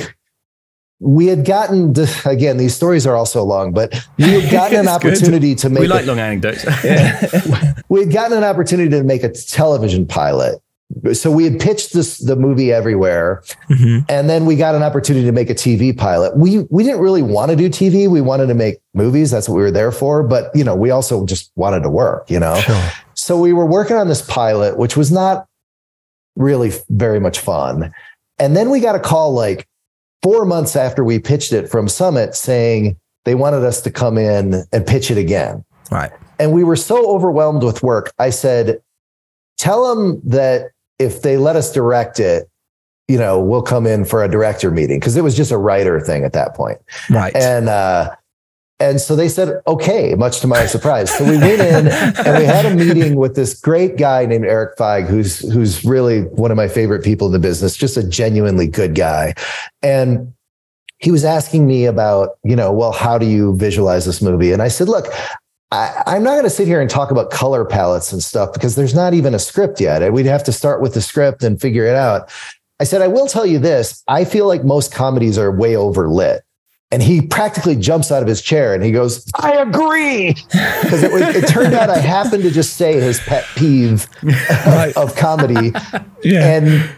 we 1.02 1.26
had 1.28 1.44
gotten 1.46 1.94
again 2.26 2.58
these 2.58 2.74
stories 2.74 3.06
are 3.06 3.16
all 3.16 3.24
so 3.26 3.42
long 3.42 3.72
but 3.72 3.92
we 4.18 4.24
had 4.40 4.50
gotten 4.58 4.80
an 4.80 4.84
It's 4.86 4.98
good. 5.02 5.12
opportunity 5.14 5.54
to 5.56 5.70
make 5.70 5.80
We 5.80 5.86
a- 5.86 5.90
like 5.90 6.06
long 6.06 6.18
anecdotes. 6.18 6.64
we 7.88 8.00
had 8.00 8.12
gotten 8.12 8.36
an 8.38 8.44
opportunity 8.44 8.90
to 8.90 9.02
make 9.02 9.22
a 9.24 9.30
television 9.32 10.06
pilot. 10.06 10.60
So 11.12 11.30
we 11.30 11.44
had 11.44 11.60
pitched 11.60 11.92
this 11.92 12.18
the 12.18 12.34
movie 12.34 12.72
everywhere, 12.72 13.42
Mhm. 13.70 14.04
and 14.08 14.28
then 14.28 14.44
we 14.44 14.56
got 14.56 14.74
an 14.74 14.82
opportunity 14.82 15.24
to 15.24 15.30
make 15.32 15.48
a 15.48 15.54
TV 15.54 15.96
pilot. 15.96 16.36
We 16.36 16.66
we 16.68 16.82
didn't 16.82 17.00
really 17.00 17.22
want 17.22 17.50
to 17.52 17.56
do 17.56 17.68
TV. 17.70 18.08
We 18.08 18.20
wanted 18.20 18.48
to 18.48 18.54
make 18.54 18.78
movies. 18.92 19.30
That's 19.30 19.48
what 19.48 19.54
we 19.54 19.62
were 19.62 19.70
there 19.70 19.92
for. 19.92 20.24
But 20.24 20.50
you 20.54 20.64
know, 20.64 20.74
we 20.74 20.90
also 20.90 21.24
just 21.26 21.52
wanted 21.54 21.84
to 21.84 21.90
work. 21.90 22.28
You 22.28 22.40
know, 22.40 22.56
Sure. 22.56 22.82
so 23.14 23.38
we 23.38 23.52
were 23.52 23.66
working 23.66 23.96
on 23.96 24.08
this 24.08 24.20
pilot, 24.20 24.78
which 24.78 24.96
was 24.96 25.12
not 25.12 25.46
really 26.34 26.72
very 26.88 27.20
much 27.20 27.38
fun. 27.38 27.92
And 28.40 28.56
then 28.56 28.68
we 28.68 28.80
got 28.80 28.96
a 28.96 29.00
call 29.00 29.32
like 29.32 29.68
four 30.22 30.44
months 30.44 30.76
after 30.76 31.02
we 31.04 31.18
pitched 31.18 31.52
it 31.52 31.68
from 31.68 31.88
Summit 31.88 32.34
saying 32.34 32.96
they 33.24 33.34
wanted 33.34 33.64
us 33.64 33.80
to 33.82 33.90
come 33.90 34.18
in 34.18 34.64
and 34.72 34.86
pitch 34.86 35.10
it 35.10 35.18
again 35.18 35.64
Right. 35.90 36.10
and 36.38 36.52
we 36.52 36.64
were 36.64 36.76
so 36.76 37.10
overwhelmed 37.10 37.62
with 37.62 37.82
work. 37.82 38.12
I 38.18 38.30
said, 38.30 38.80
tell 39.58 39.94
them 39.94 40.20
that 40.24 40.70
if 40.98 41.22
they 41.22 41.36
let 41.36 41.56
us 41.56 41.72
direct 41.72 42.20
it, 42.20 42.48
you 43.08 43.18
know, 43.18 43.40
we'll 43.40 43.62
come 43.62 43.86
in 43.86 44.04
for 44.04 44.22
a 44.22 44.28
director 44.30 44.70
meeting 44.70 45.00
because 45.00 45.16
it 45.16 45.24
was 45.24 45.36
just 45.36 45.50
a 45.50 45.58
writer 45.58 46.00
thing 46.00 46.24
at 46.24 46.32
that 46.34 46.54
point. 46.54 46.78
Right. 47.10 47.34
And 47.34 47.68
uh, 47.68 48.14
and 48.80 49.00
so 49.00 49.14
they 49.14 49.28
said, 49.28 49.60
okay, 49.66 50.14
much 50.14 50.40
to 50.40 50.46
my 50.46 50.64
surprise. 50.64 51.16
So 51.16 51.24
we 51.24 51.36
went 51.36 51.60
in 51.60 51.88
and 51.88 52.38
we 52.38 52.44
had 52.44 52.64
a 52.64 52.74
meeting 52.74 53.16
with 53.16 53.36
this 53.36 53.58
great 53.60 53.98
guy 53.98 54.24
named 54.24 54.46
Erik 54.46 54.76
Feig, 54.78 55.06
who's 55.06 55.40
who's 55.52 55.84
really 55.84 56.22
one 56.22 56.50
of 56.50 56.56
my 56.56 56.66
favorite 56.66 57.04
people 57.04 57.26
in 57.26 57.32
the 57.34 57.38
business, 57.38 57.76
just 57.76 57.98
a 57.98 58.02
genuinely 58.02 58.66
good 58.66 58.94
guy. 58.94 59.34
And 59.82 60.32
he 60.98 61.10
was 61.10 61.24
asking 61.24 61.66
me 61.66 61.84
about, 61.84 62.38
you 62.42 62.56
know, 62.56 62.72
well, 62.72 62.92
how 62.92 63.18
do 63.18 63.26
you 63.26 63.54
visualize 63.56 64.06
this 64.06 64.22
movie? 64.22 64.52
And 64.52 64.62
I 64.62 64.68
said, 64.68 64.88
look, 64.88 65.06
I, 65.70 66.02
I'm 66.06 66.22
not 66.22 66.32
going 66.32 66.44
to 66.44 66.50
sit 66.50 66.66
here 66.66 66.80
and 66.80 66.90
talk 66.90 67.10
about 67.10 67.30
color 67.30 67.64
palettes 67.64 68.12
and 68.12 68.22
stuff 68.22 68.52
because 68.52 68.76
there's 68.76 68.94
not 68.94 69.14
even 69.14 69.34
a 69.34 69.38
script 69.38 69.80
yet. 69.80 70.12
We'd 70.12 70.26
have 70.26 70.44
to 70.44 70.52
start 70.52 70.80
with 70.80 70.94
the 70.94 71.00
script 71.00 71.42
and 71.42 71.60
figure 71.60 71.84
it 71.84 71.96
out. 71.96 72.30
I 72.80 72.84
said, 72.84 73.02
I 73.02 73.08
will 73.08 73.26
tell 73.26 73.44
you 73.44 73.58
this. 73.58 74.02
I 74.08 74.24
feel 74.24 74.46
like 74.46 74.64
most 74.64 74.92
comedies 74.92 75.36
are 75.38 75.54
way 75.54 75.74
overlit. 75.74 76.40
And 76.92 77.00
he 77.02 77.20
practically 77.22 77.76
jumps 77.76 78.10
out 78.10 78.20
of 78.20 78.28
his 78.28 78.42
chair 78.42 78.74
and 78.74 78.82
he 78.82 78.90
goes, 78.90 79.24
I 79.36 79.52
agree. 79.52 80.32
Because 80.82 81.04
it, 81.04 81.12
it 81.36 81.46
turned 81.46 81.72
out 81.72 81.88
I 81.88 81.98
happened 81.98 82.42
to 82.42 82.50
just 82.50 82.76
say 82.76 82.98
his 83.00 83.20
pet 83.20 83.44
peeve 83.54 84.08
Right. 84.24 84.92
of 84.96 85.14
comedy. 85.14 85.72
Yeah. 86.24 86.56
And 86.56 86.90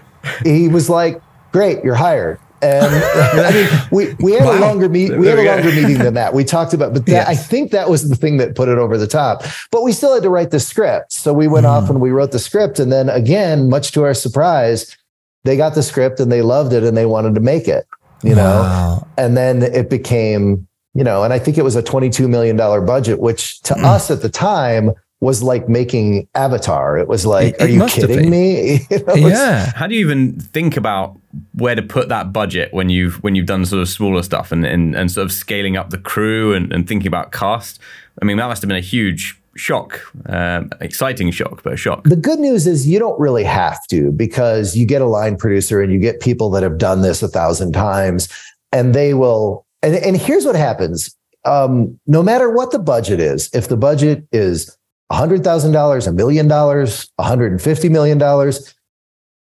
he 0.46 0.68
was 0.68 0.88
like, 0.88 1.20
Great, 1.52 1.85
you're 1.85 1.94
hired. 1.94 2.38
And 2.62 2.87
I 2.87 3.50
mean, 3.52 3.88
we, 3.90 4.14
we 4.24 4.33
had 4.33 4.46
a 4.46 4.61
longer 4.61 4.88
meet. 4.88 5.18
We 5.18 5.26
had 5.26 5.38
a 5.38 5.44
longer 5.44 5.68
meeting 5.70 5.98
than 5.98 6.14
that. 6.14 6.33
We 6.33 6.44
talked 6.44 6.72
about, 6.72 6.94
but 6.94 7.05
that, 7.07 7.12
Yes. 7.12 7.28
I 7.28 7.35
think 7.35 7.72
that 7.72 7.90
was 7.90 8.09
the 8.09 8.16
thing 8.16 8.38
that 8.38 8.55
put 8.55 8.68
it 8.70 8.78
over 8.78 8.96
the 8.96 9.07
top. 9.09 9.42
But 9.70 9.83
we 9.83 9.92
still 9.92 10.14
had 10.14 10.22
to 10.22 10.31
write 10.31 10.52
the 10.52 10.61
script. 10.61 11.12
So 11.12 11.35
we 11.35 11.48
went 11.48 11.66
off 11.66 11.90
and 11.90 12.00
we 12.00 12.11
wrote 12.12 12.31
the 12.33 12.38
script. 12.38 12.78
And 12.78 12.90
then 12.90 13.09
again, 13.11 13.68
much 13.68 13.92
to 13.92 14.05
our 14.05 14.14
surprise, 14.14 14.96
they 15.44 15.57
got 15.57 15.74
the 15.74 15.83
script 15.83 16.20
and 16.20 16.31
they 16.33 16.40
loved 16.40 16.72
it 16.72 16.83
and 16.85 16.96
they 16.96 17.05
wanted 17.05 17.35
to 17.35 17.40
make 17.40 17.66
it, 17.68 17.85
you 18.23 18.35
know? 18.35 18.61
Wow. 18.63 19.07
And 19.19 19.37
then 19.37 19.63
it 19.63 19.91
became, 19.91 20.67
you 20.95 21.05
know, 21.05 21.23
and 21.25 21.33
I 21.33 21.39
think 21.39 21.59
it 21.59 21.63
was 21.65 21.77
a 21.77 21.83
$22 21.83 22.29
million 22.29 22.57
budget, 22.57 23.19
which 23.21 23.61
to 23.63 23.75
Mm. 23.75 23.85
us 23.85 24.11
at 24.11 24.23
the 24.23 24.29
time 24.29 24.93
was 25.21 25.41
like 25.43 25.69
making 25.69 26.27
Avatar. 26.35 26.99
It 26.99 27.07
was 27.09 27.25
like, 27.25 27.55
It- 27.55 27.63
are 27.63 27.69
it 27.69 27.71
you 27.75 27.87
kidding 27.87 28.31
me? 28.31 28.81
You 28.91 29.05
know, 29.05 29.15
Yeah. 29.15 29.71
How 29.75 29.87
do 29.87 29.95
you 29.95 30.01
even 30.01 30.39
think 30.41 30.77
about 30.77 31.19
where 31.55 31.75
to 31.77 31.83
put 31.83 32.09
that 32.09 32.33
budget 32.33 32.73
when 32.75 32.89
you've 32.89 33.23
when 33.23 33.35
you've 33.37 33.47
done 33.47 33.65
sort 33.65 33.83
of 33.83 33.89
smaller 33.89 34.23
stuff 34.23 34.51
and 34.53 34.67
and, 34.67 34.95
and 34.97 35.11
sort 35.11 35.25
of 35.25 35.33
scaling 35.33 35.77
up 35.77 35.91
the 35.91 35.99
crew 35.99 36.53
and, 36.55 36.73
and 36.73 36.89
thinking 36.89 37.07
about 37.07 37.31
cast? 37.33 37.79
I 38.21 38.25
mean, 38.25 38.37
that 38.39 38.47
must 38.49 38.63
have 38.63 38.69
been 38.69 38.77
a 38.77 38.81
huge 38.81 39.41
shock, 39.57 40.01
um, 40.27 40.71
exciting 40.81 41.31
shock, 41.31 41.62
but 41.62 41.73
a 41.73 41.77
shock. 41.77 42.05
The 42.05 42.17
good 42.17 42.38
news 42.38 42.67
is 42.67 42.87
you 42.87 42.99
don't 42.99 43.19
really 43.19 43.45
have 43.45 43.87
to 43.88 44.12
because 44.12 44.77
you 44.77 44.87
get 44.87 45.03
a 45.03 45.07
line 45.07 45.37
producer 45.37 45.81
and 45.81 45.93
you 45.93 45.99
get 45.99 46.21
people 46.21 46.51
that 46.51 46.62
have 46.62 46.79
done 46.79 47.03
this 47.03 47.23
a 47.23 47.29
thousand 47.29 47.73
times 47.73 48.29
and 48.73 48.95
they 48.95 49.15
will. 49.15 49.67
And, 49.83 49.95
and 49.97 50.17
here's 50.17 50.45
what 50.45 50.57
happens 50.57 51.15
um, 51.45 51.99
no 52.07 52.23
matter 52.23 52.51
what 52.51 52.71
the 52.71 52.79
budget 52.79 53.21
is, 53.21 53.51
if 53.53 53.69
the 53.69 53.77
budget 53.77 54.25
is 54.33 54.77
$100,000, 55.11 56.07
a 56.07 56.12
million 56.12 56.49
dollars, 56.49 57.11
$150 57.21 57.91
million, 57.91 58.19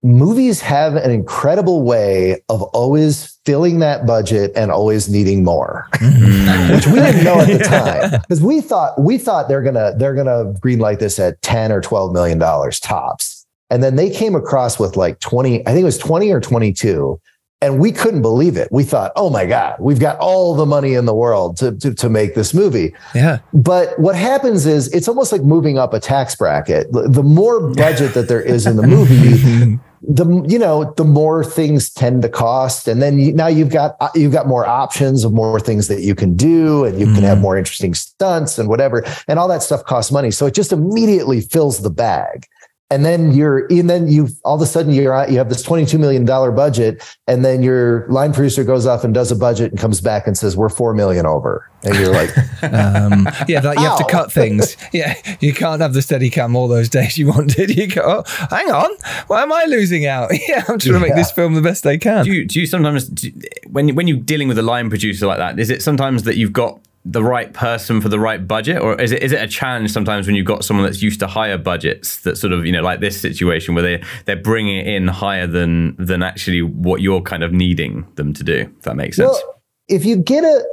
movies 0.07 0.61
have 0.61 0.95
an 0.95 1.11
incredible 1.11 1.83
way 1.83 2.41
of 2.49 2.63
always 2.63 3.39
filling 3.45 3.81
that 3.81 4.07
budget 4.07 4.53
and 4.55 4.71
always 4.71 5.09
needing 5.09 5.43
more 5.43 5.89
mm-hmm. 5.95 6.75
which 6.75 6.87
we 6.87 6.95
didn't 6.95 7.25
know 7.25 7.41
at 7.41 7.47
the 7.47 7.59
time. 7.65 8.21
Because 8.21 8.41
we 8.41 8.61
thought 8.61 9.01
we 9.01 9.19
thought 9.19 9.49
they're 9.49 9.63
gonna 9.63 9.95
they're 9.97 10.15
gonna 10.15 10.53
greenlight 10.61 10.99
this 11.01 11.19
at 11.19 11.41
10 11.43 11.73
or 11.73 11.81
12 11.81 12.13
million 12.13 12.39
dollars 12.39 12.79
tops. 12.81 13.47
And 13.69 13.83
then 13.83 13.97
they 13.97 14.11
came 14.11 14.37
across 14.37 14.79
with 14.79 14.97
like 14.97 15.19
20 15.21 15.67
i 15.67 15.71
think 15.71 15.81
it 15.81 15.85
was 15.85 15.99
20 15.99 16.31
or 16.31 16.41
22 16.41 17.21
and 17.63 17.81
we 17.81 17.91
couldn't 17.91 18.21
believe 18.21 18.59
it. 18.59 18.69
We 18.71 18.85
thought 18.85 19.13
oh 19.17 19.31
my 19.31 19.47
god 19.47 19.77
we've 19.81 19.99
got 19.99 20.19
all 20.19 20.55
the 20.55 20.67
money 20.67 20.95
in 20.95 21.05
the 21.05 21.15
world 21.15 21.57
to, 21.59 21.77
to, 21.79 21.95
to 21.95 22.09
make 22.09 22.35
this 22.35 22.55
movie. 22.55 22.95
Yeah. 23.15 23.39
but 23.53 23.99
what 23.99 24.15
happens 24.15 24.67
is 24.67 24.93
it's 24.93 25.09
almost 25.09 25.33
like 25.33 25.43
moving 25.43 25.79
up 25.79 25.95
a 25.95 26.01
tax 26.01 26.37
bracket. 26.37 26.93
The 26.93 27.09
the 27.09 27.23
more 27.23 27.75
budget 27.75 28.15
that 28.15 28.29
there 28.29 28.43
is 28.43 28.67
in 28.67 28.77
the 28.77 28.87
movie 28.87 29.15
mm-hmm. 29.15 29.86
The 30.03 30.25
you 30.47 30.59
know 30.59 30.93
the 30.97 31.05
more 31.05 31.45
things 31.45 31.91
tend 31.91 32.23
to 32.23 32.29
cost 32.29 32.87
and 32.87 33.01
then 33.01 33.19
you, 33.19 33.33
now 33.33 33.47
you've 33.47 33.71
got 33.71 33.97
uh, 34.01 34.09
you've 34.15 34.33
got 34.33 34.47
more 34.47 34.67
options 34.67 35.25
of 35.25 35.33
more 35.33 35.59
things 35.59 35.89
that 35.89 36.03
you 36.03 36.15
can 36.15 36.37
do 36.37 36.85
and 36.85 36.99
you 36.99 37.07
can 37.07 37.23
have 37.23 37.41
more 37.41 37.57
interesting 37.57 37.95
stunts 37.95 38.59
and 38.59 38.69
whatever 38.69 39.05
and 39.29 39.39
all 39.39 39.49
that 39.49 39.63
stuff 39.63 39.85
costs 39.85 40.13
money. 40.13 40.31
So 40.31 40.47
it 40.47 40.55
just 40.55 40.73
immediately 40.73 41.41
fills 41.41 41.83
the 41.83 41.91
bag 41.91 42.47
and 42.91 43.05
then 43.05 43.33
you're 43.33 43.67
and 43.67 43.91
then 43.91 44.07
you 44.07 44.29
all 44.45 44.55
of 44.55 44.63
a 44.63 44.67
sudden 44.67 44.93
you're 44.93 45.29
you 45.29 45.39
have 45.39 45.49
this 45.49 45.63
22 45.63 45.99
million 45.99 46.25
dollar 46.25 46.53
budget 46.53 47.03
and 47.27 47.45
then 47.45 47.63
your 47.63 48.07
line 48.09 48.33
producer 48.33 48.63
goes 48.63 48.87
off 48.87 49.03
and 49.03 49.13
does 49.13 49.33
a 49.33 49.37
budget 49.37 49.73
and 49.73 49.81
comes 49.81 50.01
back 50.01 50.27
and 50.27 50.39
says 50.39 50.57
we're 50.57 50.69
4 50.69 50.95
million 50.95 51.27
over. 51.27 51.69
And 51.83 51.95
you're 51.97 52.13
like 52.13 52.31
um, 52.63 53.29
yeah 53.49 53.61
like 53.61 53.79
you 53.79 53.85
have 53.85 53.99
to 53.99 54.07
cut 54.09 54.33
things. 54.33 54.77
Yeah 54.93 55.17
you 55.41 55.53
can't 55.53 55.83
have 55.83 55.95
the 55.95 56.01
Steadicam 56.01 56.55
all 56.55 56.69
those 56.69 56.89
days 56.89 57.19
you 57.19 57.27
wanted. 57.35 57.77
You 57.77 57.89
go 57.89 58.23
oh, 58.27 58.47
hang 58.51 58.71
on. 58.71 58.91
Why 59.27 59.43
am 59.43 59.53
i 59.53 59.65
losing 59.65 60.07
out? 60.07 60.31
Yeah 60.49 60.65
i'm 60.69 60.79
trying 60.79 60.95
to 60.95 61.01
make 61.01 61.15
this 61.15 61.33
film 61.33 61.55
the 61.55 61.63
best 61.63 61.85
i 61.87 61.97
can. 61.97 62.25
Do 62.25 62.33
you, 62.33 62.45
do 62.47 62.61
you 62.61 62.67
sometimes 62.67 63.09
do, 63.09 63.33
when 63.69 63.95
when 63.97 64.07
you're 64.07 64.19
dealing 64.19 64.47
with 64.47 64.59
a 64.59 64.63
line 64.63 64.89
producer 64.91 65.27
like 65.27 65.39
that 65.39 65.59
is 65.59 65.71
it 65.71 65.83
sometimes 65.83 66.23
that 66.23 66.37
you've 66.37 66.53
got 66.53 66.81
the 67.09 67.23
right 67.23 67.53
person 67.53 68.01
for 68.01 68.09
the 68.09 68.19
right 68.19 68.49
budget, 68.49 68.83
or 68.83 69.01
is 69.01 69.13
it 69.13 69.23
is 69.23 69.31
it 69.31 69.41
a 69.41 69.47
challenge 69.47 69.93
sometimes 69.93 70.27
when 70.27 70.35
you've 70.35 70.47
got 70.47 70.65
someone 70.65 70.85
that's 70.85 71.01
used 71.01 71.21
to 71.21 71.29
higher 71.29 71.57
budgets 71.57 72.21
that 72.23 72.37
sort 72.37 72.53
of 72.53 72.67
you 72.67 72.73
know 72.73 72.83
like 72.83 72.99
this 72.99 73.21
situation 73.21 73.75
where 73.75 73.83
they 73.83 74.03
they're 74.25 74.35
bringing 74.35 74.79
it 74.79 74.89
in 74.89 75.07
higher 75.07 75.47
than 75.47 75.95
than 76.05 76.23
actually 76.23 76.63
what 76.63 77.01
you're 77.01 77.23
kind 77.23 77.45
of 77.45 77.53
needing 77.53 78.05
them 78.17 78.33
to 78.33 78.43
do? 78.43 78.73
If 78.77 78.83
that 78.83 78.97
makes 78.97 79.17
sense. 79.17 79.31
Well, 79.31 79.63
if 79.89 80.05
you 80.05 80.17
get 80.17 80.43
a, 80.43 80.65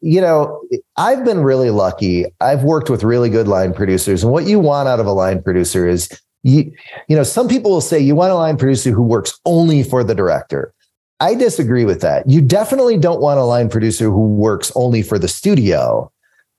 you 0.00 0.18
know, 0.18 0.62
I've 0.96 1.26
been 1.26 1.40
really 1.40 1.68
lucky. 1.68 2.24
I've 2.40 2.64
worked 2.64 2.88
with 2.88 3.04
really 3.04 3.28
good 3.28 3.46
line 3.46 3.74
producers, 3.74 4.22
and 4.22 4.32
what 4.32 4.46
you 4.46 4.58
want 4.58 4.88
out 4.88 4.98
of 4.98 5.06
a 5.06 5.12
line 5.12 5.42
producer 5.42 5.86
is 5.86 6.08
you, 6.42 6.72
you 7.08 7.16
know, 7.16 7.22
some 7.22 7.48
people 7.48 7.70
will 7.70 7.80
say 7.82 7.98
you 7.98 8.14
want 8.14 8.30
a 8.30 8.34
line 8.34 8.56
producer 8.56 8.92
who 8.92 9.02
works 9.02 9.38
only 9.44 9.82
for 9.82 10.02
the 10.02 10.14
director. 10.14 10.72
I 11.20 11.34
disagree 11.34 11.84
with 11.84 12.02
that. 12.02 12.28
You 12.28 12.42
definitely 12.42 12.98
don't 12.98 13.20
want 13.20 13.38
a 13.38 13.44
line 13.44 13.68
producer 13.68 14.04
who 14.04 14.28
works 14.34 14.70
only 14.74 15.02
for 15.02 15.18
the 15.18 15.28
studio. 15.28 16.12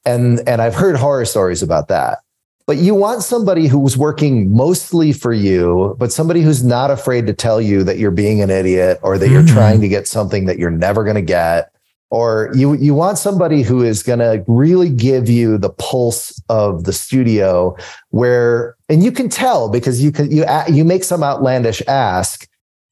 And, 0.05 0.47
and 0.47 0.61
I've 0.61 0.75
heard 0.75 0.95
horror 0.95 1.25
stories 1.25 1.61
about 1.61 1.89
that. 1.89 2.19
But 2.65 2.77
you 2.77 2.95
want 2.95 3.23
somebody 3.23 3.67
who's 3.67 3.97
working 3.97 4.53
mostly 4.53 5.13
for 5.13 5.31
you, 5.31 5.95
but 5.99 6.11
somebody 6.11 6.41
who's 6.41 6.63
not 6.63 6.91
afraid 6.91 7.25
to 7.27 7.33
tell 7.33 7.61
you 7.61 7.83
that 7.83 7.97
you're 7.97 8.11
being 8.11 8.41
an 8.41 8.49
idiot 8.49 8.99
or 9.03 9.17
that 9.17 9.29
you're 9.29 9.41
mm-hmm. 9.41 9.55
trying 9.55 9.81
to 9.81 9.87
get 9.87 10.07
something 10.07 10.45
that 10.45 10.57
you're 10.57 10.71
never 10.71 11.03
going 11.03 11.15
to 11.15 11.21
get. 11.21 11.71
Or 12.09 12.51
you, 12.55 12.73
you 12.73 12.93
want 12.93 13.17
somebody 13.17 13.61
who 13.61 13.83
is 13.83 14.01
going 14.01 14.19
to 14.19 14.43
really 14.47 14.89
give 14.89 15.29
you 15.29 15.57
the 15.57 15.69
pulse 15.69 16.41
of 16.49 16.85
the 16.85 16.93
studio 16.93 17.75
where, 18.09 18.75
and 18.89 19.03
you 19.03 19.11
can 19.11 19.29
tell 19.29 19.69
because 19.69 20.03
you 20.03 20.11
can, 20.11 20.31
you, 20.31 20.45
you 20.69 20.83
make 20.83 21.03
some 21.03 21.23
outlandish 21.23 21.81
ask 21.87 22.47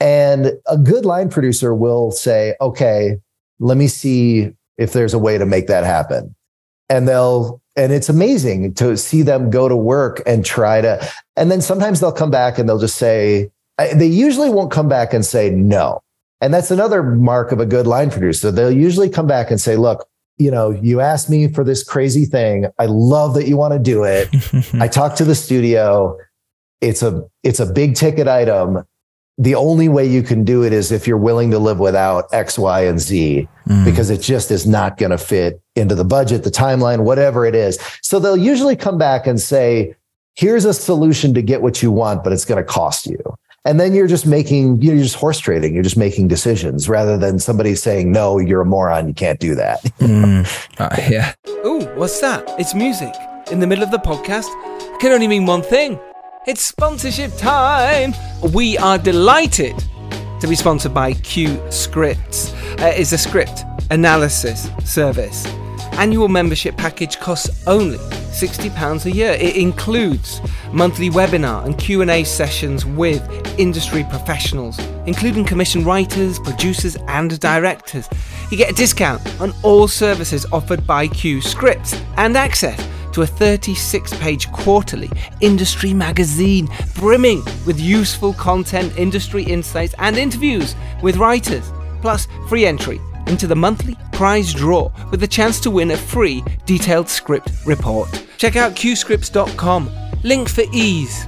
and 0.05 0.53
a 0.67 0.77
good 0.77 1.03
line 1.03 1.29
producer 1.29 1.73
will 1.73 2.11
say, 2.11 2.53
okay, 2.61 3.17
let 3.57 3.75
me 3.75 3.87
see 3.87 4.51
if 4.77 4.93
there's 4.93 5.15
a 5.15 5.19
way 5.19 5.39
to 5.39 5.47
make 5.47 5.65
that 5.65 5.83
happen. 5.83 6.35
And 6.89 7.07
they'll, 7.07 7.59
and 7.75 7.91
it's 7.91 8.07
amazing 8.07 8.75
to 8.75 8.97
see 8.97 9.23
them 9.23 9.49
go 9.49 9.67
to 9.67 9.75
work 9.75 10.21
and 10.27 10.45
try 10.45 10.79
to, 10.81 11.11
and 11.35 11.49
then 11.49 11.59
sometimes 11.59 12.01
they'll 12.01 12.11
come 12.11 12.29
back 12.29 12.59
and 12.59 12.69
they'll 12.69 12.77
just 12.77 12.97
say, 12.97 13.49
they 13.95 14.05
usually 14.05 14.51
won't 14.51 14.71
come 14.71 14.87
back 14.87 15.11
and 15.11 15.25
say 15.25 15.49
no. 15.49 16.03
And 16.39 16.53
that's 16.53 16.69
another 16.69 17.01
mark 17.01 17.51
of 17.51 17.59
a 17.59 17.65
good 17.65 17.87
line 17.87 18.11
producer. 18.11 18.51
They'll 18.51 18.69
usually 18.69 19.09
come 19.09 19.25
back 19.25 19.49
and 19.49 19.59
say, 19.59 19.75
look, 19.75 20.07
you 20.37 20.51
know, 20.51 20.69
you 20.69 21.01
asked 21.01 21.31
me 21.31 21.47
for 21.47 21.63
this 21.63 21.83
crazy 21.83 22.25
thing. 22.25 22.67
I 22.77 22.85
love 22.85 23.33
that 23.33 23.47
you 23.47 23.57
want 23.57 23.73
to 23.73 23.79
do 23.79 24.03
it. 24.03 24.29
I 24.75 24.87
talked 24.87 25.17
to 25.17 25.25
the 25.25 25.33
studio. 25.33 26.15
It's 26.79 27.01
a 27.01 27.23
it's 27.41 27.59
a 27.59 27.65
big 27.65 27.95
ticket 27.95 28.27
item 28.27 28.83
the 29.37 29.55
only 29.55 29.89
way 29.89 30.05
you 30.05 30.23
can 30.23 30.43
do 30.43 30.63
it 30.63 30.71
is 30.71 30.91
if 30.91 31.07
you're 31.07 31.17
willing 31.17 31.51
to 31.51 31.59
live 31.59 31.79
without 31.79 32.33
X, 32.33 32.57
Y, 32.57 32.81
and 32.85 32.99
Z, 32.99 33.47
mm. 33.67 33.85
because 33.85 34.09
it 34.09 34.21
just 34.21 34.49
is 34.49 34.65
not 34.65 34.97
going 34.97 35.11
to 35.11 35.17
fit 35.17 35.61
into 35.75 35.93
the 35.93 36.05
budget, 36.05 36.43
the 36.43 36.51
timeline, 36.51 37.03
whatever 37.03 37.45
it 37.45 37.53
is. 37.53 37.77
So 38.01 38.19
they'll 38.19 38.37
usually 38.37 38.77
come 38.77 38.97
back 38.97 39.27
and 39.27 39.39
say, 39.39 39.95
here's 40.35 40.63
a 40.63 40.73
solution 40.73 41.33
to 41.33 41.41
get 41.41 41.61
what 41.61 41.83
you 41.83 41.91
want, 41.91 42.23
but 42.23 42.31
it's 42.31 42.45
going 42.45 42.63
to 42.63 42.69
cost 42.69 43.07
you. 43.07 43.19
And 43.65 43.79
then 43.79 43.93
you're 43.93 44.07
just 44.07 44.27
making, 44.27 44.81
you're 44.81 44.95
just 44.95 45.15
horse 45.15 45.39
trading. 45.39 45.73
You're 45.73 45.83
just 45.83 45.97
making 45.97 46.27
decisions 46.27 46.87
rather 46.87 47.17
than 47.17 47.39
somebody 47.39 47.73
saying, 47.73 48.11
no, 48.11 48.37
you're 48.37 48.61
a 48.61 48.65
moron. 48.65 49.07
You 49.07 49.13
can't 49.13 49.39
do 49.39 49.55
that. 49.55 49.83
mm. 49.99 50.45
uh, 50.79 50.95
yeah. 51.09 51.33
Oh, 51.47 51.83
what's 51.95 52.21
that? 52.21 52.43
It's 52.59 52.75
music 52.75 53.13
in 53.51 53.59
the 53.59 53.67
middle 53.67 53.83
of 53.83 53.91
the 53.91 53.97
podcast. 53.97 54.47
It 54.93 54.99
can 54.99 55.11
only 55.11 55.27
mean 55.27 55.45
one 55.45 55.63
thing. 55.63 55.99
It's 56.47 56.61
sponsorship 56.61 57.35
time! 57.37 58.13
We 58.53 58.77
are 58.77 58.99
delighted 58.99 59.75
to 60.39 60.47
be 60.47 60.53
sponsored 60.53 60.93
by 60.93 61.13
Q 61.13 61.59
Scripts. 61.71 62.53
Uh, 62.77 62.93
it's 62.95 63.13
a 63.13 63.17
script 63.17 63.63
analysis 63.89 64.69
service. 64.83 65.47
Annual 65.93 66.27
membership 66.27 66.77
package 66.77 67.17
costs 67.19 67.65
only 67.65 67.97
£60 67.97 69.05
a 69.05 69.11
year. 69.11 69.31
It 69.31 69.55
includes 69.55 70.39
monthly 70.71 71.09
webinar 71.09 71.65
and 71.65 71.75
Q&A 71.79 72.23
sessions 72.23 72.85
with 72.85 73.23
industry 73.57 74.05
professionals, 74.07 74.77
including 75.07 75.45
commission 75.45 75.83
writers, 75.83 76.37
producers 76.37 76.95
and 77.07 77.39
directors. 77.39 78.07
You 78.51 78.57
get 78.57 78.69
a 78.69 78.75
discount 78.75 79.19
on 79.41 79.51
all 79.63 79.87
services 79.87 80.45
offered 80.51 80.85
by 80.85 81.07
Q 81.07 81.41
Scripts 81.41 81.99
and 82.17 82.37
access 82.37 82.79
to 83.15 83.21
a 83.21 83.25
36 83.25 84.13
page 84.17 84.51
quarterly 84.51 85.09
industry 85.39 85.93
magazine 85.93 86.67
brimming 86.95 87.41
with 87.65 87.79
useful 87.79 88.33
content, 88.33 88.95
industry 88.97 89.41
insights, 89.41 89.95
and 89.99 90.17
interviews 90.17 90.75
with 91.01 91.15
writers, 91.15 91.71
plus 92.01 92.27
free 92.49 92.65
entry 92.65 92.99
into 93.27 93.47
the 93.47 93.55
monthly 93.55 93.95
prize 94.11 94.53
draw 94.53 94.91
with 95.11 95.21
the 95.21 95.27
chance 95.27 95.61
to 95.61 95.71
win 95.71 95.91
a 95.91 95.97
free 95.97 96.43
detailed 96.65 97.07
script 97.07 97.51
report. 97.65 98.09
Check 98.37 98.57
out 98.57 98.73
qscripts.com. 98.73 99.89
Link 100.23 100.49
for 100.49 100.65
ease. 100.73 101.23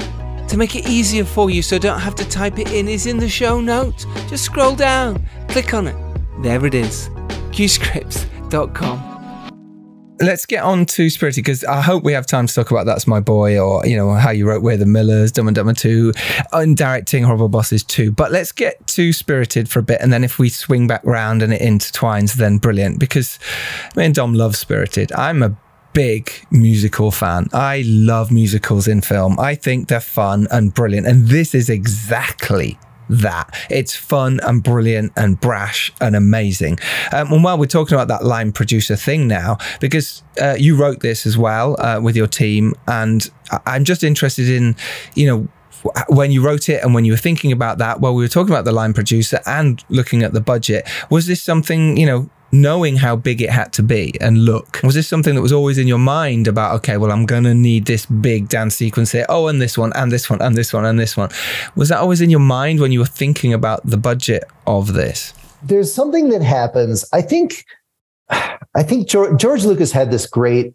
To 0.49 0.57
make 0.57 0.75
it 0.75 0.89
easier 0.89 1.23
for 1.23 1.49
you 1.49 1.61
so 1.61 1.79
don't 1.79 2.01
have 2.01 2.15
to 2.15 2.27
type 2.27 2.59
it 2.59 2.69
in 2.73 2.89
is 2.89 3.05
in 3.05 3.17
the 3.17 3.29
show 3.29 3.61
notes. 3.61 4.05
Just 4.27 4.43
scroll 4.43 4.75
down, 4.75 5.25
click 5.47 5.73
on 5.73 5.87
it. 5.87 5.95
There 6.43 6.65
it 6.65 6.73
is. 6.73 7.07
qscripts.com 7.51 9.16
let's 10.19 10.45
get 10.45 10.63
on 10.63 10.85
to 10.85 11.09
Spirited 11.09 11.43
because 11.43 11.63
I 11.63 11.81
hope 11.81 12.03
we 12.03 12.13
have 12.13 12.25
time 12.25 12.47
to 12.47 12.53
talk 12.53 12.71
about 12.71 12.85
That's 12.85 13.07
My 13.07 13.19
Boy 13.19 13.59
or, 13.59 13.85
you 13.85 13.95
know, 13.95 14.13
how 14.13 14.31
you 14.31 14.47
wrote 14.47 14.61
We're 14.61 14.77
the 14.77 14.85
Millers, 14.85 15.31
Dumb 15.31 15.47
and 15.47 15.55
Dumber 15.55 15.73
2, 15.73 16.13
and 16.53 16.75
directing 16.75 17.23
Horrible 17.23 17.49
Bosses 17.49 17.83
2. 17.83 18.11
But 18.11 18.31
let's 18.31 18.51
get 18.51 18.85
to 18.87 19.13
Spirited 19.13 19.69
for 19.69 19.79
a 19.79 19.83
bit. 19.83 20.01
And 20.01 20.11
then 20.11 20.23
if 20.23 20.39
we 20.39 20.49
swing 20.49 20.87
back 20.87 21.01
round 21.03 21.41
and 21.41 21.53
it 21.53 21.61
intertwines, 21.61 22.35
then 22.35 22.57
brilliant 22.57 22.99
because 22.99 23.39
me 23.95 24.05
and 24.05 24.15
Dom 24.15 24.33
love 24.33 24.55
Spirited. 24.55 25.11
I'm 25.13 25.43
a 25.43 25.55
big 25.93 26.31
musical 26.51 27.11
fan. 27.11 27.47
I 27.53 27.83
love 27.85 28.31
musicals 28.31 28.87
in 28.87 29.01
film. 29.01 29.39
I 29.39 29.55
think 29.55 29.87
they're 29.87 29.99
fun 29.99 30.47
and 30.51 30.73
brilliant. 30.73 31.07
And 31.07 31.27
this 31.27 31.55
is 31.55 31.69
exactly 31.69 32.77
that. 33.09 33.55
It's 33.69 33.95
fun 33.95 34.39
and 34.43 34.63
brilliant 34.63 35.13
and 35.15 35.39
brash 35.39 35.91
and 36.01 36.15
amazing. 36.15 36.79
Um, 37.13 37.31
and 37.31 37.43
while 37.43 37.57
we're 37.57 37.65
talking 37.65 37.95
about 37.95 38.07
that 38.09 38.25
line 38.25 38.51
producer 38.51 38.95
thing 38.95 39.27
now, 39.27 39.57
because 39.79 40.23
uh, 40.41 40.55
you 40.57 40.75
wrote 40.75 40.99
this 41.01 41.25
as 41.25 41.37
well 41.37 41.79
uh, 41.79 41.99
with 42.01 42.15
your 42.15 42.27
team, 42.27 42.73
and 42.87 43.29
I'm 43.65 43.83
just 43.83 44.03
interested 44.03 44.49
in, 44.49 44.75
you 45.15 45.27
know, 45.27 45.47
when 46.09 46.31
you 46.31 46.43
wrote 46.43 46.69
it 46.69 46.83
and 46.83 46.93
when 46.93 47.05
you 47.05 47.13
were 47.13 47.17
thinking 47.17 47.51
about 47.51 47.77
that, 47.77 48.01
while 48.01 48.13
we 48.13 48.23
were 48.23 48.27
talking 48.27 48.53
about 48.53 48.65
the 48.65 48.71
line 48.71 48.93
producer 48.93 49.39
and 49.45 49.83
looking 49.89 50.23
at 50.23 50.33
the 50.33 50.41
budget, 50.41 50.89
was 51.09 51.27
this 51.27 51.41
something, 51.41 51.97
you 51.97 52.05
know, 52.05 52.29
knowing 52.51 52.95
how 52.95 53.15
big 53.15 53.41
it 53.41 53.49
had 53.49 53.73
to 53.73 53.83
be. 53.83 54.13
And 54.21 54.45
look 54.45 54.79
was 54.83 54.95
this 54.95 55.07
something 55.07 55.35
that 55.35 55.41
was 55.41 55.53
always 55.53 55.77
in 55.77 55.87
your 55.87 55.97
mind 55.97 56.47
about 56.47 56.75
okay 56.75 56.97
well 56.97 57.11
i'm 57.11 57.25
gonna 57.25 57.53
need 57.53 57.85
this 57.85 58.05
big 58.05 58.49
dance 58.49 58.75
sequence 58.75 59.11
here. 59.11 59.25
Oh 59.29 59.47
and 59.47 59.61
this 59.61 59.77
one 59.77 59.91
and 59.95 60.11
this 60.11 60.29
one 60.29 60.41
and 60.41 60.55
this 60.55 60.73
one 60.73 60.85
and 60.85 60.99
this 60.99 61.17
one. 61.17 61.29
Was 61.75 61.89
that 61.89 61.99
always 61.99 62.21
in 62.21 62.29
your 62.29 62.39
mind 62.39 62.79
when 62.79 62.91
you 62.91 62.99
were 62.99 63.05
thinking 63.05 63.53
about 63.53 63.85
the 63.85 63.97
budget 63.97 64.43
of 64.65 64.93
this? 64.93 65.33
There's 65.63 65.91
something 65.93 66.29
that 66.29 66.41
happens. 66.41 67.05
I 67.13 67.21
think 67.21 67.65
i 68.29 68.83
think 68.83 69.07
george, 69.07 69.39
george 69.39 69.63
lucas 69.63 69.93
had 69.93 70.11
this 70.11 70.25
great 70.27 70.73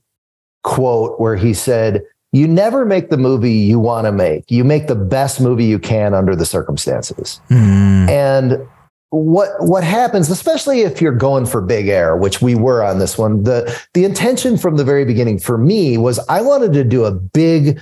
quote 0.62 1.20
where 1.20 1.36
he 1.36 1.52
said 1.52 2.02
you 2.32 2.48
never 2.48 2.86
make 2.86 3.10
the 3.10 3.18
movie 3.18 3.52
you 3.52 3.78
want 3.78 4.06
to 4.06 4.12
make. 4.12 4.50
You 4.50 4.64
make 4.64 4.86
the 4.86 4.94
best 4.94 5.38
movie 5.40 5.66
you 5.66 5.78
can 5.78 6.14
under 6.14 6.34
the 6.34 6.46
circumstances. 6.46 7.40
Mm. 7.50 8.08
and 8.08 8.68
what 9.12 9.50
what 9.60 9.84
happens 9.84 10.30
especially 10.30 10.80
if 10.80 11.02
you're 11.02 11.12
going 11.12 11.44
for 11.44 11.60
big 11.60 11.86
air 11.86 12.16
which 12.16 12.40
we 12.40 12.54
were 12.54 12.82
on 12.82 12.98
this 12.98 13.18
one 13.18 13.42
the 13.42 13.78
the 13.92 14.06
intention 14.06 14.56
from 14.56 14.76
the 14.76 14.84
very 14.84 15.04
beginning 15.04 15.38
for 15.38 15.58
me 15.58 15.98
was 15.98 16.18
i 16.30 16.40
wanted 16.40 16.72
to 16.72 16.82
do 16.82 17.04
a 17.04 17.12
big 17.12 17.78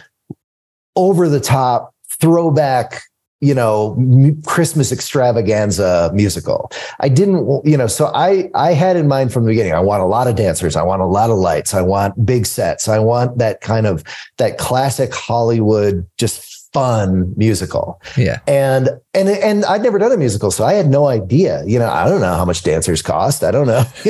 over 0.96 1.28
the 1.28 1.38
top 1.38 1.94
throwback 2.20 3.02
you 3.40 3.54
know 3.54 3.96
christmas 4.44 4.90
extravaganza 4.90 6.10
musical. 6.12 6.70
I 6.98 7.08
didn't 7.08 7.64
you 7.64 7.76
know 7.76 7.86
so 7.86 8.10
i 8.12 8.50
i 8.56 8.72
had 8.72 8.96
in 8.96 9.06
mind 9.06 9.32
from 9.32 9.44
the 9.44 9.50
beginning 9.50 9.72
i 9.72 9.80
want 9.80 10.02
a 10.02 10.06
lot 10.06 10.26
of 10.26 10.34
dancers 10.34 10.74
i 10.74 10.82
want 10.82 11.00
a 11.00 11.06
lot 11.06 11.30
of 11.30 11.38
lights 11.38 11.74
i 11.74 11.80
want 11.80 12.26
big 12.26 12.44
sets 12.44 12.88
i 12.88 12.98
want 12.98 13.38
that 13.38 13.60
kind 13.60 13.86
of 13.86 14.02
that 14.38 14.58
classic 14.58 15.14
hollywood 15.14 16.04
just 16.18 16.49
fun 16.72 17.34
musical. 17.36 18.00
Yeah. 18.16 18.40
And 18.46 18.90
and 19.14 19.28
and 19.28 19.64
I'd 19.64 19.82
never 19.82 19.98
done 19.98 20.12
a 20.12 20.16
musical, 20.16 20.50
so 20.50 20.64
I 20.64 20.74
had 20.74 20.88
no 20.88 21.06
idea. 21.06 21.64
You 21.64 21.78
know, 21.78 21.88
I 21.88 22.08
don't 22.08 22.20
know 22.20 22.34
how 22.34 22.44
much 22.44 22.62
dancers 22.62 23.02
cost. 23.02 23.42
I 23.42 23.50
don't 23.50 23.66
know. 23.66 23.82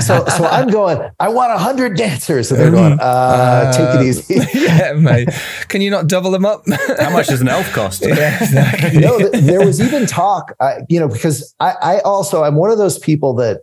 so 0.00 0.24
so 0.26 0.44
I'm 0.44 0.68
going. 0.68 1.10
I 1.18 1.28
want 1.28 1.52
a 1.52 1.58
hundred 1.58 1.96
dancers, 1.96 2.50
and 2.50 2.60
they're 2.60 2.70
going. 2.70 2.98
Uh, 3.00 3.72
take 3.72 4.00
it 4.00 4.06
easy. 4.06 4.34
yeah, 4.58 4.92
mate. 4.92 5.28
Can 5.68 5.80
you 5.80 5.90
not 5.90 6.06
double 6.06 6.30
them 6.30 6.44
up? 6.44 6.62
How 6.98 7.10
much 7.10 7.28
does 7.28 7.40
an 7.40 7.48
elf 7.48 7.70
cost? 7.72 8.04
yeah, 8.06 8.42
exactly. 8.42 9.00
no, 9.00 9.18
th- 9.18 9.44
there 9.44 9.64
was 9.64 9.80
even 9.80 10.06
talk. 10.06 10.54
Uh, 10.60 10.80
you 10.88 11.00
know, 11.00 11.08
because 11.08 11.54
I, 11.60 11.74
I 11.82 12.00
also 12.00 12.44
I'm 12.44 12.54
one 12.54 12.70
of 12.70 12.78
those 12.78 12.98
people 12.98 13.34
that 13.34 13.62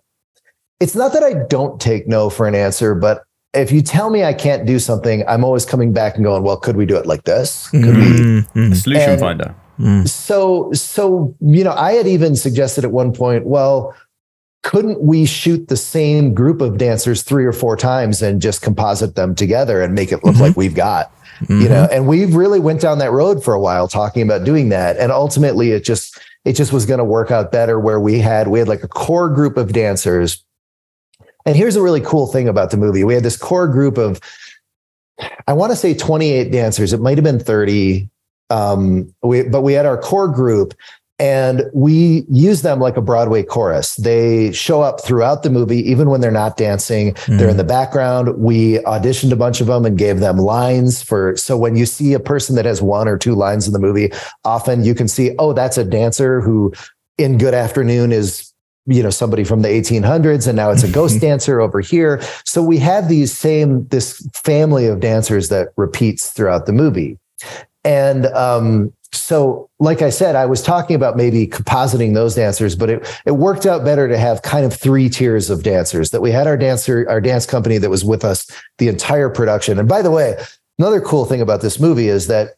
it's 0.80 0.96
not 0.96 1.14
that 1.14 1.24
I 1.24 1.36
don't 1.48 1.80
take 1.80 2.08
no 2.08 2.30
for 2.30 2.48
an 2.48 2.56
answer, 2.56 2.96
but 2.96 3.24
if 3.54 3.72
you 3.72 3.82
tell 3.82 4.10
me 4.10 4.24
I 4.24 4.34
can't 4.34 4.66
do 4.66 4.80
something, 4.80 5.24
I'm 5.28 5.44
always 5.44 5.66
coming 5.66 5.92
back 5.94 6.16
and 6.16 6.24
going, 6.24 6.44
well, 6.44 6.58
could 6.58 6.78
we 6.78 6.86
do 6.86 6.96
it 6.96 7.06
like 7.06 7.24
this? 7.24 7.70
Could 7.70 7.84
we? 7.84 7.92
Mm-hmm. 7.92 8.72
A 8.72 8.76
solution 8.76 9.10
And- 9.12 9.20
finder. 9.20 9.56
Mm-hmm. 9.80 10.06
So, 10.06 10.72
so, 10.74 11.36
you 11.40 11.64
know, 11.64 11.72
I 11.72 11.94
had 11.94 12.06
even 12.06 12.36
suggested 12.36 12.84
at 12.84 12.92
one 12.92 13.14
point, 13.14 13.48
well, 13.48 13.96
couldn't 14.62 15.02
we 15.02 15.26
shoot 15.26 15.70
the 15.70 15.78
same 15.78 16.36
group 16.36 16.62
of 16.62 16.78
dancers 16.78 17.24
three 17.24 17.46
or 17.46 17.54
four 17.54 17.76
times 17.76 18.22
and 18.22 18.40
just 18.40 18.62
composite 18.62 19.16
them 19.16 19.34
together 19.34 19.82
and 19.82 19.96
make 19.96 20.12
it 20.12 20.24
look 20.24 20.36
mm-hmm. 20.36 20.44
like 20.44 20.58
we've 20.58 20.76
got, 20.76 21.12
you 21.50 21.68
know, 21.68 21.88
and 21.92 22.08
we 22.08 22.26
really 22.26 22.60
went 22.60 22.80
down 22.80 23.00
that 23.00 23.12
road 23.12 23.44
for 23.44 23.56
a 23.56 23.60
while 23.60 23.88
talking 23.88 24.22
about 24.22 24.44
doing 24.44 24.70
that. 24.70 24.98
And 24.98 25.12
ultimately 25.12 25.72
it 25.72 25.84
just, 25.84 26.20
it 26.46 26.54
just 26.54 26.72
was 26.72 26.86
going 26.86 27.00
to 27.00 27.04
work 27.04 27.32
out 27.32 27.52
better 27.52 27.80
where 27.80 28.00
we 28.00 28.20
had, 28.20 28.50
we 28.50 28.60
had 28.60 28.68
like 28.68 28.84
a 28.84 28.88
core 28.88 29.30
group 29.30 29.58
of 29.58 29.74
dancers. 29.74 30.44
And 31.46 31.56
here's 31.56 31.76
a 31.76 31.82
really 31.82 32.02
cool 32.02 32.28
thing 32.28 32.48
about 32.48 32.72
the 32.72 32.78
movie. 32.78 33.04
We 33.04 33.14
had 33.14 33.24
this 33.24 33.38
core 33.38 33.68
group 33.68 33.98
of, 33.98 34.20
I 35.48 35.54
want 35.54 35.72
to 35.72 35.76
say 35.76 35.94
28 35.94 36.52
dancers. 36.52 36.94
It 36.94 37.00
might 37.00 37.18
have 37.18 37.24
been 37.24 37.40
30. 37.40 38.10
Um, 38.50 39.14
we, 39.24 39.44
but 39.44 39.62
we 39.62 39.74
had 39.74 39.86
our 39.86 39.98
core 39.98 40.28
group 40.28 40.74
and 41.22 41.70
we 41.72 42.26
use 42.32 42.64
them 42.64 42.80
like 42.80 42.98
a 42.98 43.02
Broadway 43.02 43.44
chorus. 43.44 43.96
They 43.98 44.52
show 44.54 44.82
up 44.82 45.04
throughout 45.04 45.44
the 45.44 45.52
movie, 45.52 45.88
even 45.88 46.10
when 46.10 46.20
they're 46.20 46.32
not 46.32 46.58
dancing. 46.58 47.16
They're 47.38 47.50
in 47.50 47.58
the 47.58 47.64
background. 47.64 48.40
We 48.40 48.80
auditioned 48.80 49.32
a 49.32 49.36
bunch 49.36 49.62
of 49.62 49.68
them 49.68 49.86
and 49.86 50.00
gave 50.00 50.20
them 50.20 50.38
lines 50.38 51.04
for. 51.04 51.38
So 51.38 51.56
when 51.58 51.76
you 51.76 51.86
see 51.86 52.14
a 52.14 52.20
person 52.20 52.56
that 52.56 52.66
has 52.66 52.82
one 52.82 53.08
or 53.08 53.20
two 53.20 53.36
lines 53.36 53.68
in 53.68 53.74
the 53.74 53.78
movie, 53.78 54.12
often 54.46 54.84
you 54.84 54.96
can 54.96 55.08
see, 55.08 55.36
oh, 55.38 55.54
that's 55.54 55.78
a 55.78 55.84
dancer 55.84 56.42
who 56.42 56.74
in 57.20 57.38
Good 57.38 57.54
Afternoon 57.54 58.12
is 58.12 58.51
you 58.86 59.04
know 59.04 59.10
somebody 59.10 59.44
from 59.44 59.62
the 59.62 59.70
1800s 59.70 60.48
and 60.48 60.56
now 60.56 60.72
it's 60.72 60.84
a 60.84 60.92
ghost 60.92 61.22
dancer 61.22 61.62
over 61.62 61.80
here. 61.80 62.22
So 62.46 62.64
we 62.64 62.78
have 62.80 63.10
these 63.10 63.38
same 63.38 63.88
this 63.88 64.28
family 64.34 64.88
of 64.88 65.00
dancers 65.00 65.50
that 65.50 65.70
repeats 65.78 66.30
throughout 66.30 66.66
the 66.66 66.74
movie. 66.74 67.18
And 67.84 68.26
um 68.28 68.94
so 69.14 69.70
like 69.80 70.02
i 70.02 70.10
said 70.10 70.36
i 70.36 70.46
was 70.46 70.62
talking 70.62 70.96
about 70.96 71.18
maybe 71.18 71.46
compositing 71.46 72.14
those 72.14 72.36
dancers 72.36 72.76
but 72.76 72.90
it 72.90 73.22
it 73.26 73.32
worked 73.32 73.66
out 73.66 73.84
better 73.84 74.08
to 74.08 74.18
have 74.18 74.42
kind 74.42 74.66
of 74.66 74.74
three 74.74 75.10
tiers 75.10 75.50
of 75.50 75.64
dancers 75.64 76.12
that 76.12 76.22
we 76.22 76.32
had 76.32 76.48
our 76.48 76.56
dancer 76.56 77.06
our 77.10 77.20
dance 77.20 77.46
company 77.46 77.78
that 77.78 77.90
was 77.90 78.06
with 78.06 78.24
us 78.24 78.50
the 78.78 78.88
entire 78.88 79.30
production. 79.30 79.78
And 79.78 79.88
by 79.88 80.02
the 80.02 80.12
way 80.12 80.42
another 80.80 81.02
cool 81.02 81.26
thing 81.26 81.42
about 81.42 81.62
this 81.62 81.80
movie 81.80 82.08
is 82.08 82.28
that 82.28 82.56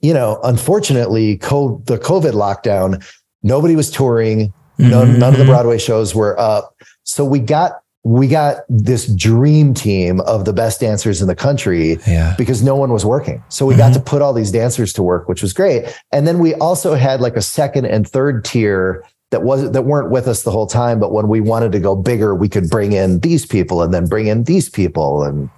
you 0.00 0.14
know 0.14 0.40
unfortunately 0.42 1.36
co- 1.36 1.82
the 1.84 1.98
covid 1.98 2.32
lockdown 2.32 3.04
nobody 3.42 3.76
was 3.76 3.90
touring 3.90 4.52
none, 4.78 5.18
none 5.18 5.32
of 5.32 5.38
the 5.38 5.44
mm-hmm. 5.44 5.52
broadway 5.52 5.78
shows 5.78 6.14
were 6.14 6.38
up 6.38 6.74
so 7.04 7.24
we 7.24 7.38
got 7.38 7.82
we 8.04 8.26
got 8.26 8.58
this 8.68 9.06
dream 9.14 9.74
team 9.74 10.20
of 10.22 10.44
the 10.44 10.52
best 10.52 10.80
dancers 10.80 11.20
in 11.22 11.28
the 11.28 11.36
country 11.36 11.98
Yeah. 12.06 12.34
because 12.36 12.62
no 12.62 12.74
one 12.74 12.92
was 12.92 13.04
working. 13.04 13.42
So 13.48 13.64
we 13.64 13.76
got 13.76 13.92
mm-hmm. 13.92 14.02
to 14.02 14.10
put 14.10 14.22
all 14.22 14.32
these 14.32 14.50
dancers 14.50 14.92
to 14.94 15.02
work, 15.04 15.28
which 15.28 15.40
was 15.40 15.52
great. 15.52 15.84
And 16.10 16.26
then 16.26 16.40
we 16.40 16.54
also 16.54 16.94
had 16.94 17.20
like 17.20 17.36
a 17.36 17.42
second 17.42 17.84
and 17.84 18.08
third 18.08 18.44
tier 18.44 19.04
that 19.32 19.42
wasn't 19.42 19.72
that 19.72 19.82
weren't 19.82 20.10
with 20.10 20.28
us 20.28 20.44
the 20.44 20.50
whole 20.50 20.66
time. 20.66 21.00
But 21.00 21.12
when 21.12 21.26
we 21.26 21.40
wanted 21.40 21.72
to 21.72 21.80
go 21.80 21.96
bigger, 21.96 22.34
we 22.34 22.48
could 22.48 22.70
bring 22.70 22.92
in 22.92 23.18
these 23.20 23.44
people 23.44 23.82
and 23.82 23.92
then 23.92 24.06
bring 24.06 24.28
in 24.28 24.44
these 24.44 24.68
people. 24.68 25.24
And 25.24 25.50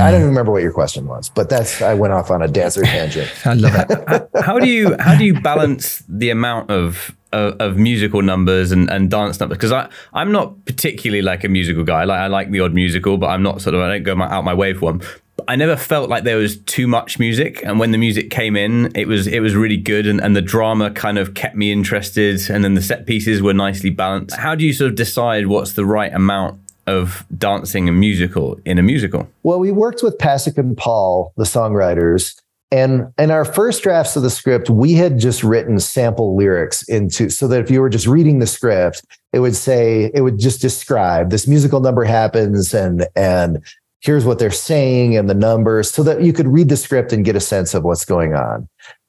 I 0.00 0.12
don't 0.12 0.24
remember 0.24 0.52
what 0.52 0.62
your 0.62 0.72
question 0.72 1.06
was, 1.06 1.30
but 1.30 1.48
that's 1.48 1.82
I 1.82 1.94
went 1.94 2.12
off 2.12 2.30
on 2.30 2.42
a 2.42 2.48
dancer 2.48 2.82
tangent. 2.82 3.30
I 3.46 3.54
love 3.54 3.74
it. 3.74 3.90
Uh, 3.90 4.42
how 4.42 4.58
do 4.58 4.68
you 4.68 4.96
how 5.00 5.16
do 5.16 5.24
you 5.24 5.40
balance 5.40 6.04
the 6.08 6.30
amount 6.30 6.70
of 6.70 7.16
of, 7.32 7.58
of 7.58 7.76
musical 7.78 8.20
numbers 8.20 8.70
and, 8.70 8.90
and 8.90 9.10
dance 9.10 9.40
numbers? 9.40 9.56
Because 9.56 9.72
I 9.72 9.88
I'm 10.12 10.30
not 10.30 10.64
particularly 10.66 11.22
like 11.22 11.42
a 11.42 11.48
musical 11.48 11.84
guy. 11.84 12.04
Like 12.04 12.20
I 12.20 12.26
like 12.26 12.50
the 12.50 12.60
odd 12.60 12.74
musical, 12.74 13.16
but 13.16 13.28
I'm 13.28 13.42
not 13.42 13.62
sort 13.62 13.74
of 13.74 13.80
I 13.80 13.88
don't 13.88 14.02
go 14.02 14.14
my, 14.14 14.26
out 14.26 14.44
my 14.44 14.54
way 14.54 14.74
for 14.74 14.92
one. 14.92 15.02
I 15.48 15.56
never 15.56 15.76
felt 15.76 16.08
like 16.08 16.24
there 16.24 16.36
was 16.36 16.58
too 16.58 16.86
much 16.86 17.18
music, 17.18 17.64
and 17.64 17.78
when 17.78 17.90
the 17.90 17.98
music 17.98 18.30
came 18.30 18.56
in, 18.56 18.92
it 18.94 19.08
was 19.08 19.26
it 19.26 19.40
was 19.40 19.54
really 19.54 19.76
good, 19.76 20.06
and, 20.06 20.20
and 20.20 20.36
the 20.36 20.42
drama 20.42 20.90
kind 20.90 21.18
of 21.18 21.34
kept 21.34 21.56
me 21.56 21.72
interested, 21.72 22.40
and 22.50 22.62
then 22.62 22.74
the 22.74 22.82
set 22.82 23.06
pieces 23.06 23.42
were 23.42 23.54
nicely 23.54 23.90
balanced. 23.90 24.36
How 24.36 24.54
do 24.54 24.64
you 24.64 24.72
sort 24.72 24.90
of 24.90 24.96
decide 24.96 25.46
what's 25.46 25.72
the 25.72 25.84
right 25.84 26.12
amount 26.12 26.60
of 26.86 27.24
dancing 27.36 27.88
and 27.88 27.98
musical 27.98 28.58
in 28.64 28.78
a 28.78 28.82
musical? 28.82 29.28
Well, 29.42 29.58
we 29.58 29.70
worked 29.70 30.02
with 30.02 30.18
Pasek 30.18 30.58
and 30.58 30.76
Paul, 30.76 31.32
the 31.36 31.44
songwriters, 31.44 32.34
and 32.72 33.12
in 33.18 33.30
our 33.30 33.44
first 33.44 33.82
drafts 33.82 34.16
of 34.16 34.22
the 34.22 34.30
script, 34.30 34.70
we 34.70 34.94
had 34.94 35.18
just 35.18 35.44
written 35.44 35.78
sample 35.78 36.34
lyrics 36.34 36.82
into 36.88 37.28
so 37.28 37.46
that 37.48 37.60
if 37.60 37.70
you 37.70 37.82
were 37.82 37.90
just 37.90 38.06
reading 38.06 38.38
the 38.38 38.46
script, 38.46 39.04
it 39.34 39.40
would 39.40 39.54
say 39.54 40.10
it 40.14 40.22
would 40.22 40.38
just 40.38 40.62
describe 40.62 41.28
this 41.28 41.46
musical 41.46 41.80
number 41.80 42.02
happens 42.02 42.72
and 42.72 43.06
and 43.14 43.62
here's 44.02 44.24
what 44.24 44.38
they're 44.38 44.50
saying 44.50 45.16
and 45.16 45.30
the 45.30 45.34
numbers 45.34 45.90
so 45.90 46.02
that 46.02 46.22
you 46.22 46.32
could 46.32 46.48
read 46.48 46.68
the 46.68 46.76
script 46.76 47.12
and 47.12 47.24
get 47.24 47.36
a 47.36 47.40
sense 47.40 47.72
of 47.72 47.84
what's 47.84 48.04
going 48.04 48.34
on. 48.34 48.68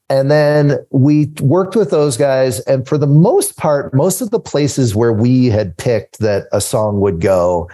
And 0.10 0.30
then 0.30 0.78
we 0.92 1.28
worked 1.42 1.76
with 1.76 1.90
those 1.90 2.18
guys. 2.18 2.60
And 2.62 2.88
for 2.88 2.98
the 2.98 3.08
most 3.08 3.58
part, 3.58 3.94
most 3.94 4.22
of 4.22 4.30
the 4.30 4.40
places 4.40 4.96
where 4.96 5.14
we 5.14 5.48
had 5.48 5.76
picked 5.78 6.20
that 6.20 6.46
a 6.52 6.62
song 6.62 7.00
would 7.00 7.20
go, 7.20 7.70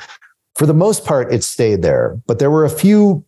for 0.55 0.65
the 0.65 0.73
most 0.73 1.05
part, 1.05 1.33
it 1.33 1.43
stayed 1.43 1.81
there. 1.81 2.17
But 2.27 2.39
there 2.39 2.51
were 2.51 2.65
a 2.65 2.69
few 2.69 3.25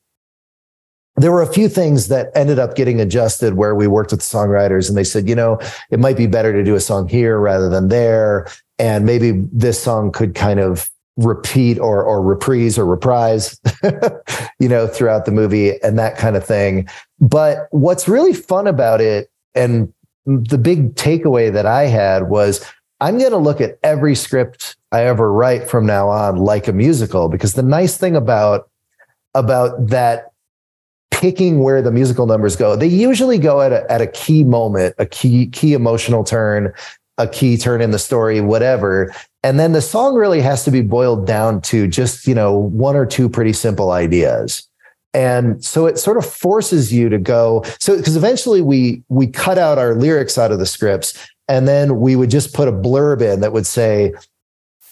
there 1.17 1.31
were 1.31 1.41
a 1.41 1.53
few 1.53 1.67
things 1.67 2.07
that 2.07 2.31
ended 2.35 2.57
up 2.57 2.75
getting 2.75 3.01
adjusted 3.01 3.55
where 3.55 3.75
we 3.75 3.85
worked 3.85 4.11
with 4.11 4.21
the 4.21 4.25
songwriters 4.25 4.87
and 4.87 4.97
they 4.97 5.03
said, 5.03 5.27
you 5.27 5.35
know, 5.35 5.59
it 5.91 5.99
might 5.99 6.15
be 6.15 6.25
better 6.25 6.53
to 6.53 6.63
do 6.63 6.73
a 6.73 6.79
song 6.79 7.07
here 7.07 7.37
rather 7.37 7.69
than 7.69 7.89
there. 7.89 8.47
And 8.79 9.05
maybe 9.05 9.31
this 9.51 9.77
song 9.77 10.13
could 10.13 10.35
kind 10.35 10.61
of 10.61 10.89
repeat 11.17 11.77
or 11.79 12.03
or 12.03 12.21
reprise 12.21 12.77
or 12.77 12.85
reprise, 12.85 13.59
you 14.59 14.67
know, 14.67 14.87
throughout 14.87 15.25
the 15.25 15.31
movie 15.31 15.81
and 15.81 15.99
that 15.99 16.17
kind 16.17 16.35
of 16.35 16.45
thing. 16.45 16.87
But 17.19 17.67
what's 17.71 18.07
really 18.07 18.33
fun 18.33 18.67
about 18.67 19.01
it, 19.01 19.29
and 19.55 19.93
the 20.25 20.57
big 20.57 20.95
takeaway 20.95 21.51
that 21.51 21.65
I 21.65 21.83
had 21.83 22.29
was 22.29 22.65
I'm 23.01 23.17
going 23.17 23.31
to 23.31 23.37
look 23.37 23.59
at 23.59 23.79
every 23.83 24.15
script 24.15 24.75
I 24.91 25.05
ever 25.05 25.33
write 25.33 25.69
from 25.69 25.85
now 25.85 26.07
on 26.09 26.37
like 26.37 26.67
a 26.67 26.73
musical 26.73 27.29
because 27.29 27.53
the 27.53 27.63
nice 27.63 27.97
thing 27.97 28.15
about 28.15 28.69
about 29.33 29.87
that 29.87 30.31
picking 31.09 31.59
where 31.59 31.81
the 31.81 31.91
musical 31.91 32.25
numbers 32.25 32.55
go, 32.55 32.75
they 32.75 32.87
usually 32.87 33.37
go 33.37 33.61
at 33.61 33.71
a, 33.71 33.89
at 33.91 34.01
a 34.01 34.07
key 34.07 34.43
moment, 34.43 34.95
a 34.97 35.05
key 35.05 35.47
key 35.47 35.73
emotional 35.73 36.23
turn, 36.23 36.73
a 37.21 37.27
key 37.27 37.57
turn 37.57 37.81
in 37.81 37.91
the 37.91 37.99
story, 37.99 38.41
whatever. 38.41 39.13
And 39.43 39.59
then 39.59 39.71
the 39.73 39.81
song 39.81 40.15
really 40.15 40.41
has 40.41 40.63
to 40.65 40.71
be 40.71 40.81
boiled 40.81 41.25
down 41.25 41.61
to 41.61 41.87
just, 41.87 42.27
you 42.27 42.35
know, 42.35 42.57
one 42.57 42.95
or 42.95 43.05
two 43.05 43.29
pretty 43.29 43.53
simple 43.53 43.91
ideas. 43.91 44.67
And 45.13 45.63
so 45.63 45.87
it 45.87 45.97
sort 45.97 46.17
of 46.17 46.25
forces 46.25 46.93
you 46.93 47.09
to 47.09 47.17
go. 47.17 47.63
So 47.79 47.97
because 47.97 48.15
eventually 48.15 48.61
we 48.61 49.03
we 49.09 49.27
cut 49.27 49.57
out 49.57 49.77
our 49.77 49.93
lyrics 49.93 50.37
out 50.37 50.51
of 50.51 50.59
the 50.59 50.65
scripts 50.65 51.17
and 51.47 51.67
then 51.67 51.99
we 51.99 52.15
would 52.15 52.31
just 52.31 52.53
put 52.53 52.67
a 52.67 52.71
blurb 52.71 53.21
in 53.21 53.41
that 53.41 53.51
would 53.51 53.67
say, 53.67 54.13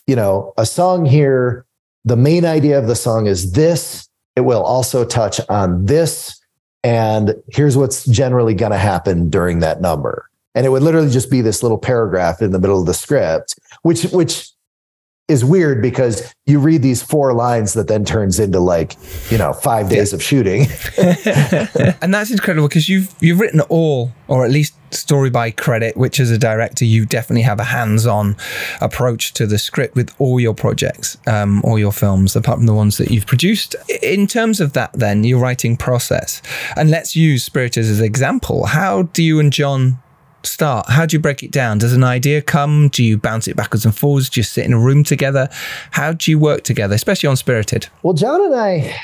you 0.07 0.15
know, 0.15 0.53
a 0.57 0.65
song 0.65 1.05
here, 1.05 1.65
the 2.03 2.17
main 2.17 2.43
idea 2.43 2.77
of 2.77 2.87
the 2.87 2.95
song 2.95 3.27
is 3.27 3.53
this. 3.53 4.09
It 4.35 4.41
will 4.41 4.63
also 4.63 5.05
touch 5.05 5.39
on 5.49 5.85
this. 5.85 6.37
And 6.83 7.35
here's 7.49 7.77
what's 7.77 8.05
generally 8.05 8.53
going 8.53 8.71
to 8.71 8.77
happen 8.77 9.29
during 9.29 9.59
that 9.59 9.81
number. 9.81 10.28
And 10.59 10.65
it 10.65 10.71
would 10.71 10.83
literally 10.83 11.09
just 11.09 11.31
be 11.31 11.39
this 11.39 11.63
little 11.63 11.77
paragraph 11.77 12.41
in 12.41 12.51
the 12.51 12.59
middle 12.59 12.81
of 12.81 12.85
the 12.85 12.93
script, 12.93 13.57
which 13.83 14.03
which 14.11 14.51
is 15.29 15.45
weird 15.45 15.81
because 15.81 16.33
you 16.47 16.59
read 16.59 16.81
these 16.81 17.01
four 17.01 17.31
lines 17.31 17.75
that 17.75 17.87
then 17.87 18.03
turns 18.03 18.41
into 18.41 18.59
like, 18.59 18.97
you 19.31 19.37
know, 19.37 19.53
five 19.53 19.87
days 19.87 20.11
of 20.11 20.21
shooting. 20.21 20.67
and 22.01 22.13
that's 22.13 22.29
incredible 22.29 22.67
because 22.67 22.89
you've 22.89 23.15
you've 23.21 23.39
written 23.39 23.61
all, 23.69 24.11
or 24.27 24.43
at 24.43 24.51
least 24.51 24.73
story 24.93 25.29
by 25.29 25.49
credit, 25.49 25.95
which 25.95 26.19
as 26.19 26.29
a 26.29 26.37
director 26.37 26.83
you 26.83 27.05
definitely 27.05 27.43
have 27.43 27.61
a 27.61 27.63
hands-on 27.63 28.35
approach 28.81 29.31
to 29.35 29.47
the 29.47 29.57
script 29.57 29.95
with 29.95 30.13
all 30.19 30.41
your 30.41 30.53
projects, 30.53 31.15
um, 31.25 31.61
all 31.63 31.79
your 31.79 31.93
films, 31.93 32.35
apart 32.35 32.57
from 32.57 32.65
the 32.65 32.73
ones 32.73 32.97
that 32.97 33.11
you've 33.11 33.27
produced. 33.27 33.77
In 34.03 34.27
terms 34.27 34.59
of 34.59 34.73
that, 34.73 34.91
then 34.91 35.23
your 35.23 35.39
writing 35.39 35.77
process, 35.77 36.41
and 36.75 36.89
let's 36.89 37.15
use 37.15 37.45
Spirited 37.45 37.85
as 37.85 37.99
an 38.01 38.05
example. 38.05 38.65
How 38.65 39.03
do 39.03 39.23
you 39.23 39.39
and 39.39 39.53
John 39.53 39.99
start? 40.45 40.87
How 40.89 41.05
do 41.05 41.15
you 41.15 41.19
break 41.19 41.43
it 41.43 41.51
down? 41.51 41.77
Does 41.77 41.93
an 41.93 42.03
idea 42.03 42.41
come? 42.41 42.89
Do 42.89 43.03
you 43.03 43.17
bounce 43.17 43.47
it 43.47 43.55
backwards 43.55 43.85
and 43.85 43.95
forwards? 43.95 44.29
Do 44.29 44.39
you 44.39 44.43
sit 44.43 44.65
in 44.65 44.73
a 44.73 44.79
room 44.79 45.03
together? 45.03 45.49
How 45.91 46.13
do 46.13 46.31
you 46.31 46.39
work 46.39 46.63
together, 46.63 46.95
especially 46.95 47.27
on 47.27 47.35
Spirited? 47.35 47.87
Well, 48.03 48.13
John 48.13 48.41
and 48.41 48.55
I, 48.55 48.95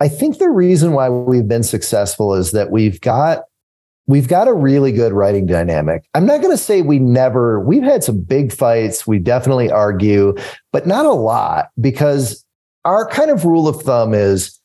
I 0.00 0.08
think 0.08 0.38
the 0.38 0.50
reason 0.50 0.92
why 0.92 1.08
we've 1.08 1.48
been 1.48 1.62
successful 1.62 2.34
is 2.34 2.52
that 2.52 2.70
we've 2.70 3.00
got 3.00 3.44
we've 4.06 4.28
got 4.28 4.48
a 4.48 4.52
really 4.52 4.92
good 4.92 5.12
writing 5.12 5.46
dynamic. 5.46 6.04
I'm 6.14 6.26
not 6.26 6.40
going 6.40 6.52
to 6.52 6.62
say 6.62 6.82
we 6.82 6.98
never, 6.98 7.60
we've 7.60 7.82
had 7.82 8.04
some 8.04 8.20
big 8.20 8.52
fights. 8.52 9.06
We 9.06 9.18
definitely 9.18 9.70
argue, 9.70 10.36
but 10.72 10.86
not 10.86 11.06
a 11.06 11.12
lot 11.12 11.70
because 11.80 12.44
our 12.84 13.08
kind 13.08 13.30
of 13.30 13.44
rule 13.44 13.66
of 13.66 13.80
thumb 13.82 14.12
is 14.12 14.60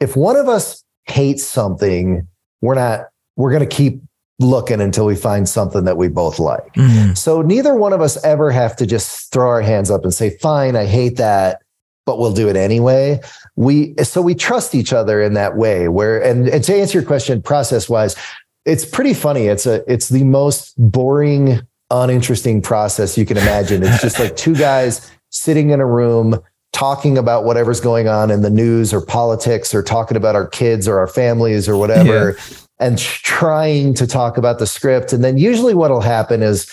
if 0.00 0.16
one 0.16 0.36
of 0.36 0.48
us 0.48 0.84
hates 1.06 1.44
something, 1.44 2.26
we're 2.60 2.74
not, 2.74 3.06
we're 3.36 3.50
going 3.50 3.68
to 3.68 3.74
keep 3.76 4.00
looking 4.38 4.80
until 4.80 5.06
we 5.06 5.16
find 5.16 5.48
something 5.48 5.84
that 5.84 5.96
we 5.96 6.08
both 6.08 6.38
like. 6.38 6.74
Mm-hmm. 6.74 7.14
So 7.14 7.42
neither 7.42 7.74
one 7.74 7.92
of 7.92 8.00
us 8.00 8.22
ever 8.22 8.50
have 8.50 8.76
to 8.76 8.86
just 8.86 9.32
throw 9.32 9.48
our 9.48 9.62
hands 9.62 9.90
up 9.90 10.04
and 10.04 10.12
say, 10.12 10.36
fine, 10.38 10.76
I 10.76 10.84
hate 10.84 11.16
that 11.16 11.62
but 12.06 12.20
we'll 12.20 12.32
do 12.32 12.48
it 12.48 12.56
anyway. 12.56 13.20
We 13.56 13.94
so 14.02 14.22
we 14.22 14.34
trust 14.34 14.74
each 14.74 14.92
other 14.92 15.20
in 15.20 15.34
that 15.34 15.56
way. 15.56 15.88
Where 15.88 16.22
and, 16.22 16.48
and 16.48 16.64
to 16.64 16.74
answer 16.74 17.00
your 17.00 17.06
question, 17.06 17.42
process 17.42 17.88
wise, 17.88 18.16
it's 18.64 18.84
pretty 18.84 19.12
funny. 19.12 19.46
It's 19.46 19.66
a 19.66 19.84
it's 19.92 20.08
the 20.08 20.24
most 20.24 20.74
boring, 20.78 21.60
uninteresting 21.90 22.62
process 22.62 23.18
you 23.18 23.26
can 23.26 23.36
imagine. 23.36 23.82
It's 23.82 24.00
just 24.00 24.18
like 24.18 24.36
two 24.36 24.54
guys 24.54 25.10
sitting 25.30 25.70
in 25.70 25.80
a 25.80 25.86
room 25.86 26.40
talking 26.72 27.18
about 27.18 27.44
whatever's 27.44 27.80
going 27.80 28.06
on 28.06 28.30
in 28.30 28.42
the 28.42 28.50
news 28.50 28.92
or 28.92 29.00
politics 29.00 29.74
or 29.74 29.82
talking 29.82 30.16
about 30.16 30.34
our 30.34 30.46
kids 30.46 30.86
or 30.86 30.98
our 30.98 31.06
families 31.06 31.68
or 31.68 31.76
whatever 31.76 32.36
yeah. 32.38 32.56
And 32.78 32.98
trying 32.98 33.94
to 33.94 34.06
talk 34.06 34.36
about 34.36 34.58
the 34.58 34.66
script. 34.66 35.12
And 35.12 35.24
then 35.24 35.38
usually 35.38 35.74
what'll 35.74 36.00
happen 36.00 36.42
is 36.42 36.70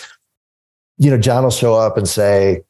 you 0.98 1.10
know 1.10 1.18
John 1.18 1.44
will 1.44 1.50
show 1.50 1.74
up 1.74 1.96
and 1.96 2.08
say 2.08 2.62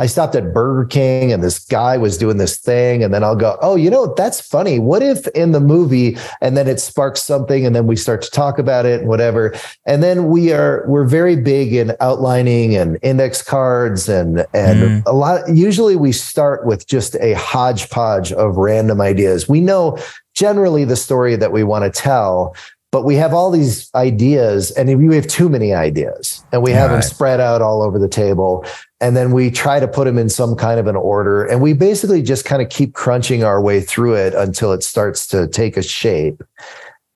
I 0.00 0.06
stopped 0.06 0.34
at 0.34 0.52
Burger 0.52 0.86
King 0.86 1.32
and 1.32 1.40
this 1.42 1.60
guy 1.60 1.96
was 1.96 2.18
doing 2.18 2.36
this 2.36 2.58
thing. 2.58 3.04
And 3.04 3.14
then 3.14 3.22
I'll 3.22 3.36
go, 3.36 3.56
oh, 3.62 3.76
you 3.76 3.90
know, 3.90 4.12
that's 4.16 4.40
funny. 4.40 4.80
What 4.80 5.02
if 5.02 5.28
in 5.28 5.52
the 5.52 5.60
movie 5.60 6.16
and 6.40 6.56
then 6.56 6.66
it 6.66 6.80
sparks 6.80 7.22
something 7.22 7.64
and 7.64 7.76
then 7.76 7.86
we 7.86 7.94
start 7.94 8.20
to 8.22 8.30
talk 8.30 8.58
about 8.58 8.86
it 8.86 9.00
and 9.00 9.08
whatever. 9.08 9.54
And 9.86 10.02
then 10.02 10.28
we 10.28 10.52
are, 10.52 10.84
we're 10.88 11.04
very 11.04 11.36
big 11.36 11.72
in 11.72 11.94
outlining 12.00 12.74
and 12.74 12.98
index 13.02 13.40
cards 13.40 14.08
and, 14.08 14.44
and 14.52 14.82
mm. 14.82 15.02
a 15.06 15.12
lot. 15.12 15.48
Usually 15.48 15.94
we 15.94 16.10
start 16.10 16.66
with 16.66 16.88
just 16.88 17.14
a 17.16 17.34
hodgepodge 17.34 18.32
of 18.32 18.56
random 18.56 19.00
ideas. 19.00 19.48
We 19.48 19.60
know 19.60 19.96
generally 20.34 20.84
the 20.84 20.96
story 20.96 21.36
that 21.36 21.52
we 21.52 21.62
want 21.62 21.84
to 21.84 22.00
tell, 22.00 22.56
but 22.90 23.04
we 23.04 23.14
have 23.16 23.32
all 23.34 23.50
these 23.50 23.92
ideas 23.94 24.70
and 24.72 24.88
we 25.08 25.14
have 25.14 25.26
too 25.26 25.48
many 25.48 25.72
ideas 25.72 26.44
and 26.52 26.62
we 26.62 26.72
have 26.72 26.90
right. 26.90 26.96
them 26.96 27.02
spread 27.02 27.40
out 27.40 27.62
all 27.62 27.82
over 27.82 27.98
the 27.98 28.08
table 28.08 28.64
and 29.04 29.14
then 29.14 29.32
we 29.32 29.50
try 29.50 29.78
to 29.78 29.86
put 29.86 30.06
them 30.06 30.16
in 30.16 30.30
some 30.30 30.56
kind 30.56 30.80
of 30.80 30.86
an 30.86 30.96
order 30.96 31.44
and 31.44 31.60
we 31.60 31.74
basically 31.74 32.22
just 32.22 32.46
kind 32.46 32.62
of 32.62 32.70
keep 32.70 32.94
crunching 32.94 33.44
our 33.44 33.60
way 33.60 33.82
through 33.82 34.14
it 34.14 34.32
until 34.32 34.72
it 34.72 34.82
starts 34.82 35.26
to 35.26 35.46
take 35.48 35.76
a 35.76 35.82
shape 35.82 36.42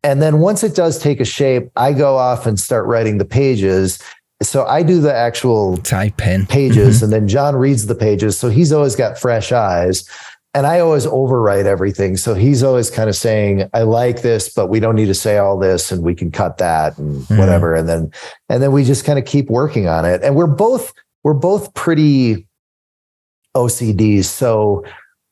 and 0.03 0.21
then 0.21 0.39
once 0.39 0.63
it 0.63 0.75
does 0.75 0.99
take 0.99 1.19
a 1.19 1.25
shape 1.25 1.71
i 1.77 1.93
go 1.93 2.17
off 2.17 2.47
and 2.47 2.61
start 2.61 2.87
writing 2.87 3.17
the 3.17 3.25
pages 3.25 3.99
so 4.43 4.67
i 4.67 4.83
do 4.83 5.01
the 5.01 5.13
actual 5.13 5.79
type 5.79 6.21
in 6.27 6.45
pages 6.45 6.97
mm-hmm. 6.97 7.05
and 7.05 7.13
then 7.13 7.27
john 7.27 7.57
reads 7.57 7.87
the 7.87 7.95
pages 7.95 8.39
so 8.39 8.51
he's 8.51 8.71
always 8.71 8.95
got 8.95 9.19
fresh 9.19 9.51
eyes 9.51 10.07
and 10.55 10.67
I 10.67 10.81
always 10.81 11.07
overwrite 11.07 11.67
everything. 11.67 12.17
So 12.17 12.35
he's 12.35 12.63
always 12.63 12.91
kind 12.91 13.09
of 13.09 13.15
saying, 13.15 13.69
I 13.75 13.83
like 13.83 14.23
this, 14.23 14.53
but 14.53 14.69
we 14.69 14.81
don't 14.81 14.97
need 14.97 15.07
to 15.07 15.15
say 15.15 15.37
all 15.37 15.59
this 15.59 15.93
and 15.93 16.03
we 16.03 16.15
can 16.15 16.31
cut 16.31 16.57
that 16.57 16.97
and 16.97 17.23
mm. 17.25 17.39
whatever. 17.39 17.75
And 17.75 17.87
then, 17.87 18.11
and 18.49 18.63
then 18.63 18.73
we 18.73 18.83
just 18.83 19.05
kind 19.05 19.19
of 19.19 19.27
keep 19.27 19.51
working 19.51 19.89
on 19.89 20.07
it. 20.07 20.23
And 20.23 20.35
we're 20.35 20.47
both 20.47 20.95
we're 21.25 21.35
both 21.35 21.75
pretty 21.75 22.47
OCDs. 23.57 24.25
So 24.25 24.85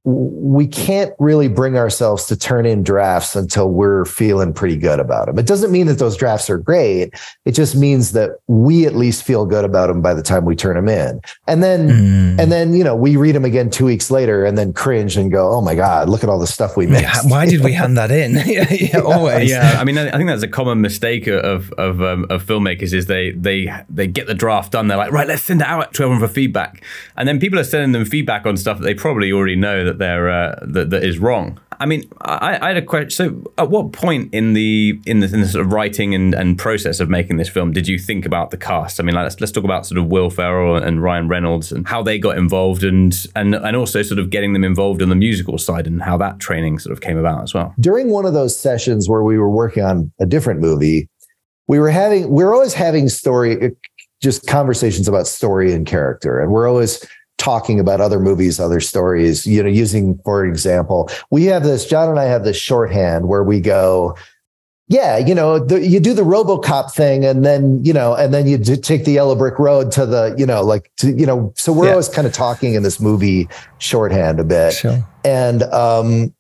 we 0.07 0.69
can't 0.69 1.13
really 1.19 1.49
bring 1.49 1.77
ourselves 1.77 2.27
to 2.27 2.37
turn 2.37 2.65
in 2.65 2.85
drafts 2.85 3.35
until 3.35 3.71
we're 3.71 4.05
feeling 4.05 4.53
pretty 4.53 4.77
good 4.77 5.01
about 5.01 5.27
them. 5.27 5.37
It 5.37 5.49
doesn't 5.49 5.73
mean 5.73 5.89
that 5.89 5.99
those 5.99 6.17
drafts 6.17 6.49
are 6.49 6.59
great. 6.59 7.13
It 7.45 7.53
just 7.53 7.75
means 7.75 8.13
that 8.13 8.39
we 8.47 8.87
at 8.87 8.95
least 8.95 9.25
feel 9.25 9.45
good 9.45 9.65
about 9.65 9.89
them 9.89 10.03
by 10.03 10.15
the 10.15 10.23
time 10.23 10.45
we 10.45 10.55
turn 10.55 10.77
them 10.77 10.89
in. 10.89 11.21
And 11.49 11.61
then, 11.61 11.89
mm. 11.89 12.41
and 12.41 12.53
then, 12.53 12.73
you 12.73 12.85
know, 12.85 12.95
we 12.95 13.17
read 13.17 13.35
them 13.35 13.45
again 13.45 13.69
two 13.69 13.85
weeks 13.85 14.09
later 14.09 14.45
and 14.45 14.57
then 14.57 14.73
cringe 14.73 15.17
and 15.17 15.33
go, 15.33 15.53
oh 15.53 15.61
my 15.61 15.75
God, 15.75 16.09
look 16.09 16.23
at 16.23 16.31
all 16.31 16.39
the 16.39 16.47
stuff 16.47 16.77
we 16.77 16.87
missed. 16.87 17.03
Yeah, 17.03 17.29
why 17.29 17.47
did 17.47 17.65
we 17.65 17.73
hand 17.73 17.99
that 17.99 18.13
in? 18.13 18.35
yeah, 18.47 18.73
yeah, 18.73 19.01
always. 19.01 19.51
Yeah. 19.51 19.77
I 19.77 19.83
mean, 19.83 19.99
I 19.99 20.17
think 20.17 20.29
that's 20.29 20.45
a 20.45 20.49
common 20.49 20.81
mistake 20.81 21.27
of, 21.27 21.73
of, 21.73 22.01
um, 22.01 22.27
of 22.31 22.45
filmmakers 22.45 22.95
is 22.95 23.07
they, 23.07 23.33
they, 23.33 23.75
they 23.91 24.07
get 24.07 24.29
the 24.29 24.35
draft 24.35 24.71
done. 24.71 24.87
They're 24.87 24.97
like, 24.97 25.11
right, 25.11 25.27
let's 25.27 25.43
send 25.43 25.63
it 25.63 25.67
out 25.67 25.95
to 25.95 26.05
everyone 26.05 26.21
for 26.21 26.33
feedback. 26.33 26.85
And 27.17 27.27
then 27.27 27.41
people 27.41 27.59
are 27.59 27.65
sending 27.65 27.91
them 27.91 28.05
feedback 28.05 28.47
on 28.47 28.57
stuff 28.57 28.79
that 28.79 28.85
they 28.85 28.95
probably 28.95 29.33
already 29.33 29.57
know 29.57 29.85
that 29.85 29.96
that 29.99 30.05
they're 30.05 30.31
uh, 30.31 30.59
that, 30.63 30.91
that 30.91 31.03
is 31.03 31.19
wrong. 31.19 31.61
I 31.79 31.85
mean, 31.87 32.05
I, 32.23 32.59
I, 32.61 32.69
had 32.69 32.77
a 32.79 32.83
question. 32.83 33.11
So, 33.11 33.53
at 33.59 33.69
what 33.69 33.93
point 33.93 34.33
in 34.33 34.55
the 34.55 34.99
in 35.05 35.21
the, 35.21 35.27
in 35.27 35.41
the 35.41 35.47
sort 35.47 35.65
of 35.65 35.73
writing 35.73 36.15
and, 36.15 36.35
and 36.35 36.59
process 36.59 37.01
of 37.01 37.11
making 37.11 37.37
this 37.37 37.49
film 37.49 37.73
did 37.73 37.87
you 37.87 37.99
think 37.99 38.25
about 38.25 38.51
the 38.51 38.57
cast? 38.57 38.99
I 38.99 39.03
mean, 39.03 39.15
like, 39.15 39.25
let's 39.25 39.41
let's 39.41 39.53
talk 39.53 39.65
about 39.65 39.87
sort 39.87 39.99
of 39.99 40.07
Will 40.07 40.31
Ferrell 40.31 40.77
and 40.77 41.03
Ryan 41.03 41.29
Reynolds 41.29 41.73
and 41.73 41.87
how 41.87 42.03
they 42.03 42.19
got 42.19 42.39
involved, 42.39 42.83
and 42.83 43.15
and 43.35 43.55
and 43.55 43.77
also 43.77 44.03
sort 44.03 44.19
of 44.19 44.31
getting 44.31 44.53
them 44.53 44.65
involved 44.65 45.03
on 45.03 45.09
the 45.09 45.17
musical 45.17 45.59
side 45.59 45.87
and 45.87 46.03
how 46.03 46.17
that 46.17 46.39
training 46.39 46.79
sort 46.79 46.93
of 46.93 47.01
came 47.01 47.19
about 47.19 47.43
as 47.43 47.53
well. 47.53 47.75
During 47.79 48.11
one 48.11 48.25
of 48.25 48.33
those 48.33 48.59
sessions 48.59 49.09
where 49.09 49.23
we 49.23 49.39
were 49.39 49.51
working 49.51 49.85
on 49.85 50.11
a 50.19 50.27
different 50.27 50.61
movie, 50.61 51.09
we 51.69 51.79
were 51.79 51.91
having 51.91 52.31
we 52.31 52.45
we're 52.45 52.55
always 52.55 52.75
having 52.75 53.09
story 53.09 53.73
just 54.23 54.47
conversations 54.47 55.09
about 55.09 55.27
story 55.27 55.73
and 55.73 55.87
character, 55.87 56.41
and 56.41 56.51
we're 56.53 56.69
always 56.69 57.07
talking 57.39 57.79
about 57.79 58.01
other 58.01 58.19
movies, 58.19 58.59
other 58.59 58.81
stories, 58.81 59.47
you 59.47 59.63
know, 59.63 59.69
using, 59.69 60.19
for 60.25 60.45
example, 60.45 61.11
we 61.31 61.45
have 61.45 61.63
this, 61.63 61.87
John 61.87 62.09
and 62.09 62.19
I 62.19 62.25
have 62.25 62.45
this 62.45 62.57
shorthand 62.57 63.29
where 63.29 63.45
we 63.45 63.61
go, 63.61 64.17
yeah, 64.89 65.19
you 65.19 65.35
know, 65.35 65.59
the, 65.59 65.85
you 65.85 65.99
do 65.99 66.15
the 66.15 66.23
RoboCop 66.23 66.93
thing, 66.93 67.25
and 67.25 67.45
then 67.45 67.85
you 67.85 67.93
know, 67.93 68.15
and 68.15 68.33
then 68.33 68.47
you 68.47 68.57
take 68.57 69.05
the 69.05 69.11
yellow 69.11 69.35
brick 69.35 69.59
road 69.59 69.91
to 69.93 70.07
the, 70.07 70.33
you 70.39 70.47
know, 70.47 70.63
like 70.63 70.93
to, 70.99 71.11
you 71.11 71.27
know, 71.27 71.53
so 71.57 71.73
we're 71.73 71.87
yeah. 71.87 71.91
always 71.91 72.09
kind 72.09 72.25
of 72.25 72.33
talking 72.33 72.75
in 72.75 72.85
this 72.85 73.01
movie 73.01 73.49
shorthand 73.79 74.39
a 74.39 74.45
bit, 74.45 74.75
sure. 74.75 75.05
and 75.25 75.65
um, 75.65 76.33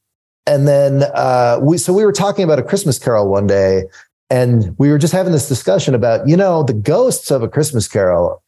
and 0.46 0.68
then 0.68 1.02
uh, 1.14 1.58
we 1.60 1.76
so 1.76 1.92
we 1.92 2.04
were 2.04 2.12
talking 2.12 2.44
about 2.44 2.60
a 2.60 2.62
Christmas 2.62 3.00
Carol 3.00 3.28
one 3.28 3.48
day, 3.48 3.82
and 4.30 4.76
we 4.78 4.90
were 4.90 4.98
just 4.98 5.12
having 5.12 5.32
this 5.32 5.48
discussion 5.48 5.94
about, 5.94 6.28
you 6.28 6.36
know, 6.36 6.62
the 6.62 6.72
ghosts 6.72 7.32
of 7.32 7.42
a 7.42 7.48
Christmas 7.48 7.88
Carol 7.88 8.42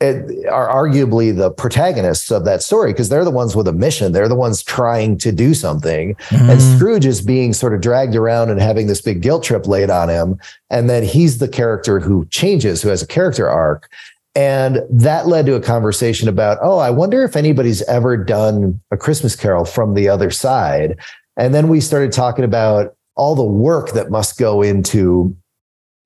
are 0.00 0.68
arguably 0.68 1.36
the 1.36 1.50
protagonists 1.50 2.30
of 2.30 2.44
that 2.44 2.62
story 2.62 2.92
because 2.92 3.08
they're 3.08 3.24
the 3.24 3.32
ones 3.32 3.56
with 3.56 3.66
a 3.66 3.72
mission. 3.72 4.12
They're 4.12 4.28
the 4.28 4.36
ones 4.36 4.62
trying 4.62 5.18
to 5.18 5.32
do 5.32 5.54
something. 5.54 6.14
Mm. 6.28 6.52
And 6.52 6.62
Scrooge 6.62 7.04
is 7.04 7.20
being 7.20 7.52
sort 7.52 7.74
of 7.74 7.80
dragged 7.80 8.14
around 8.14 8.50
and 8.50 8.60
having 8.60 8.86
this 8.86 9.00
big 9.00 9.22
guilt 9.22 9.42
trip 9.42 9.66
laid 9.66 9.90
on 9.90 10.08
him. 10.08 10.38
And 10.70 10.88
then 10.88 11.02
he's 11.02 11.38
the 11.38 11.48
character 11.48 11.98
who 11.98 12.26
changes, 12.26 12.80
who 12.80 12.90
has 12.90 13.02
a 13.02 13.06
character 13.06 13.48
arc. 13.48 13.90
And 14.36 14.82
that 14.88 15.26
led 15.26 15.46
to 15.46 15.56
a 15.56 15.60
conversation 15.60 16.28
about, 16.28 16.58
oh, 16.62 16.78
I 16.78 16.90
wonder 16.90 17.24
if 17.24 17.34
anybody's 17.34 17.82
ever 17.82 18.16
done 18.16 18.80
a 18.92 18.96
Christmas 18.96 19.34
Carol 19.34 19.64
from 19.64 19.94
the 19.94 20.08
other 20.08 20.30
side. 20.30 20.96
And 21.36 21.52
then 21.52 21.66
we 21.68 21.80
started 21.80 22.12
talking 22.12 22.44
about 22.44 22.94
all 23.16 23.34
the 23.34 23.42
work 23.42 23.90
that 23.92 24.12
must 24.12 24.38
go 24.38 24.62
into 24.62 25.36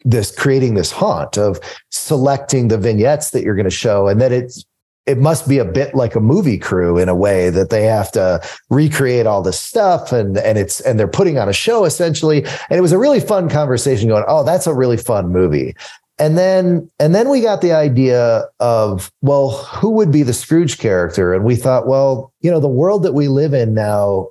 this 0.04 0.34
creating 0.34 0.74
this 0.74 0.90
haunt 0.90 1.38
of 1.38 1.60
selecting 1.90 2.68
the 2.68 2.78
vignettes 2.78 3.30
that 3.30 3.42
you're 3.42 3.54
going 3.54 3.64
to 3.64 3.70
show 3.70 4.08
and 4.08 4.20
that 4.20 4.32
it's 4.32 4.64
it 5.06 5.18
must 5.18 5.48
be 5.48 5.58
a 5.58 5.64
bit 5.64 5.94
like 5.94 6.14
a 6.14 6.20
movie 6.20 6.58
crew 6.58 6.96
in 6.96 7.08
a 7.08 7.14
way 7.14 7.50
that 7.50 7.70
they 7.70 7.84
have 7.84 8.12
to 8.12 8.40
recreate 8.70 9.26
all 9.26 9.42
this 9.42 9.58
stuff 9.58 10.12
and 10.12 10.38
and 10.38 10.58
it's 10.58 10.80
and 10.80 10.98
they're 10.98 11.08
putting 11.08 11.38
on 11.38 11.48
a 11.48 11.52
show 11.52 11.84
essentially. 11.84 12.44
And 12.44 12.78
it 12.78 12.82
was 12.82 12.92
a 12.92 12.98
really 12.98 13.20
fun 13.20 13.48
conversation 13.48 14.08
going 14.08 14.24
oh 14.28 14.44
that's 14.44 14.66
a 14.66 14.74
really 14.74 14.96
fun 14.96 15.32
movie. 15.32 15.74
And 16.18 16.38
then 16.38 16.88
and 17.00 17.14
then 17.14 17.28
we 17.28 17.40
got 17.40 17.62
the 17.62 17.72
idea 17.72 18.44
of 18.60 19.10
well 19.22 19.50
who 19.50 19.90
would 19.90 20.12
be 20.12 20.22
the 20.22 20.32
scrooge 20.32 20.78
character? 20.78 21.34
And 21.34 21.44
we 21.44 21.56
thought 21.56 21.88
well 21.88 22.32
you 22.40 22.50
know 22.50 22.60
the 22.60 22.68
world 22.68 23.02
that 23.02 23.14
we 23.14 23.26
live 23.26 23.54
in 23.54 23.74
now 23.74 24.28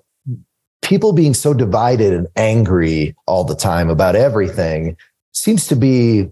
people 0.81 1.11
being 1.13 1.33
so 1.33 1.53
divided 1.53 2.13
and 2.13 2.27
angry 2.35 3.15
all 3.27 3.43
the 3.43 3.55
time 3.55 3.89
about 3.89 4.15
everything 4.15 4.97
seems 5.33 5.67
to 5.67 5.75
be 5.75 6.29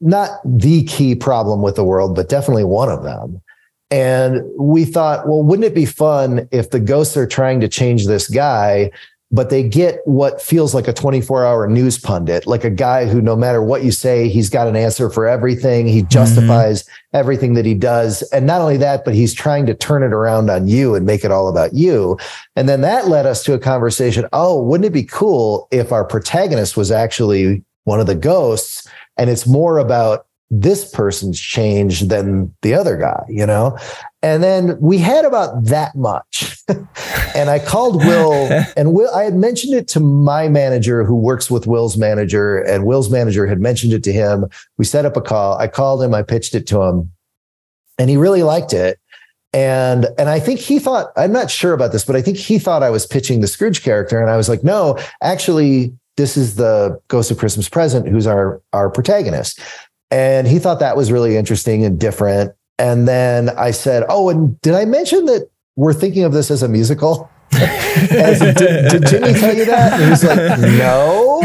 not 0.00 0.40
the 0.44 0.84
key 0.84 1.14
problem 1.14 1.62
with 1.62 1.76
the 1.76 1.84
world, 1.84 2.14
but 2.14 2.28
definitely 2.28 2.64
one 2.64 2.88
of 2.88 3.02
them. 3.02 3.40
And 3.90 4.42
we 4.58 4.84
thought, 4.84 5.26
well, 5.26 5.42
wouldn't 5.42 5.66
it 5.66 5.74
be 5.74 5.84
fun 5.84 6.48
if 6.52 6.70
the 6.70 6.80
ghosts 6.80 7.16
are 7.16 7.26
trying 7.26 7.60
to 7.60 7.68
change 7.68 8.06
this 8.06 8.28
guy, 8.28 8.92
but 9.32 9.50
they 9.50 9.62
get 9.62 10.00
what 10.06 10.42
feels 10.42 10.74
like 10.74 10.88
a 10.88 10.92
24 10.92 11.44
hour 11.44 11.68
news 11.68 11.98
pundit, 11.98 12.46
like 12.46 12.64
a 12.64 12.70
guy 12.70 13.06
who, 13.06 13.20
no 13.20 13.36
matter 13.36 13.62
what 13.62 13.84
you 13.84 13.92
say, 13.92 14.28
he's 14.28 14.50
got 14.50 14.66
an 14.66 14.74
answer 14.74 15.08
for 15.08 15.26
everything. 15.26 15.86
He 15.86 16.00
mm-hmm. 16.00 16.08
justifies 16.08 16.82
mm-hmm. 16.82 17.16
everything 17.16 17.54
that 17.54 17.64
he 17.64 17.74
does. 17.74 18.22
And 18.32 18.46
not 18.46 18.60
only 18.60 18.76
that, 18.78 19.04
but 19.04 19.14
he's 19.14 19.34
trying 19.34 19.66
to 19.66 19.74
turn 19.74 20.02
it 20.02 20.12
around 20.12 20.50
on 20.50 20.66
you 20.66 20.94
and 20.94 21.06
make 21.06 21.24
it 21.24 21.30
all 21.30 21.48
about 21.48 21.74
you. 21.74 22.18
And 22.56 22.68
then 22.68 22.80
that 22.80 23.08
led 23.08 23.26
us 23.26 23.44
to 23.44 23.54
a 23.54 23.58
conversation. 23.58 24.26
Oh, 24.32 24.60
wouldn't 24.62 24.86
it 24.86 24.92
be 24.92 25.04
cool 25.04 25.68
if 25.70 25.92
our 25.92 26.04
protagonist 26.04 26.76
was 26.76 26.90
actually 26.90 27.64
one 27.90 28.00
of 28.00 28.06
the 28.06 28.14
ghosts 28.14 28.88
and 29.16 29.28
it's 29.28 29.46
more 29.46 29.78
about 29.78 30.26
this 30.52 30.90
person's 30.90 31.38
change 31.38 32.00
than 32.12 32.54
the 32.62 32.72
other 32.74 32.96
guy 32.96 33.22
you 33.28 33.46
know 33.46 33.76
And 34.22 34.42
then 34.42 34.78
we 34.80 34.98
had 34.98 35.24
about 35.24 35.64
that 35.64 35.94
much. 35.94 36.58
and 37.34 37.48
I 37.48 37.58
called 37.58 38.04
Will, 38.04 38.32
and 38.76 38.92
Will, 38.92 39.12
I 39.14 39.24
had 39.24 39.34
mentioned 39.34 39.74
it 39.74 39.88
to 39.88 40.00
my 40.00 40.48
manager 40.48 41.04
who 41.04 41.16
works 41.16 41.50
with 41.50 41.66
Will's 41.66 41.96
manager, 41.96 42.58
and 42.58 42.84
Will's 42.84 43.10
manager 43.10 43.46
had 43.46 43.60
mentioned 43.60 43.92
it 43.92 44.04
to 44.04 44.12
him. 44.12 44.44
We 44.76 44.84
set 44.84 45.06
up 45.06 45.16
a 45.16 45.22
call. 45.22 45.56
I 45.56 45.68
called 45.68 46.02
him, 46.02 46.14
I 46.14 46.22
pitched 46.22 46.54
it 46.54 46.66
to 46.68 46.82
him, 46.82 47.10
and 47.98 48.10
he 48.10 48.16
really 48.16 48.42
liked 48.42 48.74
it. 48.74 48.98
And 49.52 50.06
and 50.18 50.28
I 50.28 50.38
think 50.38 50.60
he 50.60 50.78
thought, 50.78 51.12
I'm 51.16 51.32
not 51.32 51.50
sure 51.50 51.72
about 51.72 51.92
this, 51.92 52.04
but 52.04 52.14
I 52.14 52.22
think 52.22 52.36
he 52.36 52.58
thought 52.58 52.82
I 52.82 52.90
was 52.90 53.06
pitching 53.06 53.40
the 53.40 53.48
Scrooge 53.48 53.82
character. 53.82 54.20
And 54.20 54.30
I 54.30 54.36
was 54.36 54.48
like, 54.48 54.62
no, 54.62 54.98
actually, 55.22 55.92
this 56.16 56.36
is 56.36 56.56
the 56.56 57.00
Ghost 57.08 57.30
of 57.30 57.38
Christmas 57.38 57.68
Present, 57.68 58.08
who's 58.08 58.26
our 58.26 58.60
our 58.72 58.90
protagonist. 58.90 59.60
And 60.10 60.46
he 60.46 60.58
thought 60.58 60.80
that 60.80 60.96
was 60.96 61.12
really 61.12 61.36
interesting 61.36 61.84
and 61.84 61.98
different. 61.98 62.52
And 62.78 63.06
then 63.06 63.50
I 63.50 63.70
said, 63.70 64.04
Oh, 64.08 64.28
and 64.28 64.60
did 64.62 64.74
I 64.74 64.84
mention 64.84 65.26
that 65.26 65.48
we're 65.76 65.92
thinking 65.92 66.24
of 66.24 66.32
this 66.32 66.50
as 66.50 66.62
a 66.62 66.68
musical? 66.68 67.30
As, 67.52 68.38
did, 68.38 68.56
did, 68.56 69.06
Jimmy 69.06 69.34
tell 69.34 69.56
you 69.56 69.64
that? 69.64 70.00
And 70.00 70.10
was 70.10 70.24
like, 70.24 70.58
No. 70.60 71.40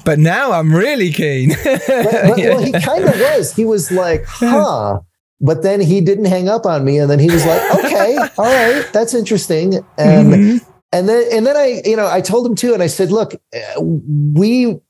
but 0.04 0.18
now 0.18 0.52
I'm 0.52 0.74
really 0.74 1.10
keen. 1.12 1.50
but, 1.64 1.80
but, 1.86 2.36
well, 2.36 2.62
he 2.62 2.72
kind 2.72 3.04
of 3.04 3.18
was. 3.18 3.54
He 3.54 3.64
was 3.64 3.90
like, 3.90 4.24
Huh. 4.26 5.00
But 5.40 5.62
then 5.62 5.80
he 5.80 6.00
didn't 6.00 6.26
hang 6.26 6.48
up 6.48 6.66
on 6.66 6.84
me. 6.84 6.98
And 6.98 7.10
then 7.10 7.18
he 7.18 7.30
was 7.30 7.46
like, 7.46 7.74
Okay, 7.76 8.16
all 8.38 8.44
right, 8.44 8.88
that's 8.92 9.14
interesting. 9.14 9.76
And 9.96 10.32
mm-hmm. 10.32 10.71
And 10.92 11.08
then 11.08 11.26
and 11.32 11.46
then 11.46 11.56
I, 11.56 11.82
you 11.84 11.96
know, 11.96 12.08
I 12.08 12.20
told 12.20 12.46
him 12.46 12.54
too, 12.54 12.74
and 12.74 12.82
I 12.82 12.86
said, 12.86 13.10
Look, 13.10 13.34
uh, 13.34 13.80
we 13.80 14.80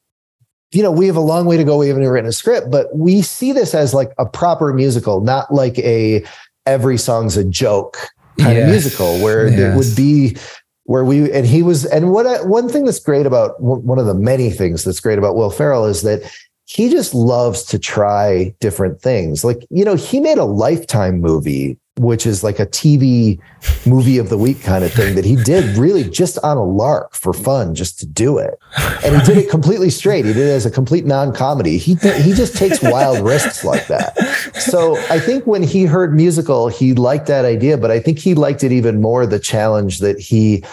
you 0.73 0.83
know, 0.83 0.91
we 0.91 1.07
have 1.07 1.17
a 1.17 1.21
long 1.21 1.47
way 1.47 1.57
to 1.57 1.65
go. 1.65 1.77
We 1.77 1.89
haven't 1.89 2.07
written 2.07 2.29
a 2.29 2.33
script, 2.33 2.71
but 2.71 2.97
we 2.97 3.21
see 3.23 3.53
this 3.53 3.75
as 3.75 3.93
like 3.93 4.13
a 4.19 4.25
proper 4.25 4.73
musical, 4.73 5.21
not 5.21 5.53
like 5.53 5.79
a 5.79 6.25
every 6.67 6.97
song's 6.97 7.37
a 7.37 7.45
joke 7.45 7.99
kind 8.39 8.57
yes. 8.57 8.65
of 8.65 8.71
musical 8.71 9.19
where 9.21 9.49
yes. 9.49 9.59
it 9.59 9.77
would 9.77 9.97
be 9.97 10.37
where 10.85 11.05
we 11.05 11.31
and 11.33 11.47
he 11.47 11.63
was 11.63 11.85
and 11.85 12.11
what 12.11 12.27
I, 12.27 12.43
one 12.43 12.69
thing 12.69 12.85
that's 12.85 12.99
great 12.99 13.27
about 13.27 13.61
one 13.61 13.99
of 13.99 14.07
the 14.07 14.15
many 14.15 14.51
things 14.51 14.85
that's 14.85 15.01
great 15.01 15.19
about 15.19 15.37
Will 15.37 15.51
Ferrell 15.51 15.85
is 15.85 16.03
that 16.03 16.23
he 16.65 16.89
just 16.89 17.15
loves 17.15 17.65
to 17.65 17.79
try 17.79 18.55
different 18.61 19.01
things. 19.01 19.45
Like, 19.45 19.67
you 19.69 19.85
know, 19.85 19.95
he 19.95 20.21
made 20.21 20.39
a 20.39 20.45
lifetime 20.45 21.21
movie 21.21 21.79
which 22.03 22.27
is 22.27 22.43
like 22.43 22.59
a 22.59 22.67
TV 22.67 23.39
movie 23.87 24.19
of 24.19 24.29
the 24.29 24.39
week 24.39 24.63
kind 24.63 24.85
of 24.85 24.93
thing 24.93 25.15
that 25.15 25.25
he 25.25 25.37
did 25.37 25.77
really 25.77 26.05
just 26.05 26.39
on 26.43 26.57
a 26.57 26.65
lark 26.65 27.15
for 27.15 27.33
fun, 27.33 27.75
just 27.75 27.99
to 28.01 28.07
do 28.07 28.39
it. 28.39 28.59
And 29.05 29.17
he 29.17 29.23
did 29.27 29.39
it 29.39 29.51
completely 29.51 29.91
straight. 29.91 30.25
He 30.25 30.33
did 30.33 30.49
it 30.49 30.53
as 30.53 30.67
a 30.67 30.71
complete 30.71 31.07
non-comedy. 31.07 31.79
He 31.79 31.95
he 31.95 32.33
just 32.33 32.57
takes 32.57 32.83
wild 32.83 33.21
risks 33.25 33.65
like 33.65 33.87
that. 33.89 34.17
So 34.55 34.97
I 35.11 35.19
think 35.19 35.47
when 35.47 35.63
he 35.63 35.85
heard 35.85 36.15
musical, 36.15 36.69
he 36.69 36.95
liked 36.95 37.27
that 37.27 37.45
idea, 37.45 37.77
but 37.79 37.91
I 37.91 38.01
think 38.01 38.19
he 38.19 38.35
liked 38.35 38.65
it 38.65 38.73
even 38.73 39.01
more 39.01 39.27
the 39.27 39.39
challenge 39.39 39.99
that 39.99 40.19
he 40.19 40.65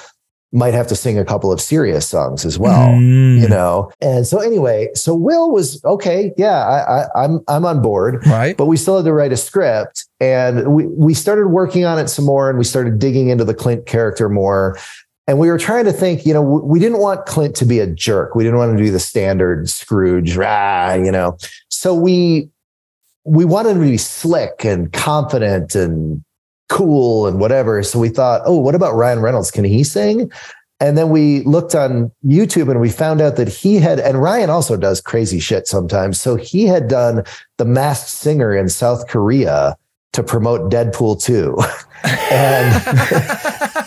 might 0.51 0.73
have 0.73 0.87
to 0.87 0.95
sing 0.95 1.17
a 1.17 1.25
couple 1.25 1.51
of 1.51 1.61
serious 1.61 2.07
songs 2.07 2.45
as 2.45 2.57
well, 2.57 2.89
mm. 2.89 3.39
you 3.39 3.47
know. 3.47 3.91
And 4.01 4.25
so 4.25 4.39
anyway, 4.39 4.89
so 4.95 5.13
Will 5.13 5.51
was 5.51 5.83
okay, 5.85 6.31
yeah, 6.37 6.65
I, 6.65 7.01
I, 7.01 7.23
I'm 7.23 7.39
I'm 7.47 7.65
on 7.65 7.81
board, 7.81 8.25
right? 8.25 8.57
But 8.57 8.65
we 8.65 8.77
still 8.77 8.97
had 8.97 9.05
to 9.05 9.13
write 9.13 9.31
a 9.31 9.37
script, 9.37 10.07
and 10.19 10.73
we 10.73 10.87
we 10.87 11.13
started 11.13 11.49
working 11.49 11.85
on 11.85 11.99
it 11.99 12.07
some 12.07 12.25
more, 12.25 12.49
and 12.49 12.57
we 12.57 12.65
started 12.65 12.99
digging 12.99 13.29
into 13.29 13.45
the 13.45 13.53
Clint 13.53 13.85
character 13.85 14.29
more. 14.29 14.77
And 15.27 15.37
we 15.37 15.47
were 15.49 15.59
trying 15.59 15.85
to 15.85 15.93
think, 15.93 16.25
you 16.25 16.33
know, 16.33 16.41
we 16.41 16.79
didn't 16.79 16.97
want 16.97 17.27
Clint 17.27 17.55
to 17.57 17.65
be 17.65 17.77
a 17.77 17.85
jerk. 17.85 18.33
We 18.33 18.43
didn't 18.43 18.57
want 18.57 18.75
to 18.75 18.83
do 18.83 18.89
the 18.89 18.99
standard 18.99 19.69
Scrooge, 19.69 20.35
rah, 20.35 20.93
you 20.93 21.11
know. 21.11 21.37
So 21.69 21.93
we 21.93 22.49
we 23.25 23.45
wanted 23.45 23.73
him 23.73 23.83
to 23.83 23.89
be 23.89 23.97
slick 23.97 24.65
and 24.65 24.91
confident 24.91 25.75
and 25.75 26.23
cool 26.69 27.27
and 27.27 27.39
whatever. 27.39 27.83
So 27.83 27.99
we 27.99 28.09
thought, 28.09 28.41
oh, 28.45 28.57
what 28.57 28.75
about 28.75 28.95
Ryan 28.95 29.19
Reynolds? 29.19 29.51
Can 29.51 29.65
he 29.65 29.83
sing? 29.83 30.31
And 30.79 30.97
then 30.97 31.09
we 31.09 31.41
looked 31.41 31.75
on 31.75 32.09
YouTube 32.25 32.71
and 32.71 32.79
we 32.79 32.89
found 32.89 33.19
out 33.19 33.35
that 33.35 33.49
he 33.49 33.75
had, 33.75 33.99
and 33.99 34.21
Ryan 34.21 34.49
also 34.49 34.77
does 34.77 35.01
crazy 35.01 35.39
shit 35.39 35.67
sometimes. 35.67 36.21
So 36.21 36.37
he 36.37 36.65
had 36.65 36.87
done 36.87 37.25
the 37.57 37.65
masked 37.65 38.09
singer 38.09 38.55
in 38.55 38.69
South 38.69 39.07
Korea 39.09 39.75
to 40.13 40.23
promote 40.23 40.71
Deadpool 40.71 41.21
2. 41.21 41.57
and, 42.31 42.73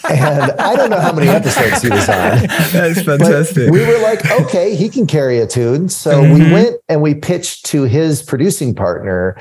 and 0.11 0.53
I 0.61 0.77
don't 0.77 0.91
know 0.91 1.01
how 1.01 1.13
many 1.13 1.29
episodes 1.29 1.81
he 1.81 1.89
was 1.89 2.09
on. 2.11 2.47
That's 2.73 3.01
fantastic. 3.03 3.71
we 3.71 3.87
were 3.87 3.99
like, 4.01 4.31
okay, 4.31 4.77
he 4.77 4.91
can 4.91 5.07
carry 5.07 5.39
a 5.39 5.47
tune. 5.47 5.89
So 5.89 6.23
mm-hmm. 6.23 6.35
we 6.35 6.53
went 6.53 6.77
and 6.91 7.01
we 7.01 7.15
pitched 7.15 7.65
to 7.67 7.85
his 7.85 8.23
producing 8.23 8.75
partner 8.75 9.39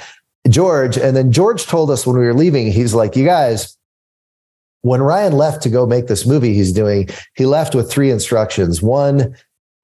George. 0.50 0.98
And 0.98 1.16
then 1.16 1.32
George 1.32 1.66
told 1.66 1.92
us 1.92 2.06
when 2.06 2.18
we 2.18 2.26
were 2.26 2.34
leaving, 2.34 2.72
he's 2.72 2.94
like, 2.94 3.16
you 3.16 3.26
guys, 3.26 3.78
when 4.82 5.02
Ryan 5.02 5.34
left 5.34 5.62
to 5.64 5.70
go 5.70 5.86
make 5.86 6.08
this 6.08 6.26
movie 6.26 6.54
he's 6.54 6.74
doing, 6.74 7.10
he 7.36 7.46
left 7.46 7.76
with 7.76 7.92
three 7.92 8.10
instructions. 8.10 8.82
One, 8.82 9.36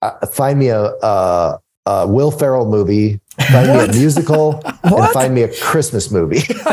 uh, 0.01 0.25
find 0.27 0.59
me 0.59 0.69
a, 0.69 0.85
a, 0.85 1.59
a, 1.85 2.07
Will 2.07 2.31
Ferrell 2.31 2.65
movie, 2.67 3.19
find 3.51 3.67
me 3.69 3.85
a 3.85 3.87
musical, 3.87 4.61
and 4.83 5.09
find 5.11 5.35
me 5.35 5.43
a 5.43 5.53
Christmas 5.61 6.11
movie. 6.11 6.41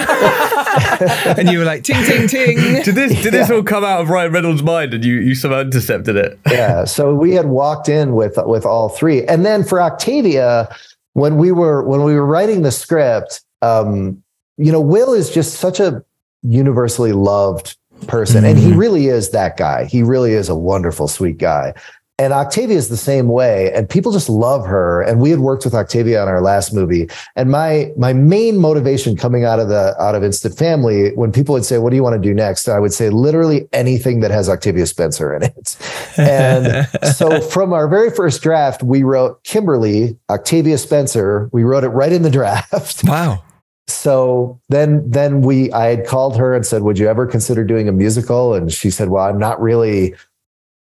and 1.39 1.51
you 1.51 1.59
were 1.59 1.65
like, 1.65 1.85
ting, 1.85 2.03
ting, 2.05 2.27
ting. 2.29 2.57
Did 2.83 2.95
this, 2.95 3.23
did 3.23 3.33
this 3.33 3.49
yeah. 3.49 3.57
all 3.57 3.63
come 3.63 3.85
out 3.85 4.01
of 4.01 4.09
Ryan 4.09 4.33
Reynolds' 4.33 4.63
mind 4.63 4.95
and 4.95 5.05
you, 5.05 5.17
you 5.17 5.35
somehow 5.35 5.61
intercepted 5.61 6.17
it? 6.17 6.39
yeah. 6.51 6.85
So 6.85 7.15
we 7.15 7.33
had 7.33 7.47
walked 7.47 7.89
in 7.89 8.15
with, 8.15 8.39
with 8.47 8.65
all 8.65 8.89
three. 8.89 9.25
And 9.25 9.45
then 9.45 9.65
for 9.65 9.81
Octavia, 9.81 10.75
when 11.13 11.37
we 11.37 11.53
were, 11.53 11.83
when 11.83 12.03
we 12.03 12.15
were 12.15 12.27
writing 12.27 12.63
the 12.63 12.73
script, 12.73 13.43
um, 13.65 14.23
you 14.57 14.71
know, 14.71 14.81
Will 14.81 15.15
is 15.15 15.31
just 15.31 15.55
such 15.55 15.81
a 15.81 16.05
universally 16.43 17.13
loved 17.13 17.77
person. 18.07 18.39
Mm-hmm. 18.39 18.47
And 18.47 18.59
he 18.59 18.71
mm-hmm. 18.71 18.79
really 18.79 19.07
is 19.07 19.31
that 19.31 19.57
guy. 19.57 19.87
He 19.87 20.03
really 20.03 20.33
is 20.33 20.49
a 20.49 20.55
wonderful, 20.55 21.09
sweet 21.09 21.39
guy. 21.39 21.75
And 22.17 22.33
Octavia 22.33 22.77
is 22.77 22.91
the 22.91 22.97
same 22.97 23.27
way, 23.27 23.73
and 23.73 23.89
people 23.91 24.13
just 24.13 24.29
love 24.29 24.65
her. 24.67 25.03
And 25.03 25.21
we 25.21 25.31
had 25.31 25.41
worked 25.41 25.65
with 25.65 25.75
Octavia 25.75 26.23
on 26.23 26.29
our 26.29 26.41
last 26.41 26.73
movie. 26.73 27.09
And 27.35 27.51
my 27.51 27.91
my 27.97 28.13
main 28.13 28.59
motivation 28.59 29.17
coming 29.17 29.45
out 29.45 29.59
of 29.59 29.67
the 29.69 30.01
out 30.01 30.15
of 30.15 30.23
Instant 30.23 30.57
Family, 30.57 31.13
when 31.17 31.33
people 31.33 31.55
would 31.55 31.65
say, 31.65 31.79
"What 31.79 31.91
do 31.91 31.97
you 31.97 32.05
want 32.05 32.15
to 32.15 32.29
do 32.29 32.33
next?" 32.33 32.69
I 32.69 32.79
would 32.79 32.93
say 32.93 33.11
literally 33.11 33.67
anything 33.73 34.21
that 34.21 34.31
has 34.31 34.49
Octavia 34.49 34.87
Spencer 34.87 35.35
in 35.35 35.43
it. 35.43 35.77
And 36.17 36.87
so 37.17 37.41
from 37.51 37.73
our 37.73 37.89
very 37.89 38.11
first 38.11 38.43
draft, 38.43 38.85
we 38.85 39.03
wrote 39.03 39.43
Kimberly, 39.43 40.17
Octavia 40.31 40.79
Spencer. 40.79 41.51
We 41.53 41.65
wrote 41.65 41.83
it 41.83 41.89
right 41.89 42.13
in 42.13 42.23
the 42.23 42.31
draft. 42.31 43.03
Wow 43.03 43.43
so 43.87 44.61
then 44.69 45.09
then 45.11 45.41
we 45.43 45.71
i 45.73 45.87
had 45.87 46.07
called 46.07 46.37
her 46.37 46.55
and 46.55 46.65
said 46.65 46.83
would 46.83 46.99
you 46.99 47.09
ever 47.09 47.27
consider 47.27 47.65
doing 47.65 47.89
a 47.89 47.93
musical? 47.93 48.55
And 48.55 48.73
she 48.73 48.91
said 48.91 49.09
well 49.09 49.25
i'm 49.25 49.39
not 49.39 49.61
really 49.61 50.15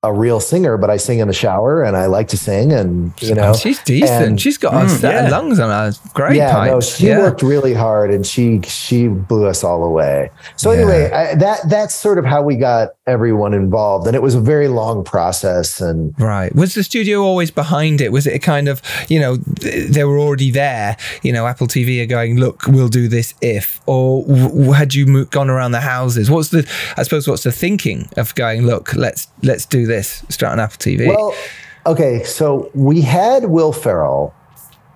a 0.06 0.12
real 0.12 0.40
singer, 0.40 0.76
but 0.76 0.90
I 0.90 0.96
sing 0.96 1.18
in 1.18 1.28
the 1.28 1.34
shower 1.34 1.82
and 1.82 1.96
I 1.96 2.06
like 2.06 2.28
to 2.28 2.36
sing 2.36 2.72
and 2.72 3.12
you 3.20 3.34
know 3.34 3.54
she's 3.54 3.82
decent. 3.82 4.24
And, 4.24 4.40
she's 4.40 4.58
got 4.58 4.72
mm, 4.72 5.02
yeah. 5.02 5.28
lungs 5.28 5.58
on 5.58 5.70
her 5.70 5.92
great 6.14 6.36
yeah, 6.36 6.52
pipes. 6.52 6.72
No, 6.72 6.80
she 6.80 7.06
yeah. 7.08 7.18
worked 7.18 7.42
really 7.42 7.74
hard 7.74 8.10
and 8.10 8.26
she 8.26 8.60
she 8.62 9.08
blew 9.08 9.46
us 9.46 9.64
all 9.64 9.84
away. 9.84 10.30
So 10.56 10.70
yeah. 10.70 10.78
anyway, 10.78 11.10
I, 11.10 11.34
that 11.36 11.68
that's 11.68 11.94
sort 11.94 12.18
of 12.18 12.24
how 12.24 12.42
we 12.42 12.56
got 12.56 12.90
everyone 13.06 13.54
involved, 13.54 14.06
and 14.06 14.14
it 14.14 14.22
was 14.22 14.34
a 14.34 14.40
very 14.40 14.68
long 14.68 15.04
process. 15.04 15.80
And 15.80 16.14
right, 16.18 16.54
was 16.54 16.74
the 16.74 16.84
studio 16.84 17.22
always 17.22 17.50
behind 17.50 18.00
it? 18.00 18.12
Was 18.12 18.26
it 18.26 18.34
a 18.34 18.38
kind 18.38 18.68
of 18.68 18.82
you 19.08 19.18
know 19.18 19.36
they 19.36 20.04
were 20.04 20.18
already 20.18 20.50
there? 20.50 20.96
You 21.22 21.32
know, 21.32 21.46
Apple 21.46 21.66
TV 21.66 22.02
are 22.02 22.06
going, 22.06 22.38
look, 22.38 22.66
we'll 22.66 22.88
do 22.88 23.08
this 23.08 23.34
if, 23.40 23.80
or 23.86 24.24
had 24.74 24.94
you 24.94 25.24
gone 25.26 25.50
around 25.50 25.72
the 25.72 25.80
houses? 25.80 26.30
What's 26.30 26.50
the 26.50 26.68
I 26.96 27.02
suppose 27.02 27.26
what's 27.26 27.42
the 27.42 27.52
thinking 27.52 28.08
of 28.16 28.34
going? 28.34 28.62
Look, 28.62 28.94
let's 28.94 29.28
let's 29.42 29.66
do 29.66 29.86
this 29.86 29.95
straight 30.02 30.50
on 30.50 30.60
Apple 30.60 30.78
TV. 30.78 31.06
Well, 31.06 31.34
okay, 31.86 32.22
so 32.24 32.70
we 32.74 33.00
had 33.00 33.46
Will 33.46 33.72
Ferrell, 33.72 34.34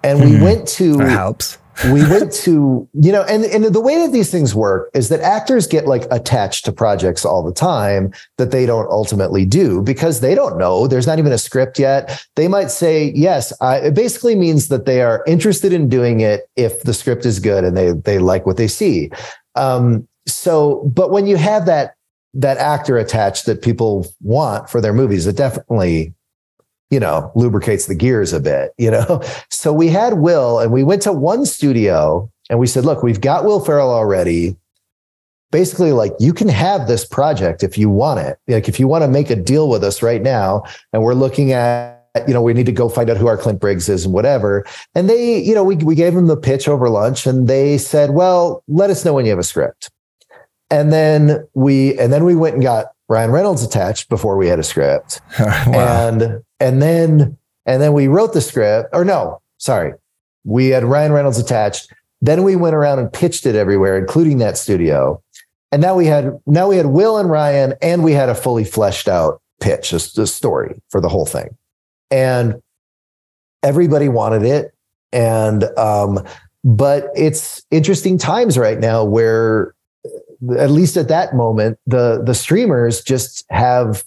and 0.02 0.20
we 0.20 0.32
mm, 0.32 0.42
went 0.42 0.68
to 0.68 0.96
that 0.96 1.10
helps. 1.10 1.58
we 1.92 2.02
went 2.08 2.32
to 2.32 2.86
you 2.92 3.12
know 3.12 3.22
and, 3.22 3.44
and 3.44 3.64
the 3.64 3.80
way 3.80 3.96
that 3.96 4.12
these 4.12 4.30
things 4.30 4.54
work 4.54 4.90
is 4.92 5.08
that 5.08 5.20
actors 5.20 5.66
get 5.66 5.86
like 5.86 6.04
attached 6.10 6.64
to 6.64 6.72
projects 6.72 7.24
all 7.24 7.42
the 7.42 7.52
time 7.52 8.12
that 8.36 8.50
they 8.50 8.66
don't 8.66 8.90
ultimately 8.90 9.46
do 9.46 9.80
because 9.82 10.20
they 10.20 10.34
don't 10.34 10.58
know 10.58 10.86
there's 10.86 11.06
not 11.06 11.18
even 11.18 11.32
a 11.32 11.38
script 11.38 11.78
yet 11.78 12.24
they 12.36 12.48
might 12.48 12.70
say 12.70 13.12
yes 13.14 13.52
I, 13.60 13.78
it 13.78 13.94
basically 13.94 14.34
means 14.34 14.68
that 14.68 14.84
they 14.84 15.00
are 15.00 15.24
interested 15.26 15.72
in 15.72 15.88
doing 15.88 16.20
it 16.20 16.48
if 16.56 16.82
the 16.82 16.92
script 16.92 17.24
is 17.24 17.38
good 17.38 17.64
and 17.64 17.76
they 17.76 17.92
they 17.92 18.18
like 18.18 18.46
what 18.46 18.56
they 18.56 18.68
see 18.68 19.10
um, 19.54 20.06
so 20.26 20.82
but 20.94 21.10
when 21.10 21.26
you 21.26 21.36
have 21.36 21.66
that 21.66 21.94
that 22.34 22.58
actor 22.58 22.96
attached 22.96 23.46
that 23.46 23.62
people 23.62 24.06
want 24.22 24.70
for 24.70 24.80
their 24.80 24.92
movies 24.92 25.26
it 25.26 25.36
definitely 25.36 26.14
you 26.90 26.98
know, 26.98 27.30
lubricates 27.34 27.86
the 27.86 27.94
gears 27.94 28.32
a 28.32 28.40
bit, 28.40 28.74
you 28.76 28.90
know? 28.90 29.22
So 29.50 29.74
we 29.74 29.88
had 29.88 30.14
Will 30.14 30.58
and 30.58 30.72
we 30.72 30.82
went 30.82 31.02
to 31.02 31.12
one 31.12 31.44
studio 31.44 32.30
and 32.48 32.58
we 32.58 32.66
said, 32.66 32.86
look, 32.86 33.02
we've 33.02 33.20
got 33.20 33.44
Will 33.44 33.60
Ferrell 33.60 33.90
already. 33.90 34.56
Basically, 35.50 35.92
like 35.92 36.12
you 36.18 36.32
can 36.32 36.48
have 36.48 36.88
this 36.88 37.04
project 37.04 37.62
if 37.62 37.76
you 37.76 37.90
want 37.90 38.20
it. 38.20 38.38
Like 38.48 38.68
if 38.68 38.80
you 38.80 38.88
want 38.88 39.04
to 39.04 39.08
make 39.08 39.28
a 39.28 39.36
deal 39.36 39.68
with 39.68 39.84
us 39.84 40.02
right 40.02 40.22
now, 40.22 40.62
and 40.92 41.02
we're 41.02 41.14
looking 41.14 41.52
at, 41.52 41.98
you 42.26 42.32
know, 42.32 42.40
we 42.40 42.54
need 42.54 42.66
to 42.66 42.72
go 42.72 42.88
find 42.88 43.10
out 43.10 43.18
who 43.18 43.26
our 43.26 43.36
Clint 43.36 43.60
Briggs 43.60 43.88
is 43.88 44.06
and 44.06 44.14
whatever. 44.14 44.64
And 44.94 45.10
they, 45.10 45.38
you 45.40 45.54
know, 45.54 45.62
we 45.64 45.76
we 45.76 45.94
gave 45.94 46.14
them 46.14 46.26
the 46.26 46.36
pitch 46.36 46.68
over 46.68 46.88
lunch 46.88 47.26
and 47.26 47.48
they 47.48 47.76
said, 47.76 48.10
well, 48.10 48.64
let 48.66 48.88
us 48.88 49.04
know 49.04 49.12
when 49.12 49.26
you 49.26 49.30
have 49.30 49.38
a 49.38 49.44
script. 49.44 49.90
And 50.70 50.92
then 50.92 51.46
we 51.54 51.98
and 51.98 52.12
then 52.12 52.24
we 52.24 52.34
went 52.34 52.54
and 52.54 52.62
got 52.62 52.86
Ryan 53.08 53.32
Reynolds 53.32 53.62
attached 53.62 54.08
before 54.08 54.36
we 54.36 54.46
had 54.46 54.58
a 54.58 54.62
script. 54.62 55.20
wow. 55.40 55.72
And 55.74 56.42
and 56.60 56.80
then 56.80 57.36
and 57.66 57.82
then 57.82 57.92
we 57.92 58.06
wrote 58.06 58.32
the 58.32 58.40
script 58.40 58.90
or 58.92 59.04
no, 59.04 59.40
sorry. 59.58 59.94
We 60.44 60.68
had 60.68 60.84
Ryan 60.84 61.12
Reynolds 61.12 61.38
attached. 61.38 61.92
Then 62.22 62.44
we 62.44 62.56
went 62.56 62.74
around 62.74 62.98
and 63.00 63.12
pitched 63.12 63.46
it 63.46 63.54
everywhere 63.54 63.98
including 63.98 64.38
that 64.38 64.56
studio. 64.56 65.22
And 65.72 65.82
now 65.82 65.94
we 65.94 66.06
had 66.06 66.38
now 66.46 66.68
we 66.68 66.76
had 66.76 66.86
Will 66.86 67.18
and 67.18 67.30
Ryan 67.30 67.74
and 67.82 68.04
we 68.04 68.12
had 68.12 68.28
a 68.28 68.34
fully 68.34 68.64
fleshed 68.64 69.08
out 69.08 69.42
pitch, 69.60 69.92
a, 69.92 69.96
a 69.96 70.26
story 70.26 70.80
for 70.90 71.00
the 71.00 71.08
whole 71.08 71.26
thing. 71.26 71.56
And 72.10 72.62
everybody 73.62 74.08
wanted 74.08 74.42
it 74.42 74.72
and 75.12 75.64
um 75.76 76.24
but 76.62 77.08
it's 77.16 77.62
interesting 77.70 78.16
times 78.16 78.56
right 78.56 78.78
now 78.78 79.04
where 79.04 79.74
at 80.58 80.70
least 80.70 80.96
at 80.96 81.08
that 81.08 81.34
moment, 81.34 81.78
the 81.86 82.22
the 82.24 82.34
streamers 82.34 83.02
just 83.02 83.44
have 83.50 84.04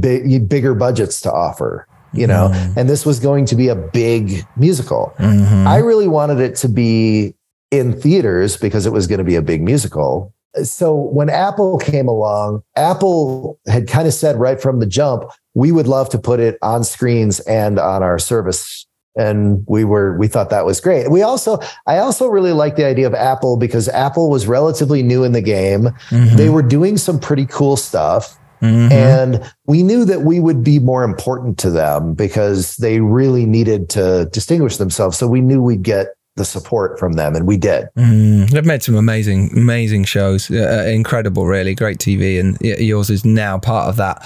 big, 0.00 0.48
bigger 0.48 0.74
budgets 0.74 1.20
to 1.22 1.32
offer. 1.32 1.86
You 2.12 2.26
know, 2.26 2.48
mm. 2.50 2.76
and 2.76 2.88
this 2.88 3.04
was 3.04 3.20
going 3.20 3.44
to 3.46 3.54
be 3.54 3.68
a 3.68 3.74
big 3.74 4.46
musical. 4.56 5.12
Mm-hmm. 5.18 5.68
I 5.68 5.76
really 5.76 6.08
wanted 6.08 6.40
it 6.40 6.56
to 6.56 6.68
be 6.68 7.34
in 7.70 8.00
theaters 8.00 8.56
because 8.56 8.86
it 8.86 8.92
was 8.92 9.06
going 9.06 9.18
to 9.18 9.24
be 9.24 9.34
a 9.34 9.42
big 9.42 9.60
musical. 9.60 10.32
So 10.62 10.94
when 10.94 11.28
Apple 11.28 11.76
came 11.78 12.08
along, 12.08 12.62
Apple 12.76 13.60
had 13.66 13.88
kind 13.88 14.08
of 14.08 14.14
said 14.14 14.36
right 14.36 14.60
from 14.60 14.80
the 14.80 14.86
jump, 14.86 15.24
we 15.52 15.70
would 15.70 15.86
love 15.86 16.08
to 16.10 16.18
put 16.18 16.40
it 16.40 16.56
on 16.62 16.82
screens 16.82 17.40
and 17.40 17.78
on 17.78 18.02
our 18.02 18.18
service 18.18 18.86
and 19.18 19.64
we 19.66 19.84
were 19.84 20.16
we 20.16 20.28
thought 20.28 20.50
that 20.50 20.64
was 20.64 20.80
great. 20.80 21.10
We 21.10 21.22
also 21.22 21.58
I 21.86 21.98
also 21.98 22.28
really 22.28 22.52
like 22.52 22.76
the 22.76 22.86
idea 22.86 23.06
of 23.06 23.14
Apple 23.14 23.56
because 23.56 23.88
Apple 23.88 24.30
was 24.30 24.46
relatively 24.46 25.02
new 25.02 25.24
in 25.24 25.32
the 25.32 25.42
game. 25.42 25.88
Mm-hmm. 26.10 26.36
They 26.36 26.48
were 26.48 26.62
doing 26.62 26.96
some 26.96 27.18
pretty 27.18 27.44
cool 27.46 27.76
stuff. 27.76 28.38
Mm-hmm. 28.62 28.92
And 28.92 29.52
we 29.66 29.84
knew 29.84 30.04
that 30.04 30.22
we 30.22 30.40
would 30.40 30.64
be 30.64 30.80
more 30.80 31.04
important 31.04 31.58
to 31.58 31.70
them 31.70 32.14
because 32.14 32.76
they 32.78 33.00
really 33.00 33.46
needed 33.46 33.88
to 33.90 34.28
distinguish 34.32 34.78
themselves. 34.78 35.16
So 35.16 35.28
we 35.28 35.40
knew 35.40 35.62
we'd 35.62 35.82
get 35.82 36.08
the 36.38 36.44
support 36.44 36.98
from 36.98 37.14
them, 37.14 37.36
and 37.36 37.46
we 37.46 37.56
did. 37.56 37.88
Mm, 37.96 38.50
they've 38.50 38.64
made 38.64 38.82
some 38.82 38.94
amazing, 38.94 39.50
amazing 39.52 40.04
shows. 40.04 40.50
Uh, 40.50 40.84
uh 40.86 40.88
incredible, 40.88 41.46
really 41.46 41.74
great 41.74 41.98
TV, 41.98 42.40
and 42.40 42.58
yours 42.60 43.10
is 43.10 43.24
now 43.24 43.58
part 43.58 43.88
of 43.88 43.96
that 43.96 44.24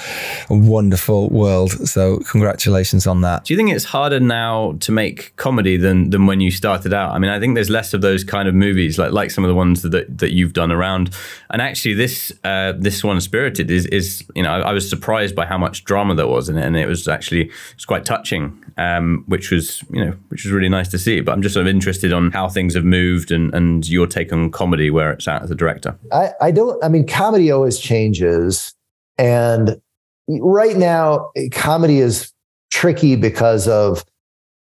wonderful 0.48 1.28
world. 1.30 1.72
So, 1.88 2.18
congratulations 2.30 3.06
on 3.06 3.22
that. 3.22 3.44
Do 3.44 3.54
you 3.54 3.58
think 3.58 3.70
it's 3.72 3.84
harder 3.84 4.20
now 4.20 4.76
to 4.80 4.92
make 4.92 5.34
comedy 5.36 5.76
than 5.76 6.10
than 6.10 6.26
when 6.26 6.40
you 6.40 6.50
started 6.50 6.92
out? 6.92 7.12
I 7.14 7.18
mean, 7.18 7.30
I 7.30 7.40
think 7.40 7.54
there's 7.54 7.70
less 7.70 7.94
of 7.94 8.00
those 8.00 8.22
kind 8.22 8.48
of 8.48 8.54
movies, 8.54 8.98
like 8.98 9.12
like 9.12 9.30
some 9.30 9.44
of 9.44 9.48
the 9.48 9.54
ones 9.54 9.82
that 9.82 10.18
that 10.18 10.32
you've 10.32 10.52
done 10.52 10.70
around. 10.70 11.10
And 11.50 11.60
actually, 11.60 11.94
this 11.94 12.32
uh, 12.44 12.72
this 12.78 13.02
one, 13.02 13.20
Spirited, 13.20 13.70
is 13.70 13.86
is 13.86 14.24
you 14.34 14.42
know 14.42 14.52
I, 14.52 14.70
I 14.70 14.72
was 14.72 14.88
surprised 14.88 15.34
by 15.34 15.46
how 15.46 15.58
much 15.58 15.84
drama 15.84 16.14
there 16.14 16.28
was 16.28 16.48
in 16.48 16.56
it, 16.56 16.64
and 16.64 16.76
it 16.76 16.86
was 16.86 17.08
actually 17.08 17.50
it's 17.74 17.84
quite 17.84 18.04
touching 18.04 18.62
um, 18.76 19.24
which 19.26 19.50
was 19.50 19.82
you 19.90 20.04
know 20.04 20.16
which 20.28 20.44
was 20.44 20.52
really 20.52 20.68
nice 20.68 20.88
to 20.88 20.98
see. 20.98 21.20
But 21.20 21.32
I'm 21.32 21.42
just 21.42 21.54
sort 21.54 21.66
of 21.66 21.70
interested 21.70 22.01
on 22.11 22.30
how 22.30 22.48
things 22.48 22.74
have 22.74 22.84
moved 22.84 23.30
and 23.30 23.55
and 23.55 23.86
your 23.86 24.07
take 24.07 24.32
on 24.32 24.50
comedy 24.50 24.90
where 24.90 25.12
it's 25.12 25.28
at 25.28 25.42
as 25.42 25.50
a 25.50 25.55
director. 25.55 25.94
I, 26.11 26.30
I 26.40 26.50
don't. 26.50 26.82
I 26.82 26.88
mean, 26.88 27.07
comedy 27.07 27.50
always 27.50 27.78
changes, 27.78 28.74
and 29.18 29.78
right 30.28 30.76
now, 30.76 31.30
comedy 31.50 31.98
is 31.98 32.32
tricky 32.70 33.16
because 33.16 33.68
of 33.68 34.05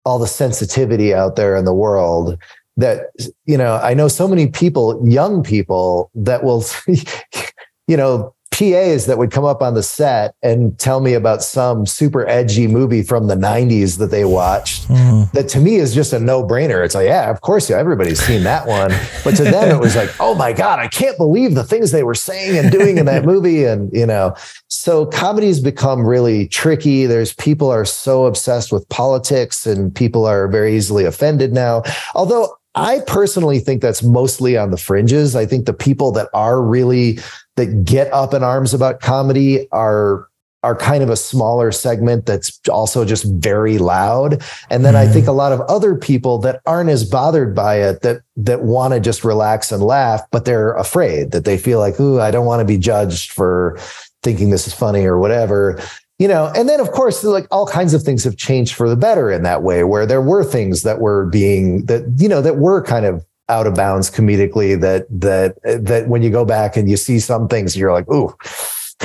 all 0.04 0.18
the 0.18 0.26
sensitivity 0.26 1.14
out 1.14 1.36
there 1.36 1.56
in 1.56 1.64
the 1.64 1.74
world 1.74 2.36
that 2.76 3.06
you 3.44 3.56
know 3.56 3.76
i 3.82 3.92
know 3.92 4.08
so 4.08 4.26
many 4.26 4.46
people 4.46 5.00
young 5.06 5.42
people 5.42 6.10
that 6.14 6.42
will 6.42 6.64
you 7.86 7.96
know 7.96 8.34
PAs 8.52 9.06
that 9.06 9.18
would 9.18 9.30
come 9.30 9.44
up 9.44 9.62
on 9.62 9.74
the 9.74 9.82
set 9.82 10.34
and 10.42 10.78
tell 10.78 11.00
me 11.00 11.14
about 11.14 11.42
some 11.42 11.86
super 11.86 12.28
edgy 12.28 12.68
movie 12.68 13.02
from 13.02 13.26
the 13.26 13.34
90s 13.34 13.98
that 13.98 14.08
they 14.08 14.24
watched 14.24 14.86
mm. 14.88 15.30
that 15.32 15.48
to 15.48 15.58
me 15.58 15.76
is 15.76 15.94
just 15.94 16.12
a 16.12 16.20
no-brainer. 16.20 16.84
It's 16.84 16.94
like, 16.94 17.06
yeah, 17.06 17.30
of 17.30 17.40
course, 17.40 17.70
everybody's 17.70 18.20
seen 18.20 18.44
that 18.44 18.66
one. 18.66 18.92
But 19.24 19.36
to 19.36 19.44
them, 19.44 19.74
it 19.74 19.80
was 19.80 19.96
like, 19.96 20.10
oh 20.20 20.34
my 20.34 20.52
God, 20.52 20.78
I 20.78 20.88
can't 20.88 21.16
believe 21.16 21.54
the 21.54 21.64
things 21.64 21.90
they 21.90 22.02
were 22.02 22.14
saying 22.14 22.58
and 22.58 22.70
doing 22.70 22.98
in 22.98 23.06
that 23.06 23.24
movie. 23.24 23.64
And, 23.64 23.90
you 23.92 24.06
know, 24.06 24.36
so 24.68 25.06
comedies 25.06 25.58
become 25.58 26.06
really 26.06 26.48
tricky. 26.48 27.06
There's 27.06 27.32
people 27.34 27.70
are 27.70 27.86
so 27.86 28.26
obsessed 28.26 28.70
with 28.70 28.88
politics 28.90 29.66
and 29.66 29.94
people 29.94 30.26
are 30.26 30.46
very 30.46 30.76
easily 30.76 31.04
offended 31.04 31.52
now. 31.52 31.82
Although 32.14 32.54
I 32.74 33.00
personally 33.06 33.58
think 33.58 33.82
that's 33.82 34.02
mostly 34.02 34.56
on 34.56 34.70
the 34.70 34.78
fringes. 34.78 35.36
I 35.36 35.44
think 35.44 35.66
the 35.66 35.74
people 35.74 36.10
that 36.12 36.28
are 36.32 36.62
really 36.62 37.18
that 37.56 37.84
get 37.84 38.12
up 38.12 38.34
in 38.34 38.42
arms 38.42 38.74
about 38.74 39.00
comedy 39.00 39.68
are 39.72 40.28
are 40.64 40.76
kind 40.76 41.02
of 41.02 41.10
a 41.10 41.16
smaller 41.16 41.72
segment 41.72 42.24
that's 42.24 42.60
also 42.68 43.04
just 43.04 43.24
very 43.24 43.78
loud 43.78 44.42
and 44.70 44.84
then 44.84 44.94
mm. 44.94 44.98
i 44.98 45.08
think 45.08 45.26
a 45.26 45.32
lot 45.32 45.52
of 45.52 45.60
other 45.62 45.96
people 45.96 46.38
that 46.38 46.60
aren't 46.66 46.90
as 46.90 47.08
bothered 47.08 47.54
by 47.54 47.76
it 47.76 48.02
that 48.02 48.22
that 48.36 48.62
want 48.62 48.94
to 48.94 49.00
just 49.00 49.24
relax 49.24 49.72
and 49.72 49.82
laugh 49.82 50.22
but 50.30 50.44
they're 50.44 50.74
afraid 50.74 51.32
that 51.32 51.44
they 51.44 51.58
feel 51.58 51.78
like 51.78 51.98
ooh 51.98 52.20
i 52.20 52.30
don't 52.30 52.46
want 52.46 52.60
to 52.60 52.64
be 52.64 52.78
judged 52.78 53.32
for 53.32 53.76
thinking 54.22 54.50
this 54.50 54.66
is 54.66 54.74
funny 54.74 55.04
or 55.04 55.18
whatever 55.18 55.80
you 56.18 56.28
know 56.28 56.52
and 56.54 56.68
then 56.68 56.78
of 56.78 56.92
course 56.92 57.24
like 57.24 57.46
all 57.50 57.66
kinds 57.66 57.92
of 57.92 58.02
things 58.02 58.22
have 58.22 58.36
changed 58.36 58.74
for 58.74 58.88
the 58.88 58.96
better 58.96 59.30
in 59.30 59.42
that 59.42 59.62
way 59.62 59.82
where 59.82 60.06
there 60.06 60.22
were 60.22 60.44
things 60.44 60.82
that 60.82 61.00
were 61.00 61.26
being 61.26 61.84
that 61.86 62.04
you 62.18 62.28
know 62.28 62.40
that 62.40 62.58
were 62.58 62.80
kind 62.80 63.04
of 63.04 63.24
out 63.52 63.66
of 63.66 63.74
bounds 63.74 64.10
comedically 64.10 64.80
that 64.80 65.06
that 65.10 65.54
that 65.62 66.08
when 66.08 66.22
you 66.22 66.30
go 66.30 66.44
back 66.44 66.76
and 66.76 66.88
you 66.88 66.96
see 66.96 67.20
some 67.20 67.46
things 67.46 67.76
you're 67.76 67.92
like 67.92 68.08
ooh 68.10 68.34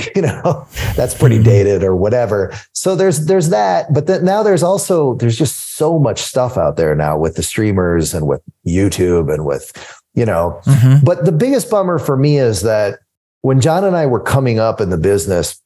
you 0.16 0.22
know 0.22 0.66
that's 0.96 1.14
pretty 1.14 1.36
mm-hmm. 1.36 1.46
dated 1.46 1.84
or 1.84 1.96
whatever 1.96 2.54
so 2.74 2.96
there's 2.96 3.26
there's 3.26 3.50
that 3.50 3.94
but 3.94 4.08
then 4.08 4.24
now 4.24 4.42
there's 4.42 4.64
also 4.64 5.16
there's 5.16 5.38
just 5.38 5.76
so 5.76 6.00
much 6.00 6.22
stuff 6.22 6.58
out 6.58 6.78
there 6.78 6.96
now 6.96 7.18
with 7.18 7.36
the 7.36 7.44
streamers 7.44 8.14
and 8.14 8.26
with 8.26 8.42
youtube 8.66 9.34
and 9.34 9.46
with 9.46 9.72
you 10.14 10.26
know 10.26 10.60
mm-hmm. 10.66 11.04
but 11.04 11.26
the 11.26 11.32
biggest 11.32 11.70
bummer 11.70 12.00
for 12.00 12.16
me 12.16 12.38
is 12.38 12.62
that 12.62 13.00
when 13.42 13.60
john 13.60 13.84
and 13.84 13.98
i 13.98 14.06
were 14.06 14.22
coming 14.22 14.60
up 14.60 14.80
in 14.80 14.90
the 14.90 14.98
business 14.98 15.62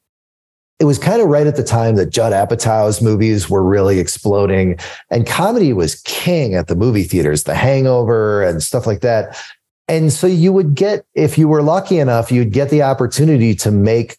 it 0.81 0.85
was 0.85 0.97
kind 0.97 1.21
of 1.21 1.27
right 1.27 1.45
at 1.45 1.55
the 1.55 1.63
time 1.63 1.95
that 1.97 2.09
Judd 2.09 2.33
Apatow's 2.33 3.03
movies 3.03 3.47
were 3.47 3.61
really 3.61 3.99
exploding 3.99 4.79
and 5.11 5.27
comedy 5.27 5.73
was 5.73 6.01
king 6.05 6.55
at 6.55 6.69
the 6.69 6.75
movie 6.75 7.03
theaters, 7.03 7.43
The 7.43 7.53
Hangover 7.53 8.41
and 8.41 8.63
stuff 8.63 8.87
like 8.87 9.01
that. 9.01 9.39
And 9.87 10.11
so 10.11 10.25
you 10.25 10.51
would 10.51 10.73
get, 10.73 11.05
if 11.13 11.37
you 11.37 11.47
were 11.47 11.61
lucky 11.61 11.99
enough, 11.99 12.31
you'd 12.31 12.51
get 12.51 12.71
the 12.71 12.81
opportunity 12.81 13.53
to 13.57 13.69
make 13.69 14.17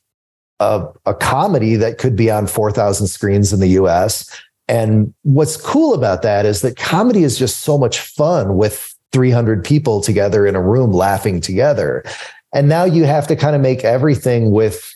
a, 0.61 0.87
a 1.05 1.15
comedy 1.15 1.75
that 1.75 1.99
could 1.99 2.15
be 2.15 2.31
on 2.31 2.47
4,000 2.47 3.09
screens 3.09 3.53
in 3.53 3.59
the 3.59 3.71
US. 3.81 4.31
And 4.69 5.13
what's 5.23 5.57
cool 5.57 5.95
about 5.95 6.23
that 6.23 6.47
is 6.47 6.63
that 6.63 6.77
comedy 6.77 7.25
is 7.25 7.37
just 7.37 7.63
so 7.63 7.77
much 7.77 7.99
fun 7.99 8.57
with 8.57 8.95
300 9.11 9.65
people 9.65 10.01
together 10.01 10.47
in 10.47 10.55
a 10.55 10.63
room 10.63 10.93
laughing 10.93 11.41
together. 11.41 12.05
And 12.55 12.69
now 12.69 12.85
you 12.85 13.03
have 13.03 13.27
to 13.27 13.35
kind 13.35 13.57
of 13.57 13.63
make 13.63 13.83
everything 13.83 14.53
with 14.53 14.95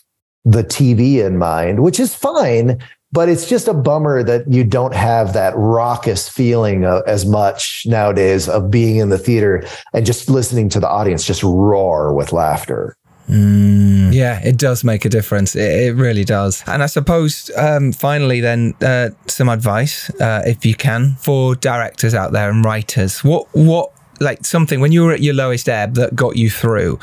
the 0.51 0.63
TV 0.63 1.25
in 1.25 1.37
mind, 1.37 1.83
which 1.83 1.99
is 1.99 2.15
fine, 2.15 2.79
but 3.11 3.29
it's 3.29 3.47
just 3.47 3.67
a 3.67 3.73
bummer 3.73 4.23
that 4.23 4.51
you 4.51 4.63
don't 4.63 4.93
have 4.93 5.33
that 5.33 5.53
raucous 5.55 6.29
feeling 6.29 6.85
of, 6.85 7.03
as 7.05 7.25
much 7.25 7.83
nowadays 7.85 8.47
of 8.47 8.71
being 8.71 8.97
in 8.97 9.09
the 9.09 9.17
theater 9.17 9.65
and 9.93 10.05
just 10.05 10.29
listening 10.29 10.69
to 10.69 10.79
the 10.79 10.87
audience 10.87 11.25
just 11.25 11.43
roar 11.43 12.13
with 12.13 12.31
laughter. 12.31 12.95
Mm, 13.29 14.13
yeah, 14.13 14.39
it 14.41 14.57
does 14.57 14.85
make 14.85 15.03
a 15.03 15.09
difference. 15.09 15.53
It, 15.53 15.87
it 15.87 15.95
really 15.95 16.23
does. 16.23 16.63
And 16.65 16.81
I 16.81 16.85
suppose, 16.85 17.51
um, 17.57 17.91
finally, 17.91 18.39
then, 18.39 18.73
uh, 18.81 19.09
some 19.27 19.49
advice, 19.49 20.09
uh, 20.21 20.43
if 20.45 20.65
you 20.65 20.75
can, 20.75 21.15
for 21.19 21.55
directors 21.55 22.13
out 22.13 22.31
there 22.31 22.49
and 22.49 22.63
writers. 22.63 23.25
What, 23.25 23.47
what, 23.53 23.91
like 24.21 24.45
something 24.45 24.79
when 24.79 24.93
you 24.93 25.03
were 25.03 25.11
at 25.11 25.21
your 25.21 25.33
lowest 25.33 25.67
ebb 25.67 25.95
that 25.95 26.15
got 26.15 26.37
you 26.37 26.49
through, 26.49 26.99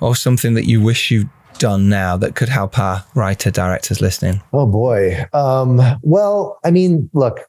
or 0.00 0.16
something 0.16 0.54
that 0.54 0.66
you 0.66 0.82
wish 0.82 1.12
you 1.12 1.30
done 1.58 1.88
now 1.88 2.16
that 2.16 2.34
could 2.34 2.48
help 2.48 2.78
our 2.78 3.04
writer 3.14 3.50
directors 3.50 4.00
listening? 4.00 4.42
Oh 4.52 4.66
boy. 4.66 5.26
Um, 5.32 5.80
well, 6.02 6.58
I 6.64 6.70
mean, 6.70 7.10
look, 7.12 7.40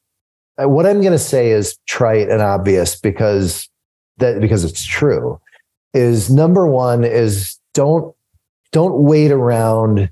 uh, 0.62 0.68
what 0.68 0.86
I'm 0.86 1.02
going 1.02 1.14
to 1.14 1.20
say 1.20 1.52
is 1.52 1.78
trite 1.88 2.30
and 2.30 2.42
obvious 2.42 3.00
because 3.00 3.70
that 4.18 4.42
because 4.42 4.64
it's 4.64 4.86
true. 4.86 5.40
Is 5.94 6.30
number 6.30 6.68
one 6.68 7.04
is 7.04 7.58
don't 7.74 8.14
don't 8.72 9.04
wait 9.04 9.32
around 9.32 10.12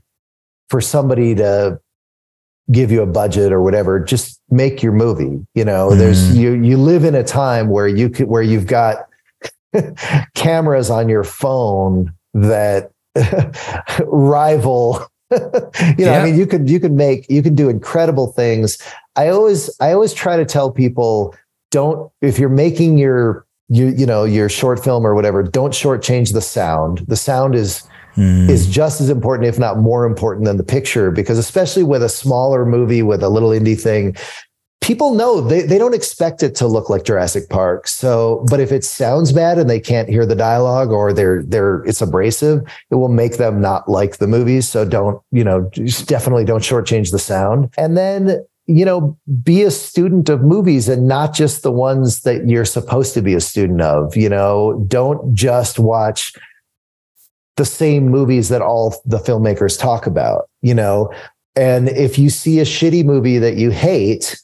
for 0.69 0.81
somebody 0.81 1.35
to 1.35 1.79
give 2.71 2.91
you 2.91 3.01
a 3.01 3.05
budget 3.05 3.53
or 3.53 3.61
whatever 3.61 3.99
just 3.99 4.41
make 4.49 4.83
your 4.83 4.91
movie 4.91 5.39
you 5.55 5.63
know 5.63 5.89
mm. 5.89 5.97
there's 5.97 6.37
you 6.37 6.51
you 6.53 6.75
live 6.75 7.05
in 7.05 7.15
a 7.15 7.23
time 7.23 7.69
where 7.69 7.87
you 7.87 8.09
could 8.09 8.27
where 8.27 8.41
you've 8.41 8.67
got 8.67 9.07
cameras 10.35 10.89
on 10.89 11.07
your 11.07 11.23
phone 11.23 12.13
that 12.33 12.91
rival 14.05 15.05
you 15.31 15.39
know 15.39 15.95
yeah. 15.97 16.21
i 16.21 16.23
mean 16.23 16.37
you 16.37 16.47
could 16.47 16.69
you 16.69 16.79
could 16.79 16.93
make 16.93 17.29
you 17.29 17.41
can 17.43 17.55
do 17.55 17.69
incredible 17.69 18.27
things 18.31 18.77
i 19.15 19.27
always 19.27 19.69
i 19.79 19.91
always 19.91 20.13
try 20.13 20.37
to 20.37 20.45
tell 20.45 20.71
people 20.71 21.35
don't 21.71 22.11
if 22.21 22.39
you're 22.39 22.49
making 22.49 22.97
your 22.97 23.45
you 23.67 23.87
you 23.87 24.05
know 24.05 24.23
your 24.23 24.47
short 24.47 24.81
film 24.81 25.05
or 25.05 25.13
whatever 25.13 25.43
don't 25.43 25.73
shortchange 25.73 26.31
the 26.33 26.41
sound 26.41 26.99
the 27.07 27.17
sound 27.17 27.55
is 27.55 27.87
mm. 28.17 28.49
is 28.49 28.67
just 28.67 28.99
as 28.99 29.09
important, 29.09 29.47
if 29.47 29.59
not 29.59 29.77
more 29.77 30.05
important 30.05 30.45
than 30.45 30.57
the 30.57 30.63
picture, 30.63 31.11
because 31.11 31.37
especially 31.37 31.83
with 31.83 32.03
a 32.03 32.09
smaller 32.09 32.65
movie 32.65 33.03
with 33.03 33.23
a 33.23 33.29
little 33.29 33.49
indie 33.49 33.79
thing, 33.79 34.15
people 34.81 35.13
know 35.13 35.41
they, 35.41 35.63
they 35.63 35.77
don't 35.77 35.93
expect 35.93 36.43
it 36.43 36.55
to 36.55 36.67
look 36.67 36.89
like 36.89 37.03
Jurassic 37.03 37.49
Park. 37.49 37.87
So, 37.87 38.45
but 38.49 38.59
if 38.59 38.71
it 38.71 38.83
sounds 38.83 39.31
bad 39.31 39.57
and 39.57 39.69
they 39.69 39.79
can't 39.79 40.09
hear 40.09 40.25
the 40.25 40.35
dialogue 40.35 40.91
or 40.91 41.13
they're 41.13 41.43
they're 41.43 41.83
it's 41.83 42.01
abrasive, 42.01 42.61
it 42.89 42.95
will 42.95 43.09
make 43.09 43.37
them 43.37 43.59
not 43.61 43.89
like 43.89 44.17
the 44.17 44.27
movies. 44.27 44.69
So 44.69 44.85
don't, 44.85 45.21
you 45.31 45.43
know, 45.43 45.69
definitely 46.05 46.45
don't 46.45 46.63
shortchange 46.63 47.11
the 47.11 47.19
sound. 47.19 47.73
And 47.77 47.97
then 47.97 48.45
you 48.69 48.83
know, 48.83 49.17
be 49.43 49.63
a 49.63 49.71
student 49.71 50.27
of 50.27 50.41
movies 50.41 50.89
and 50.89 51.07
not 51.07 51.33
just 51.33 51.63
the 51.63 51.71
ones 51.71 52.21
that 52.21 52.49
you're 52.49 52.65
supposed 52.65 53.13
to 53.13 53.21
be 53.21 53.33
a 53.33 53.39
student 53.39 53.81
of. 53.81 54.15
You 54.15 54.29
know, 54.29 54.83
don't 54.87 55.33
just 55.33 55.79
watch 55.79 56.33
the 57.55 57.65
same 57.65 58.09
movies 58.09 58.49
that 58.49 58.61
all 58.61 59.01
the 59.05 59.19
filmmakers 59.19 59.79
talk 59.79 60.05
about, 60.05 60.49
you 60.61 60.73
know. 60.73 61.11
And 61.55 61.89
if 61.89 62.19
you 62.19 62.29
see 62.29 62.59
a 62.59 62.65
shitty 62.65 63.03
movie 63.03 63.39
that 63.39 63.55
you 63.55 63.71
hate, 63.71 64.39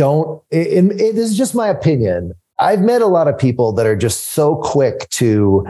don't, 0.00 0.42
it, 0.50 1.18
is 1.18 1.36
just 1.36 1.54
my 1.54 1.68
opinion. 1.68 2.32
I've 2.58 2.80
met 2.80 3.02
a 3.02 3.06
lot 3.06 3.28
of 3.28 3.36
people 3.36 3.70
that 3.72 3.84
are 3.84 3.96
just 3.96 4.30
so 4.30 4.56
quick 4.56 5.10
to, 5.10 5.66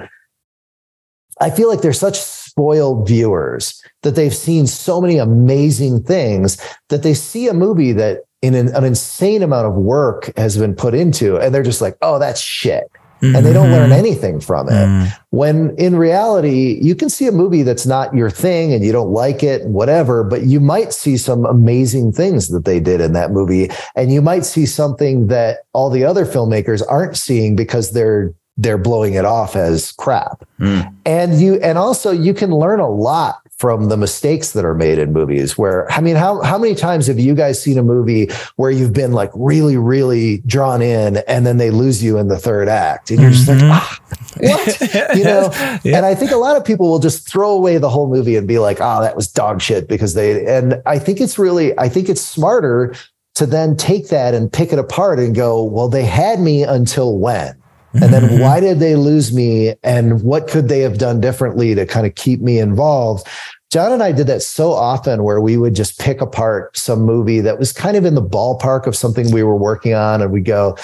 I 1.40 1.50
feel 1.50 1.68
like 1.68 1.80
they're 1.80 1.92
such 1.92 2.20
spoiled 2.20 3.08
viewers 3.08 3.82
that 4.02 4.14
they've 4.14 4.34
seen 4.34 4.68
so 4.68 5.00
many 5.00 5.18
amazing 5.18 6.04
things 6.04 6.58
that 6.90 7.02
they 7.02 7.12
see 7.12 7.48
a 7.48 7.54
movie 7.54 7.90
that 7.90 8.20
in 8.40 8.54
an, 8.54 8.68
an 8.68 8.84
insane 8.84 9.42
amount 9.42 9.66
of 9.66 9.74
work 9.74 10.30
has 10.36 10.56
been 10.56 10.76
put 10.76 10.94
into, 10.94 11.36
and 11.36 11.52
they're 11.52 11.64
just 11.64 11.80
like, 11.80 11.96
oh, 12.00 12.20
that's 12.20 12.40
shit. 12.40 12.88
Mm-hmm. 13.20 13.36
and 13.36 13.44
they 13.44 13.52
don't 13.52 13.70
learn 13.70 13.90
mm-hmm. 13.90 13.98
anything 13.98 14.40
from 14.40 14.68
it. 14.68 14.72
Mm. 14.72 15.12
When 15.28 15.76
in 15.76 15.96
reality, 15.96 16.78
you 16.80 16.94
can 16.94 17.10
see 17.10 17.26
a 17.26 17.32
movie 17.32 17.62
that's 17.62 17.84
not 17.84 18.14
your 18.14 18.30
thing 18.30 18.72
and 18.72 18.82
you 18.82 18.92
don't 18.92 19.12
like 19.12 19.42
it, 19.42 19.66
whatever, 19.66 20.24
but 20.24 20.44
you 20.44 20.58
might 20.58 20.94
see 20.94 21.18
some 21.18 21.44
amazing 21.44 22.12
things 22.12 22.48
that 22.48 22.64
they 22.64 22.80
did 22.80 23.00
in 23.02 23.12
that 23.12 23.30
movie. 23.30 23.68
And 23.94 24.10
you 24.10 24.22
might 24.22 24.46
see 24.46 24.64
something 24.64 25.26
that 25.26 25.58
all 25.74 25.90
the 25.90 26.02
other 26.02 26.24
filmmakers 26.24 26.82
aren't 26.88 27.16
seeing 27.16 27.56
because 27.56 27.92
they're 27.92 28.32
they're 28.56 28.78
blowing 28.78 29.14
it 29.14 29.24
off 29.24 29.56
as 29.56 29.92
crap. 29.92 30.42
Mm. 30.58 30.94
And 31.04 31.40
you 31.40 31.54
and 31.60 31.76
also 31.76 32.10
you 32.10 32.32
can 32.34 32.50
learn 32.50 32.80
a 32.80 32.88
lot 32.88 33.40
from 33.60 33.90
the 33.90 33.96
mistakes 33.98 34.52
that 34.52 34.64
are 34.64 34.74
made 34.74 34.98
in 34.98 35.12
movies 35.12 35.58
where 35.58 35.90
I 35.92 36.00
mean 36.00 36.16
how 36.16 36.40
how 36.40 36.56
many 36.56 36.74
times 36.74 37.06
have 37.08 37.20
you 37.20 37.34
guys 37.34 37.62
seen 37.62 37.76
a 37.76 37.82
movie 37.82 38.30
where 38.56 38.70
you've 38.70 38.94
been 38.94 39.12
like 39.12 39.30
really 39.34 39.76
really 39.76 40.38
drawn 40.46 40.80
in 40.80 41.18
and 41.28 41.44
then 41.44 41.58
they 41.58 41.68
lose 41.68 42.02
you 42.02 42.16
in 42.16 42.28
the 42.28 42.38
third 42.38 42.68
act 42.68 43.10
and 43.10 43.20
you're 43.20 43.32
just 43.32 43.50
mm-hmm. 43.50 43.68
like 43.68 43.82
ah, 43.82 44.00
what 44.38 45.14
you 45.14 45.24
know 45.24 45.50
yeah. 45.84 45.98
and 45.98 46.06
I 46.06 46.14
think 46.14 46.30
a 46.30 46.38
lot 46.38 46.56
of 46.56 46.64
people 46.64 46.90
will 46.90 47.00
just 47.00 47.30
throw 47.30 47.50
away 47.50 47.76
the 47.76 47.90
whole 47.90 48.08
movie 48.08 48.34
and 48.36 48.48
be 48.48 48.58
like 48.58 48.78
oh 48.80 49.02
that 49.02 49.14
was 49.14 49.28
dog 49.28 49.60
shit 49.60 49.88
because 49.88 50.14
they 50.14 50.46
and 50.46 50.80
I 50.86 50.98
think 50.98 51.20
it's 51.20 51.38
really 51.38 51.78
I 51.78 51.90
think 51.90 52.08
it's 52.08 52.22
smarter 52.22 52.94
to 53.34 53.44
then 53.44 53.76
take 53.76 54.08
that 54.08 54.32
and 54.32 54.50
pick 54.50 54.72
it 54.72 54.78
apart 54.78 55.18
and 55.18 55.34
go 55.34 55.62
well 55.62 55.90
they 55.90 56.06
had 56.06 56.40
me 56.40 56.62
until 56.62 57.18
when 57.18 57.59
and 57.94 58.12
then 58.12 58.22
mm-hmm. 58.22 58.40
why 58.40 58.60
did 58.60 58.78
they 58.78 58.96
lose 58.96 59.32
me? 59.32 59.74
And 59.82 60.22
what 60.22 60.48
could 60.48 60.68
they 60.68 60.80
have 60.80 60.98
done 60.98 61.20
differently 61.20 61.74
to 61.74 61.86
kind 61.86 62.06
of 62.06 62.14
keep 62.14 62.40
me 62.40 62.58
involved? 62.58 63.26
John 63.70 63.92
and 63.92 64.02
I 64.02 64.12
did 64.12 64.26
that 64.26 64.42
so 64.42 64.72
often 64.72 65.22
where 65.22 65.40
we 65.40 65.56
would 65.56 65.74
just 65.74 65.98
pick 66.00 66.20
apart 66.20 66.76
some 66.76 67.02
movie 67.02 67.40
that 67.40 67.58
was 67.58 67.72
kind 67.72 67.96
of 67.96 68.04
in 68.04 68.14
the 68.14 68.22
ballpark 68.22 68.86
of 68.86 68.96
something 68.96 69.30
we 69.30 69.44
were 69.44 69.56
working 69.56 69.94
on. 69.94 70.22
And 70.22 70.32
we 70.32 70.40
go, 70.40 70.76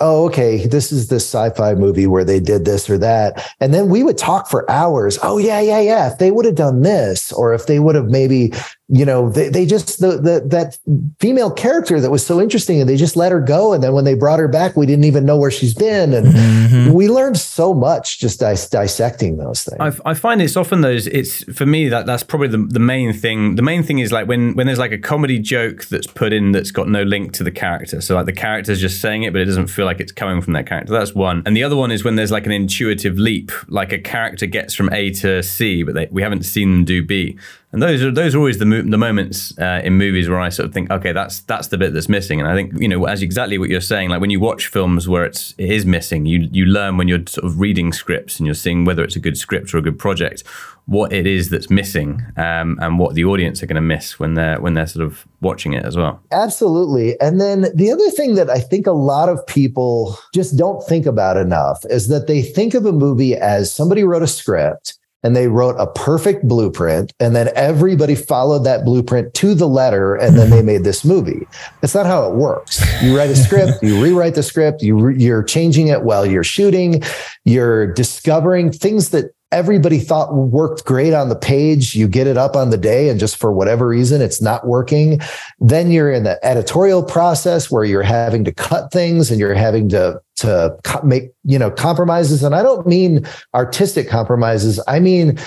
oh, 0.00 0.26
okay, 0.26 0.66
this 0.66 0.92
is 0.92 1.08
this 1.08 1.24
sci-fi 1.24 1.74
movie 1.74 2.06
where 2.06 2.24
they 2.24 2.40
did 2.40 2.64
this 2.64 2.90
or 2.90 2.98
that. 2.98 3.48
And 3.60 3.72
then 3.72 3.88
we 3.88 4.02
would 4.02 4.18
talk 4.18 4.48
for 4.48 4.68
hours. 4.70 5.18
Oh, 5.22 5.38
yeah, 5.38 5.60
yeah, 5.60 5.80
yeah. 5.80 6.12
If 6.12 6.18
they 6.18 6.30
would 6.30 6.44
have 6.44 6.56
done 6.56 6.82
this, 6.82 7.32
or 7.32 7.54
if 7.54 7.66
they 7.66 7.78
would 7.78 7.94
have 7.94 8.06
maybe, 8.06 8.52
you 8.88 9.04
know, 9.04 9.28
they, 9.28 9.48
they 9.48 9.66
just 9.66 10.00
the, 10.00 10.12
the 10.12 10.42
that 10.46 10.78
female 11.18 11.50
character 11.50 12.00
that 12.00 12.10
was 12.10 12.24
so 12.24 12.40
interesting 12.40 12.80
and 12.80 12.88
they 12.88 12.96
just 12.96 13.16
let 13.16 13.32
her 13.32 13.40
go. 13.40 13.72
And 13.72 13.82
then 13.82 13.92
when 13.94 14.04
they 14.04 14.14
brought 14.14 14.38
her 14.38 14.46
back, 14.46 14.76
we 14.76 14.86
didn't 14.86 15.04
even 15.04 15.24
know 15.24 15.36
where 15.36 15.50
she's 15.50 15.74
been. 15.74 16.14
And 16.14 16.28
mm-hmm. 16.28 16.92
we 16.92 17.08
learned 17.08 17.36
so 17.36 17.74
much 17.74 18.20
just 18.20 18.38
dis- 18.38 18.68
dissecting 18.68 19.38
those 19.38 19.64
things. 19.64 20.00
I, 20.04 20.10
I, 20.10 20.14
find 20.14 20.40
it's 20.40 20.56
often 20.56 20.82
those, 20.82 21.08
it's 21.08 21.42
for 21.52 21.66
me 21.66 21.88
that 21.88 22.06
that's 22.06 22.22
probably 22.22 22.46
the, 22.46 22.58
the 22.58 22.78
main 22.78 23.12
thing. 23.12 23.56
The 23.56 23.62
main 23.62 23.82
thing 23.82 23.98
is 23.98 24.12
like 24.12 24.28
when 24.28 24.54
when 24.54 24.66
there's 24.66 24.78
like 24.78 24.92
a 24.92 24.98
comedy 24.98 25.40
joke 25.40 25.86
that's 25.86 26.06
put 26.06 26.32
in 26.32 26.52
that's 26.52 26.70
got 26.70 26.88
no 26.88 27.02
link 27.02 27.32
to 27.34 27.44
the 27.44 27.50
character. 27.50 28.00
So 28.00 28.14
like 28.14 28.26
the 28.26 28.32
character's 28.32 28.80
just 28.80 29.00
saying 29.00 29.24
it, 29.24 29.32
but 29.32 29.42
it 29.42 29.46
doesn't 29.46 29.66
feel 29.66 29.84
like 29.84 29.98
it's 29.98 30.12
coming 30.12 30.40
from 30.40 30.52
that 30.52 30.68
character. 30.68 30.92
That's 30.92 31.12
one. 31.12 31.42
And 31.44 31.56
the 31.56 31.64
other 31.64 31.76
one 31.76 31.90
is 31.90 32.04
when 32.04 32.14
there's 32.14 32.30
like 32.30 32.46
an 32.46 32.52
intuitive 32.52 33.18
leap, 33.18 33.50
like 33.66 33.92
a 33.92 33.98
character 33.98 34.46
gets 34.46 34.74
from 34.74 34.92
A 34.92 35.10
to 35.10 35.42
C, 35.42 35.82
but 35.82 35.94
they, 35.94 36.06
we 36.12 36.22
haven't 36.22 36.44
seen 36.44 36.70
them 36.70 36.84
do 36.84 37.02
B. 37.02 37.36
And 37.76 37.82
those 37.82 38.02
are 38.02 38.10
those 38.10 38.34
are 38.34 38.38
always 38.38 38.56
the 38.56 38.64
the 38.64 38.96
moments 38.96 39.52
uh, 39.58 39.82
in 39.84 39.98
movies 39.98 40.30
where 40.30 40.40
I 40.40 40.48
sort 40.48 40.66
of 40.66 40.72
think, 40.72 40.90
okay, 40.90 41.12
that's 41.12 41.40
that's 41.40 41.68
the 41.68 41.76
bit 41.76 41.92
that's 41.92 42.08
missing. 42.08 42.40
And 42.40 42.48
I 42.48 42.54
think 42.54 42.72
you 42.80 42.88
know, 42.88 43.04
as 43.04 43.20
exactly 43.20 43.58
what 43.58 43.68
you're 43.68 43.82
saying, 43.82 44.08
like 44.08 44.18
when 44.22 44.30
you 44.30 44.40
watch 44.40 44.68
films 44.68 45.06
where 45.06 45.26
it's 45.26 45.52
it 45.58 45.68
is 45.68 45.84
missing, 45.84 46.24
you 46.24 46.48
you 46.50 46.64
learn 46.64 46.96
when 46.96 47.06
you're 47.06 47.26
sort 47.26 47.44
of 47.44 47.60
reading 47.60 47.92
scripts 47.92 48.38
and 48.38 48.46
you're 48.46 48.54
seeing 48.54 48.86
whether 48.86 49.04
it's 49.04 49.14
a 49.14 49.20
good 49.20 49.36
script 49.36 49.74
or 49.74 49.76
a 49.76 49.82
good 49.82 49.98
project, 49.98 50.42
what 50.86 51.12
it 51.12 51.26
is 51.26 51.50
that's 51.50 51.68
missing, 51.68 52.22
um, 52.38 52.78
and 52.80 52.98
what 52.98 53.14
the 53.14 53.26
audience 53.26 53.62
are 53.62 53.66
going 53.66 53.74
to 53.74 53.82
miss 53.82 54.18
when 54.18 54.32
they're 54.32 54.58
when 54.58 54.72
they're 54.72 54.86
sort 54.86 55.04
of 55.04 55.26
watching 55.42 55.74
it 55.74 55.84
as 55.84 55.98
well. 55.98 56.18
Absolutely. 56.32 57.20
And 57.20 57.42
then 57.42 57.66
the 57.74 57.92
other 57.92 58.10
thing 58.12 58.36
that 58.36 58.48
I 58.48 58.58
think 58.58 58.86
a 58.86 58.92
lot 58.92 59.28
of 59.28 59.46
people 59.46 60.18
just 60.32 60.56
don't 60.56 60.82
think 60.84 61.04
about 61.04 61.36
enough 61.36 61.84
is 61.90 62.08
that 62.08 62.26
they 62.26 62.40
think 62.40 62.72
of 62.72 62.86
a 62.86 62.92
movie 62.92 63.34
as 63.34 63.70
somebody 63.70 64.02
wrote 64.02 64.22
a 64.22 64.26
script 64.26 64.98
and 65.26 65.34
they 65.34 65.48
wrote 65.48 65.74
a 65.76 65.88
perfect 65.88 66.46
blueprint 66.46 67.12
and 67.18 67.34
then 67.34 67.50
everybody 67.56 68.14
followed 68.14 68.60
that 68.60 68.84
blueprint 68.84 69.34
to 69.34 69.56
the 69.56 69.66
letter 69.66 70.14
and 70.14 70.38
then 70.38 70.50
they 70.50 70.58
mm-hmm. 70.58 70.66
made 70.66 70.84
this 70.84 71.04
movie. 71.04 71.44
That's 71.80 71.96
not 71.96 72.06
how 72.06 72.30
it 72.30 72.36
works. 72.36 72.80
You 73.02 73.16
write 73.16 73.30
a 73.30 73.34
script 73.34 73.78
you 73.82 74.00
rewrite 74.00 74.36
the 74.36 74.44
script 74.44 74.82
you 74.82 74.96
re- 74.96 75.18
you're 75.18 75.42
changing 75.42 75.88
it 75.88 76.02
while 76.02 76.24
you're 76.24 76.44
shooting 76.44 77.02
you're 77.44 77.92
discovering 77.92 78.70
things 78.70 79.10
that 79.10 79.32
everybody 79.52 79.98
thought 79.98 80.34
worked 80.34 80.84
great 80.84 81.12
on 81.12 81.28
the 81.28 81.36
page. 81.36 81.94
You 81.94 82.08
get 82.08 82.26
it 82.26 82.36
up 82.36 82.56
on 82.56 82.70
the 82.70 82.76
day, 82.76 83.08
and 83.08 83.18
just 83.20 83.36
for 83.36 83.52
whatever 83.52 83.88
reason, 83.88 84.20
it's 84.20 84.42
not 84.42 84.66
working. 84.66 85.20
Then 85.58 85.90
you're 85.90 86.10
in 86.10 86.24
the 86.24 86.44
editorial 86.44 87.02
process 87.02 87.70
where 87.70 87.84
you're 87.84 88.02
having 88.02 88.44
to 88.44 88.52
cut 88.52 88.92
things 88.92 89.30
and 89.30 89.38
you're 89.38 89.54
having 89.54 89.88
to 89.90 90.20
to 90.36 90.76
make 91.04 91.30
you 91.44 91.58
know 91.58 91.70
compromises. 91.70 92.42
And 92.42 92.54
I 92.54 92.62
don't 92.62 92.86
mean 92.86 93.26
artistic 93.54 94.08
compromises. 94.08 94.82
I 94.86 95.00
mean, 95.00 95.38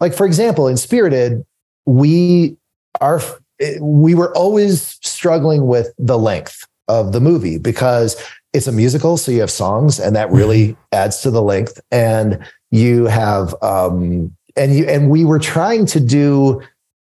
like 0.00 0.14
for 0.14 0.26
example, 0.26 0.68
in 0.68 0.76
Spirited, 0.76 1.44
we 1.86 2.56
are 3.00 3.20
we 3.80 4.14
were 4.14 4.36
always 4.36 4.98
struggling 5.02 5.66
with 5.66 5.92
the 5.98 6.18
length 6.18 6.66
of 6.88 7.12
the 7.12 7.20
movie 7.20 7.58
because 7.58 8.22
it's 8.52 8.66
a 8.66 8.72
musical, 8.72 9.16
so 9.16 9.32
you 9.32 9.40
have 9.40 9.50
songs, 9.50 9.98
and 9.98 10.14
that 10.14 10.30
really 10.30 10.68
mm-hmm. 10.68 10.80
adds 10.92 11.20
to 11.20 11.30
the 11.30 11.42
length. 11.42 11.80
And 11.90 12.38
you 12.72 13.04
have 13.04 13.54
um, 13.62 14.34
and 14.56 14.74
you 14.74 14.84
and 14.86 15.10
we 15.10 15.24
were 15.24 15.38
trying 15.38 15.86
to 15.86 16.00
do 16.00 16.60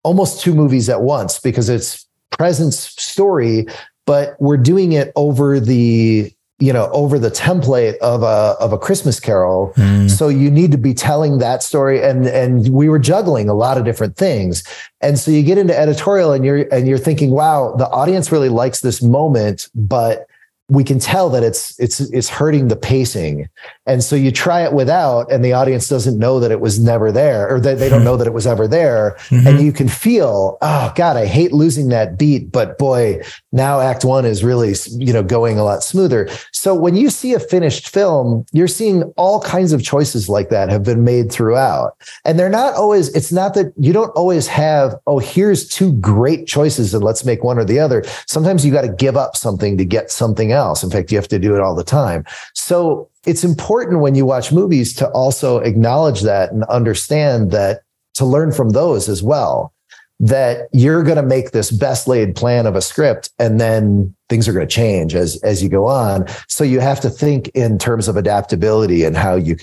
almost 0.04 0.42
two 0.42 0.54
movies 0.54 0.90
at 0.90 1.02
once 1.02 1.40
because 1.40 1.70
it's 1.70 2.06
presence 2.32 2.78
story, 2.78 3.68
but 4.06 4.36
we're 4.42 4.58
doing 4.58 4.92
it 4.92 5.14
over 5.16 5.60
the 5.60 6.30
you 6.60 6.74
know 6.74 6.90
over 6.92 7.20
the 7.20 7.30
template 7.30 7.98
of 7.98 8.24
a 8.24 8.56
of 8.60 8.74
a 8.74 8.78
Christmas 8.78 9.20
Carol. 9.20 9.74
Mm. 9.76 10.10
So 10.10 10.28
you 10.28 10.50
need 10.50 10.72
to 10.72 10.78
be 10.78 10.94
telling 10.94 11.38
that 11.38 11.62
story, 11.62 12.02
and 12.02 12.26
and 12.26 12.70
we 12.70 12.90
were 12.90 13.00
juggling 13.00 13.48
a 13.48 13.54
lot 13.54 13.78
of 13.78 13.86
different 13.86 14.18
things, 14.18 14.64
and 15.02 15.20
so 15.20 15.30
you 15.30 15.44
get 15.44 15.60
into 15.60 15.78
editorial, 15.78 16.34
and 16.34 16.44
you're 16.44 16.68
and 16.74 16.88
you're 16.88 16.98
thinking, 16.98 17.30
wow, 17.32 17.76
the 17.78 17.88
audience 17.90 18.32
really 18.32 18.50
likes 18.50 18.82
this 18.82 19.04
moment, 19.04 19.70
but 19.76 20.28
we 20.70 20.84
can 20.84 21.00
tell 21.00 21.30
that 21.30 21.44
it's 21.44 21.78
it's 21.80 22.00
it's 22.00 22.30
hurting 22.30 22.68
the 22.68 22.76
pacing 22.76 23.50
and 23.86 24.04
so 24.04 24.16
you 24.16 24.32
try 24.32 24.64
it 24.64 24.74
without 24.74 25.32
and 25.32 25.44
the 25.44 25.54
audience 25.54 25.88
doesn't 25.88 26.18
know 26.18 26.40
that 26.40 26.52
it 26.52 26.60
was 26.60 26.80
never 26.80 27.12
there 27.12 27.54
or 27.54 27.60
that 27.60 27.80
they 27.80 27.90
don't 27.90 28.04
know 28.04 28.18
that 28.18 28.28
it 28.28 28.34
was 28.34 28.48
ever 28.48 28.68
there 28.68 29.16
mm-hmm. 29.28 29.48
and 29.48 29.62
you 29.62 29.72
can 29.72 29.88
feel 29.88 30.58
oh 30.62 30.92
god 30.96 31.18
i 31.18 31.26
hate 31.26 31.52
losing 31.52 31.90
that 31.90 32.18
beat 32.18 32.52
but 32.52 32.78
boy 32.78 33.20
now 33.52 33.80
act 33.80 34.04
1 34.06 34.26
is 34.26 34.44
really 34.44 34.74
you 34.98 35.14
know 35.14 35.24
going 35.24 35.58
a 35.58 35.64
lot 35.64 35.84
smoother 35.84 36.30
so 36.52 36.74
when 36.74 36.96
you 36.96 37.10
see 37.10 37.34
a 37.34 37.40
finished 37.40 37.90
film 37.90 38.46
you're 38.52 38.68
seeing 38.68 39.04
all 39.18 39.42
kinds 39.42 39.74
of 39.74 39.84
choices 39.84 40.30
like 40.30 40.50
that 40.50 40.70
have 40.70 40.84
been 40.84 41.04
made 41.04 41.32
throughout 41.32 41.96
and 42.26 42.40
they're 42.40 42.50
not 42.50 42.74
always 42.76 43.10
it's 43.10 43.32
not 43.32 43.54
that 43.54 43.74
you 43.78 43.94
don't 43.94 44.12
always 44.12 44.48
have 44.48 44.96
oh 45.08 45.20
here's 45.20 45.68
two 45.68 45.94
great 45.94 46.48
choices 46.48 46.94
and 46.94 47.04
let's 47.04 47.26
make 47.26 47.44
one 47.44 47.58
or 47.58 47.66
the 47.66 47.80
other 47.80 48.04
sometimes 48.28 48.66
you 48.66 48.72
got 48.72 48.82
to 48.82 48.90
give 48.90 49.18
up 49.18 49.36
something 49.36 49.78
to 49.78 49.86
get 49.86 50.12
something 50.12 50.52
else. 50.52 50.84
In 50.84 50.90
fact, 50.90 51.12
you 51.12 51.18
have 51.18 51.28
to 51.30 51.40
do 51.40 51.56
it 51.56 51.62
all 51.62 51.76
the 51.76 51.84
time. 51.84 52.26
So 52.54 53.10
it's 53.26 53.44
important 53.44 54.02
when 54.02 54.16
you 54.16 54.26
watch 54.26 54.52
movies 54.52 54.94
to 54.94 55.10
also 55.10 55.60
acknowledge 55.60 56.22
that 56.22 56.52
and 56.52 56.64
understand 56.66 57.52
that 57.52 57.82
to 58.16 58.26
learn 58.26 58.52
from 58.52 58.70
those 58.70 59.10
as 59.10 59.24
well 59.24 59.74
that 60.20 60.70
you're 60.72 61.04
going 61.04 61.18
to 61.18 61.24
make 61.24 61.52
this 61.52 61.72
best 61.72 62.08
laid 62.08 62.36
plan 62.36 62.66
of 62.66 62.76
a 62.76 62.82
script 62.82 63.32
and 63.40 63.60
then 63.60 64.16
things 64.30 64.48
are 64.48 64.54
going 64.54 64.66
to 64.66 64.74
change 64.74 65.16
as 65.16 65.42
as 65.44 65.62
you 65.62 65.70
go 65.70 65.88
on 65.88 66.26
so 66.48 66.64
you 66.64 66.80
have 66.80 67.00
to 67.00 67.10
think 67.10 67.50
in 67.50 67.78
terms 67.78 68.08
of 68.08 68.16
adaptability 68.16 69.04
and 69.04 69.18
how 69.18 69.36
you 69.36 69.56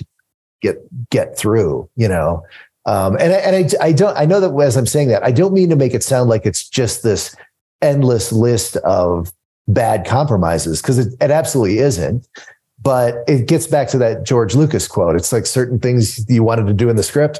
get 0.61 0.77
get 1.09 1.37
through, 1.37 1.89
you 1.95 2.07
know. 2.07 2.45
Um, 2.85 3.15
and 3.19 3.31
and 3.33 3.55
I, 3.55 3.85
I 3.85 3.91
don't 3.91 4.17
I 4.17 4.25
know 4.25 4.39
that 4.39 4.55
as 4.63 4.77
I'm 4.77 4.85
saying 4.85 5.09
that 5.09 5.23
I 5.23 5.31
don't 5.31 5.53
mean 5.53 5.69
to 5.69 5.75
make 5.75 5.93
it 5.93 6.03
sound 6.03 6.29
like 6.29 6.45
it's 6.45 6.67
just 6.67 7.03
this 7.03 7.35
endless 7.81 8.31
list 8.31 8.77
of 8.77 9.31
bad 9.67 10.05
compromises 10.05 10.81
because 10.81 10.97
it, 10.97 11.13
it 11.19 11.31
absolutely 11.31 11.79
isn't. 11.79 12.27
But 12.81 13.23
it 13.27 13.47
gets 13.47 13.67
back 13.67 13.87
to 13.89 13.97
that 13.99 14.23
George 14.23 14.55
Lucas 14.55 14.87
quote. 14.87 15.15
It's 15.15 15.31
like 15.31 15.45
certain 15.45 15.79
things 15.79 16.27
you 16.29 16.43
wanted 16.43 16.67
to 16.67 16.73
do 16.73 16.89
in 16.89 16.95
the 16.95 17.03
script 17.03 17.39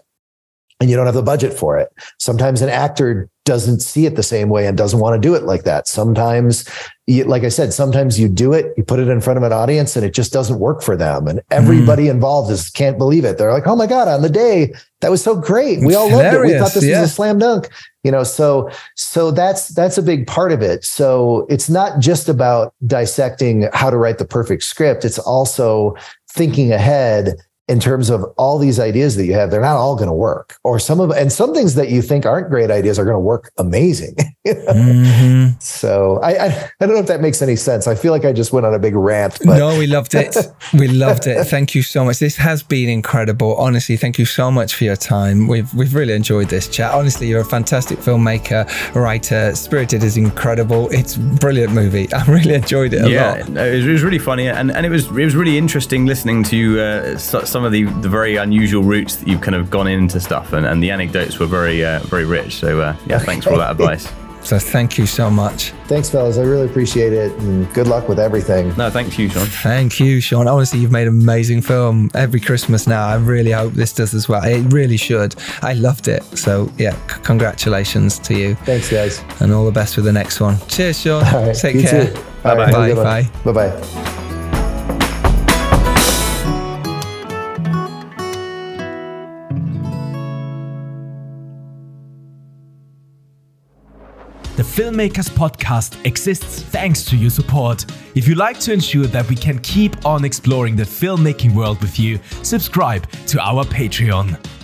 and 0.80 0.90
you 0.90 0.96
don't 0.96 1.06
have 1.06 1.16
the 1.16 1.24
budget 1.24 1.54
for 1.54 1.78
it. 1.78 1.90
Sometimes 2.20 2.62
an 2.62 2.70
actor 2.70 3.30
doesn't 3.44 3.80
see 3.80 4.06
it 4.06 4.16
the 4.16 4.24
same 4.24 4.50
way 4.50 4.68
and 4.68 4.78
doesn't 4.78 5.00
want 5.00 5.16
to 5.16 5.28
do 5.28 5.34
it 5.34 5.44
like 5.44 5.64
that. 5.64 5.88
Sometimes, 5.88 6.70
like 7.08 7.44
I 7.44 7.50
said, 7.50 7.74
sometimes 7.74 8.20
you 8.20 8.30
do 8.30 8.54
it, 8.54 8.74
you 8.78 8.84
put 8.84 9.00
it 9.00 9.08
in 9.08 9.20
front 9.20 9.38
of 9.38 9.44
an 9.44 9.52
audience 9.52 9.96
and 9.96 10.06
it 10.06 10.14
just 10.14 10.32
doesn't 10.32 10.60
work 10.60 10.84
for 10.84 10.96
them. 10.96 11.28
And 11.28 11.42
everybody 11.50 12.06
mm. 12.06 12.12
involved 12.12 12.52
is 12.52 12.70
can't 12.70 12.98
believe 12.98 13.26
it. 13.26 13.38
They're 13.38 13.52
like, 13.52 13.66
oh 13.66 13.76
my 13.76 13.88
God, 13.88 14.08
on 14.08 14.22
the 14.22 14.30
day, 14.30 14.74
that 15.02 15.10
was 15.10 15.24
so 15.24 15.36
great. 15.36 15.80
We 15.80 15.96
all 15.96 16.10
loved 16.12 16.36
it. 16.36 16.42
We 16.42 16.58
thought 16.60 16.74
this 16.74 16.86
yeah. 16.86 17.02
was 17.02 17.10
a 17.10 17.14
slam 17.14 17.40
dunk. 17.40 17.70
You 18.04 18.12
know, 18.12 18.24
so 18.24 18.70
so 18.96 19.32
that's 19.32 19.70
that's 19.70 19.98
a 19.98 20.04
big 20.04 20.28
part 20.28 20.52
of 20.52 20.62
it. 20.62 20.84
So 20.84 21.46
it's 21.50 21.70
not 21.70 22.00
just 22.00 22.30
about 22.30 22.74
dissecting 22.86 23.70
how 23.74 23.90
to 23.90 23.98
write 23.98 24.18
the 24.18 24.26
perfect 24.26 24.64
script. 24.64 25.06
It's 25.06 25.20
also 25.20 25.96
thinking 26.32 26.72
ahead 26.72 27.36
in 27.68 27.80
terms 27.80 28.10
of 28.10 28.24
all 28.38 28.58
these 28.58 28.80
ideas 28.80 29.16
that 29.16 29.26
you 29.26 29.34
have, 29.34 29.50
they're 29.50 29.62
not 29.62 29.78
all 29.78 29.96
going 29.96 30.10
to 30.10 30.14
work. 30.14 30.58
Or 30.64 30.78
some 30.80 31.00
of 31.00 31.10
and 31.12 31.32
some 31.32 31.54
things 31.54 31.76
that 31.76 31.90
you 31.90 32.02
think 32.02 32.26
aren't 32.26 32.50
great 32.50 32.70
ideas 32.70 33.00
are 33.00 33.06
going 33.06 33.16
to 33.16 33.20
work 33.20 33.52
amazing. 33.58 34.16
mm-hmm. 34.46 35.60
So 35.60 36.20
I, 36.22 36.48
I, 36.48 36.70
I 36.82 36.86
don't 36.86 36.96
know 36.96 37.00
if 37.00 37.08
that 37.08 37.22
makes 37.22 37.42
any 37.42 37.56
sense. 37.56 37.88
I 37.88 37.96
feel 37.96 38.12
like 38.12 38.26
I 38.26 38.34
just 38.34 38.52
went 38.52 38.66
on 38.66 38.74
a 38.74 38.80
big 38.80 38.96
rant. 38.96 39.40
But. 39.46 39.58
No, 39.58 39.78
we 39.80 39.88
loved 39.88 40.16
it. 40.16 40.36
we 40.74 40.90
loved 40.90 41.28
it. 41.28 41.46
Thank 41.46 41.74
you 41.74 41.82
so 41.82 42.04
much. 42.04 42.20
This 42.20 42.36
has 42.36 42.62
been 42.62 42.90
incredible. 42.90 43.56
Honestly, 43.56 43.96
thank 43.96 44.20
you 44.20 44.26
so 44.26 44.52
much 44.52 44.76
for 44.76 44.84
your 44.84 44.98
time. 44.98 45.48
We've 45.48 45.74
we've 45.74 45.96
really 45.96 46.14
enjoyed 46.14 46.50
this 46.50 46.68
chat. 46.68 46.94
Honestly, 46.94 47.28
you're 47.28 47.42
a 47.42 47.46
fantastic 47.46 48.00
filmmaker, 48.00 48.68
writer. 48.96 49.56
Spirited 49.56 50.04
is 50.04 50.18
incredible. 50.18 50.90
It's 50.92 51.16
a 51.16 51.20
brilliant 51.20 51.72
movie. 51.72 52.12
I 52.14 52.26
really 52.26 52.56
enjoyed 52.56 52.94
it 52.94 53.06
a 53.06 53.10
yeah, 53.10 53.32
lot. 53.32 53.40
it 53.40 53.76
was, 53.76 53.88
it 53.88 53.92
was 53.92 54.04
really 54.04 54.20
funny, 54.20 54.50
and, 54.50 54.72
and 54.72 54.86
it 54.86 54.90
was 54.90 55.06
it 55.08 55.24
was 55.24 55.36
really 55.36 55.58
interesting 55.58 56.06
listening 56.06 56.44
to 56.46 56.82
uh, 56.82 57.18
some 57.18 57.46
some 57.52 57.64
of 57.64 57.72
the, 57.72 57.84
the 57.84 58.10
very 58.10 58.38
unusual 58.38 58.84
routes 58.84 59.18
that 59.18 59.28
you've 59.28 59.42
kind 59.42 59.56
of 59.56 59.70
gone 59.70 59.88
into 59.88 60.20
stuff, 60.20 60.54
and, 60.54 60.66
and 60.66 60.82
the 60.82 60.90
anecdotes 60.92 61.38
were 61.40 61.46
very 61.48 61.84
uh, 61.86 62.00
very 62.02 62.26
rich. 62.26 62.56
So 62.56 62.82
uh, 62.82 62.96
yeah, 63.06 63.20
thanks 63.20 63.46
for 63.46 63.54
all 63.54 63.60
that 63.60 63.72
advice. 63.72 64.12
So 64.44 64.58
thank 64.58 64.98
you 64.98 65.06
so 65.06 65.30
much. 65.30 65.70
Thanks, 65.86 66.10
fellas. 66.10 66.40
I 66.40 66.42
really 66.42 66.66
appreciate 66.66 67.14
it, 67.14 67.32
and 67.34 67.72
good 67.76 67.86
luck 67.86 68.10
with 68.10 68.20
everything. 68.20 68.76
No, 68.76 68.90
thank 68.90 69.20
you, 69.20 69.30
Sean. 69.30 69.46
Thank 69.46 70.00
you, 70.00 70.20
Sean. 70.20 70.48
Honestly, 70.48 70.80
you've 70.80 70.92
made 70.92 71.08
an 71.08 71.22
amazing 71.22 71.62
film 71.62 72.10
every 72.16 72.40
Christmas 72.40 72.88
now. 72.88 73.06
I 73.06 73.18
really 73.18 73.52
hope 73.52 73.74
this 73.74 73.94
does 73.94 74.16
as 74.16 74.28
well. 74.28 74.44
It 74.44 74.62
really 74.74 74.98
should. 74.98 75.36
I 75.62 75.74
loved 75.74 76.08
it. 76.08 76.24
So 76.36 76.72
yeah, 76.80 76.94
c- 77.08 77.22
congratulations 77.22 78.18
to 78.18 78.34
you. 78.36 78.56
Thanks, 78.56 78.90
guys, 78.90 79.24
and 79.42 79.54
all 79.54 79.66
the 79.66 79.72
best 79.72 79.96
with 79.96 80.06
the 80.06 80.12
next 80.14 80.42
one. 80.42 80.58
Cheers, 80.68 81.00
Sean. 81.02 81.24
All 81.24 81.46
right, 81.46 81.56
Take 81.56 81.82
care. 81.86 82.12
Bye 82.42 82.56
bye. 82.56 82.72
Bye 82.72 82.94
bye. 82.96 83.30
Bye 83.46 83.52
bye. 83.52 84.31
The 94.62 94.84
Filmmakers 94.84 95.28
Podcast 95.28 96.06
exists 96.06 96.62
thanks 96.62 97.04
to 97.06 97.18
your 97.18 97.32
support. 97.32 97.84
If 98.14 98.28
you'd 98.28 98.38
like 98.38 98.60
to 98.60 98.72
ensure 98.72 99.08
that 99.08 99.28
we 99.28 99.36
can 99.36 99.58
keep 99.58 100.06
on 100.06 100.24
exploring 100.24 100.76
the 100.76 100.84
filmmaking 100.84 101.56
world 101.56 101.82
with 101.82 101.98
you, 101.98 102.20
subscribe 102.44 103.10
to 103.26 103.42
our 103.42 103.64
Patreon. 103.64 104.61